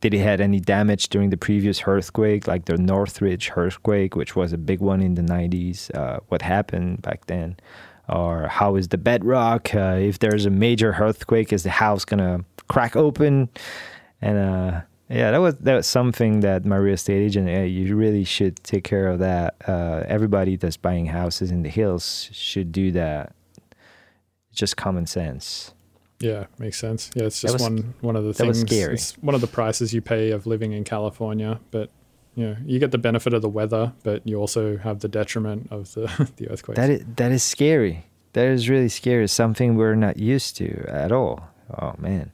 did 0.00 0.14
it 0.14 0.20
had 0.20 0.40
any 0.40 0.60
damage 0.60 1.08
during 1.08 1.30
the 1.30 1.36
previous 1.36 1.82
earthquake, 1.86 2.46
like 2.46 2.64
the 2.64 2.78
Northridge 2.78 3.52
earthquake, 3.54 4.16
which 4.16 4.34
was 4.34 4.52
a 4.52 4.58
big 4.58 4.80
one 4.80 5.02
in 5.02 5.14
the 5.14 5.22
90s? 5.22 5.94
Uh, 5.94 6.20
what 6.28 6.42
happened 6.42 7.02
back 7.02 7.26
then? 7.26 7.56
Or 8.08 8.48
how 8.48 8.76
is 8.76 8.88
the 8.88 8.98
bedrock? 8.98 9.74
Uh, 9.74 9.98
if 10.00 10.18
there's 10.18 10.46
a 10.46 10.50
major 10.50 10.96
earthquake, 10.98 11.52
is 11.52 11.62
the 11.62 11.70
house 11.70 12.04
gonna 12.04 12.44
crack 12.68 12.96
open? 12.96 13.50
And 14.22 14.38
uh, 14.38 14.80
yeah, 15.10 15.30
that 15.32 15.38
was 15.38 15.56
that 15.56 15.74
was 15.74 15.86
something 15.86 16.40
that 16.40 16.64
my 16.64 16.76
real 16.76 16.94
estate 16.94 17.22
agent. 17.22 17.48
Uh, 17.48 17.62
you 17.62 17.94
really 17.94 18.24
should 18.24 18.62
take 18.64 18.84
care 18.84 19.08
of 19.08 19.18
that. 19.18 19.54
Uh, 19.66 20.04
everybody 20.06 20.56
that's 20.56 20.76
buying 20.76 21.06
houses 21.06 21.50
in 21.50 21.62
the 21.62 21.68
hills 21.68 22.30
should 22.32 22.72
do 22.72 22.90
that. 22.92 23.34
Just 24.52 24.76
common 24.76 25.06
sense. 25.06 25.72
Yeah, 26.20 26.46
makes 26.58 26.78
sense. 26.78 27.10
Yeah, 27.14 27.24
it's 27.24 27.40
just 27.40 27.54
was- 27.54 27.62
one 27.62 27.94
one 28.00 28.16
of 28.16 28.24
the 28.24 28.32
that 28.32 28.46
was 28.46 28.58
things. 28.58 28.70
scary. 28.70 28.94
It's 28.94 29.12
one 29.18 29.34
of 29.34 29.40
the 29.40 29.46
prices 29.46 29.92
you 29.94 30.00
pay 30.02 30.30
of 30.30 30.46
living 30.46 30.72
in 30.72 30.84
California, 30.84 31.60
but 31.70 31.90
you 32.34 32.46
know 32.46 32.56
you 32.64 32.78
get 32.78 32.90
the 32.90 32.98
benefit 32.98 33.32
of 33.34 33.42
the 33.42 33.48
weather, 33.48 33.92
but 34.04 34.26
you 34.26 34.36
also 34.36 34.76
have 34.76 35.00
the 35.00 35.08
detriment 35.08 35.68
of 35.70 35.92
the 35.94 36.30
the 36.36 36.48
earthquakes. 36.50 36.76
That 36.76 36.90
is 36.90 37.04
that 37.16 37.32
is 37.32 37.42
scary. 37.42 38.06
That 38.34 38.46
is 38.48 38.68
really 38.68 38.88
scary. 38.90 39.26
Something 39.28 39.76
we're 39.76 39.94
not 39.96 40.18
used 40.18 40.56
to 40.58 40.84
at 40.88 41.10
all. 41.10 41.48
Oh 41.80 41.94
man, 41.98 42.32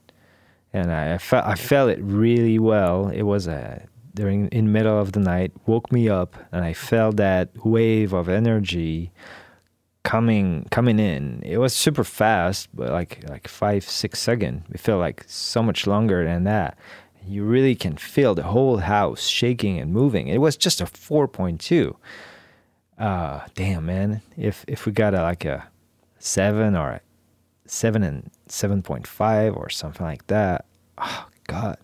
and 0.72 0.92
I, 0.92 1.14
I 1.14 1.18
felt 1.18 1.46
I 1.46 1.54
felt 1.54 1.90
it 1.90 2.00
really 2.02 2.58
well. 2.58 3.08
It 3.08 3.22
was 3.22 3.46
a 3.46 3.86
during 4.14 4.48
in 4.48 4.72
middle 4.72 4.98
of 4.98 5.12
the 5.12 5.20
night 5.20 5.52
woke 5.66 5.92
me 5.92 6.08
up, 6.08 6.36
and 6.50 6.64
I 6.64 6.72
felt 6.72 7.16
that 7.18 7.50
wave 7.64 8.12
of 8.12 8.28
energy 8.28 9.12
coming 10.06 10.66
coming 10.70 10.98
in. 10.98 11.42
It 11.44 11.58
was 11.58 11.74
super 11.74 12.04
fast, 12.04 12.68
but 12.74 12.90
like 12.90 13.24
like 13.28 13.48
five 13.48 13.84
six 13.84 14.18
second. 14.20 14.64
It 14.70 14.80
felt 14.80 15.00
like 15.00 15.24
so 15.26 15.62
much 15.62 15.86
longer 15.86 16.24
than 16.24 16.44
that. 16.44 16.78
You 17.26 17.42
really 17.44 17.74
can 17.74 17.96
feel 17.96 18.34
the 18.34 18.44
whole 18.44 18.76
house 18.78 19.26
shaking 19.26 19.78
and 19.80 19.92
moving. 19.92 20.28
It 20.28 20.40
was 20.40 20.56
just 20.56 20.80
a 20.80 20.86
four 20.86 21.26
point 21.28 21.60
two 21.60 21.96
uh 22.98 23.40
damn 23.54 23.84
man 23.84 24.22
if 24.38 24.64
if 24.66 24.86
we 24.86 24.92
got 24.92 25.12
a 25.14 25.22
like 25.22 25.44
a 25.44 25.68
seven 26.18 26.74
or 26.74 26.92
a 26.92 27.00
seven 27.66 28.02
and 28.02 28.30
seven 28.48 28.80
point 28.82 29.06
five 29.06 29.54
or 29.54 29.68
something 29.68 30.06
like 30.06 30.26
that 30.28 30.64
oh 30.96 31.26
god 31.46 31.76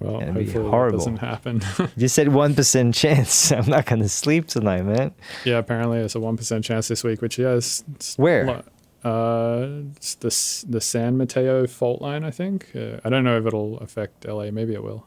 well, 0.00 0.20
it'd 0.20 0.34
be 0.34 0.44
hopefully 0.44 0.64
that 0.64 0.70
horrible. 0.70 0.98
doesn't 0.98 1.16
happen. 1.18 1.60
you 1.96 2.08
said 2.08 2.28
one 2.28 2.54
percent 2.54 2.94
chance 2.94 3.52
i'm 3.58 3.66
not 3.68 3.86
gonna 3.86 4.08
sleep 4.08 4.46
tonight 4.48 4.82
man 4.82 5.12
yeah, 5.44 5.58
apparently 5.58 5.98
it's 5.98 6.14
a 6.14 6.20
one 6.20 6.36
percent 6.36 6.64
chance 6.64 6.88
this 6.88 7.04
week, 7.04 7.20
which 7.22 7.38
yeah, 7.38 7.50
is 7.52 7.84
it's 7.94 8.16
Where? 8.18 8.46
lo- 8.46 8.64
Uh, 9.02 9.82
it's 9.96 10.14
the 10.16 10.28
the 10.70 10.80
San 10.80 11.16
Mateo 11.16 11.66
fault 11.66 12.02
line, 12.02 12.22
I 12.22 12.30
think. 12.30 12.68
Uh, 12.76 12.98
I 13.02 13.08
don't 13.08 13.24
know 13.24 13.38
if 13.38 13.46
it'll 13.46 13.78
affect 13.78 14.26
LA. 14.26 14.50
Maybe 14.50 14.74
it 14.74 14.82
will. 14.82 15.06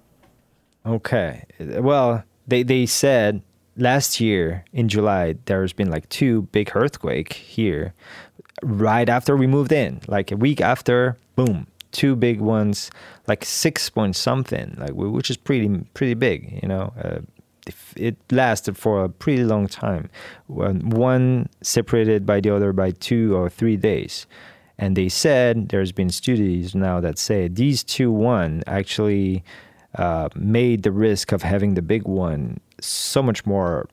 okay 0.85 1.43
well 1.59 2.23
they 2.47 2.63
they 2.63 2.85
said 2.85 3.41
last 3.77 4.19
year 4.19 4.65
in 4.73 4.87
july 4.89 5.33
there's 5.45 5.73
been 5.73 5.89
like 5.89 6.07
two 6.09 6.41
big 6.51 6.69
earthquake 6.75 7.33
here 7.33 7.93
right 8.61 9.09
after 9.09 9.35
we 9.37 9.47
moved 9.47 9.71
in 9.71 9.99
like 10.07 10.31
a 10.31 10.35
week 10.35 10.59
after 10.61 11.17
boom 11.35 11.65
two 11.93 12.15
big 12.15 12.41
ones 12.41 12.91
like 13.27 13.45
six 13.45 13.89
point 13.89 14.15
something 14.15 14.75
like 14.77 14.91
which 14.93 15.29
is 15.29 15.37
pretty 15.37 15.69
pretty 15.93 16.13
big 16.13 16.59
you 16.61 16.67
know 16.67 16.91
uh, 17.01 17.19
it 17.95 18.17
lasted 18.31 18.77
for 18.77 19.03
a 19.03 19.09
pretty 19.09 19.43
long 19.43 19.67
time. 19.67 20.09
One- 20.47 21.49
separated 21.61 22.25
by 22.25 22.41
the 22.41 22.49
other 22.49 22.73
by 22.73 22.91
two 22.91 23.35
or 23.35 23.49
three 23.49 23.77
days. 23.77 24.25
And 24.77 24.95
they 24.95 25.09
said 25.09 25.69
there's 25.69 25.91
been 25.91 26.09
studies 26.09 26.75
now 26.75 26.99
that 26.99 27.17
say 27.17 27.47
these 27.47 27.83
two 27.83 28.11
one 28.11 28.63
actually 28.67 29.43
uh, 29.95 30.29
made 30.35 30.83
the 30.83 30.91
risk 30.91 31.31
of 31.31 31.43
having 31.43 31.75
the 31.75 31.81
big 31.81 32.07
one 32.07 32.59
so 32.81 33.21
much 33.21 33.45
more 33.45 33.87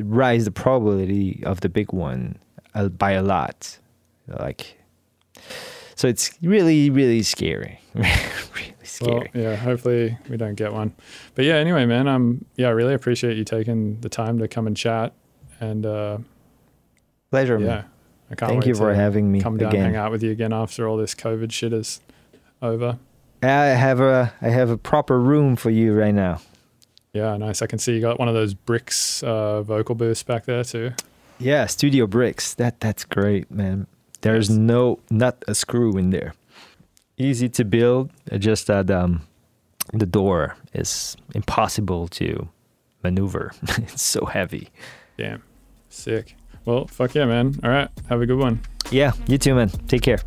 rise 0.00 0.44
the 0.44 0.50
probability 0.50 1.42
of 1.44 1.60
the 1.60 1.68
big 1.68 1.92
one 1.92 2.38
uh, 2.74 2.88
by 2.88 3.12
a 3.12 3.22
lot. 3.22 3.78
Like 4.28 4.78
so 5.94 6.08
it's 6.08 6.30
really 6.42 6.90
really 6.90 7.22
scary 7.22 7.80
really 7.94 8.74
scary 8.82 9.30
Well, 9.34 9.42
yeah, 9.42 9.56
hopefully 9.56 10.16
we 10.28 10.36
don't 10.36 10.54
get 10.54 10.72
one. 10.72 10.94
But 11.34 11.44
yeah, 11.44 11.54
anyway, 11.56 11.86
man, 11.86 12.08
um, 12.08 12.44
yeah, 12.56 12.68
I 12.68 12.70
really 12.70 12.94
appreciate 12.94 13.36
you 13.36 13.44
taking 13.44 14.00
the 14.00 14.08
time 14.08 14.38
to 14.38 14.48
come 14.48 14.66
and 14.66 14.76
chat. 14.76 15.12
And 15.60 15.84
uh, 15.86 16.18
pleasure 17.30 17.58
man. 17.58 17.68
yeah, 17.68 17.82
I 18.30 18.34
can't 18.34 18.50
thank 18.50 18.60
wait 18.64 18.68
you 18.68 18.74
for 18.74 18.90
to 18.90 18.96
having 18.96 19.30
me 19.30 19.40
come 19.40 19.56
down 19.58 19.74
and 19.74 19.82
hang 19.84 19.96
out 19.96 20.10
with 20.10 20.22
you 20.22 20.30
again 20.30 20.52
after 20.52 20.88
all 20.88 20.96
this 20.96 21.14
COVID 21.14 21.52
shit 21.52 21.72
is 21.72 22.00
over. 22.60 22.98
i 23.42 23.48
have 23.48 24.00
a 24.00 24.32
i 24.40 24.48
have 24.48 24.70
a 24.70 24.76
proper 24.78 25.18
room 25.20 25.56
for 25.56 25.70
you 25.70 25.92
right 25.92 26.14
now 26.14 26.40
Yeah, 27.12 27.36
nice. 27.36 27.60
I 27.60 27.66
can 27.66 27.78
see 27.78 27.94
you 27.94 28.00
got 28.00 28.18
one 28.18 28.28
of 28.28 28.34
those 28.34 28.54
bricks 28.54 29.22
uh, 29.22 29.62
vocal 29.62 29.94
booths 29.94 30.22
back 30.22 30.44
there 30.46 30.64
too. 30.64 30.92
Yeah, 31.38 31.66
Studio 31.66 32.06
Bricks. 32.06 32.54
That 32.54 32.80
that's 32.80 33.04
great, 33.04 33.50
man. 33.50 33.86
There's 34.22 34.48
Yes. 34.48 34.58
no 34.58 34.98
not 35.10 35.44
a 35.46 35.54
screw 35.54 35.96
in 35.98 36.10
there. 36.10 36.32
easy 37.18 37.48
to 37.50 37.64
build. 37.64 38.10
uh, 38.32 38.38
Just 38.38 38.66
that 38.66 38.90
um, 38.90 39.20
the 39.92 40.06
door 40.06 40.56
is 40.74 41.16
impossible 41.34 42.08
to 42.08 42.48
maneuver. 43.04 43.52
it's 43.78 44.02
so 44.02 44.24
heavy. 44.26 44.70
Damn. 45.18 45.42
Sick. 45.88 46.34
Well, 46.64 46.86
fuck 46.86 47.14
yeah, 47.14 47.26
man. 47.26 47.58
All 47.62 47.70
right. 47.70 47.88
Have 48.08 48.22
a 48.22 48.26
good 48.26 48.38
one. 48.38 48.60
Yeah, 48.90 49.12
you 49.26 49.36
too, 49.38 49.54
man. 49.54 49.68
Take 49.88 50.02
care. 50.02 50.18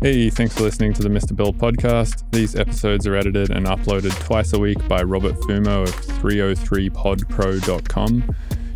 Hey, 0.00 0.28
thanks 0.28 0.54
for 0.54 0.64
listening 0.64 0.92
to 0.94 1.02
the 1.02 1.08
Mr. 1.08 1.34
Bill 1.34 1.52
podcast. 1.54 2.24
These 2.30 2.56
episodes 2.56 3.06
are 3.06 3.16
edited 3.16 3.48
and 3.50 3.64
uploaded 3.66 4.12
twice 4.22 4.52
a 4.52 4.58
week 4.58 4.86
by 4.86 5.02
Robert 5.02 5.34
Fumo 5.36 5.84
of 5.84 5.94
303podpro.com. 6.20 8.34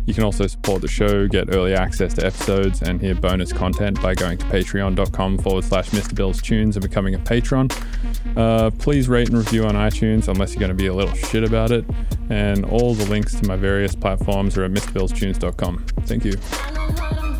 You 0.09 0.15
can 0.15 0.23
also 0.23 0.47
support 0.47 0.81
the 0.81 0.87
show, 0.87 1.27
get 1.27 1.53
early 1.53 1.75
access 1.75 2.15
to 2.15 2.25
episodes, 2.25 2.81
and 2.81 2.99
hear 2.99 3.13
bonus 3.13 3.53
content 3.53 4.01
by 4.01 4.15
going 4.15 4.39
to 4.39 4.45
patreon.com 4.45 5.37
forward 5.37 5.63
slash 5.63 5.91
Mr. 5.91 6.15
Bill's 6.15 6.41
Tunes 6.41 6.75
and 6.75 6.81
becoming 6.81 7.13
a 7.13 7.19
patron. 7.19 7.69
Uh, 8.35 8.71
please 8.79 9.07
rate 9.07 9.29
and 9.29 9.37
review 9.37 9.65
on 9.65 9.75
iTunes 9.75 10.27
unless 10.27 10.55
you're 10.55 10.61
going 10.61 10.71
to 10.71 10.75
be 10.75 10.87
a 10.87 10.93
little 10.95 11.13
shit 11.13 11.43
about 11.43 11.69
it. 11.69 11.85
And 12.31 12.65
all 12.65 12.95
the 12.95 13.05
links 13.05 13.35
to 13.35 13.45
my 13.45 13.55
various 13.55 13.93
platforms 13.93 14.57
are 14.57 14.63
at 14.63 14.71
MrBillsTunes.com. 14.71 15.85
Thank 16.07 16.25
you. 16.25 17.38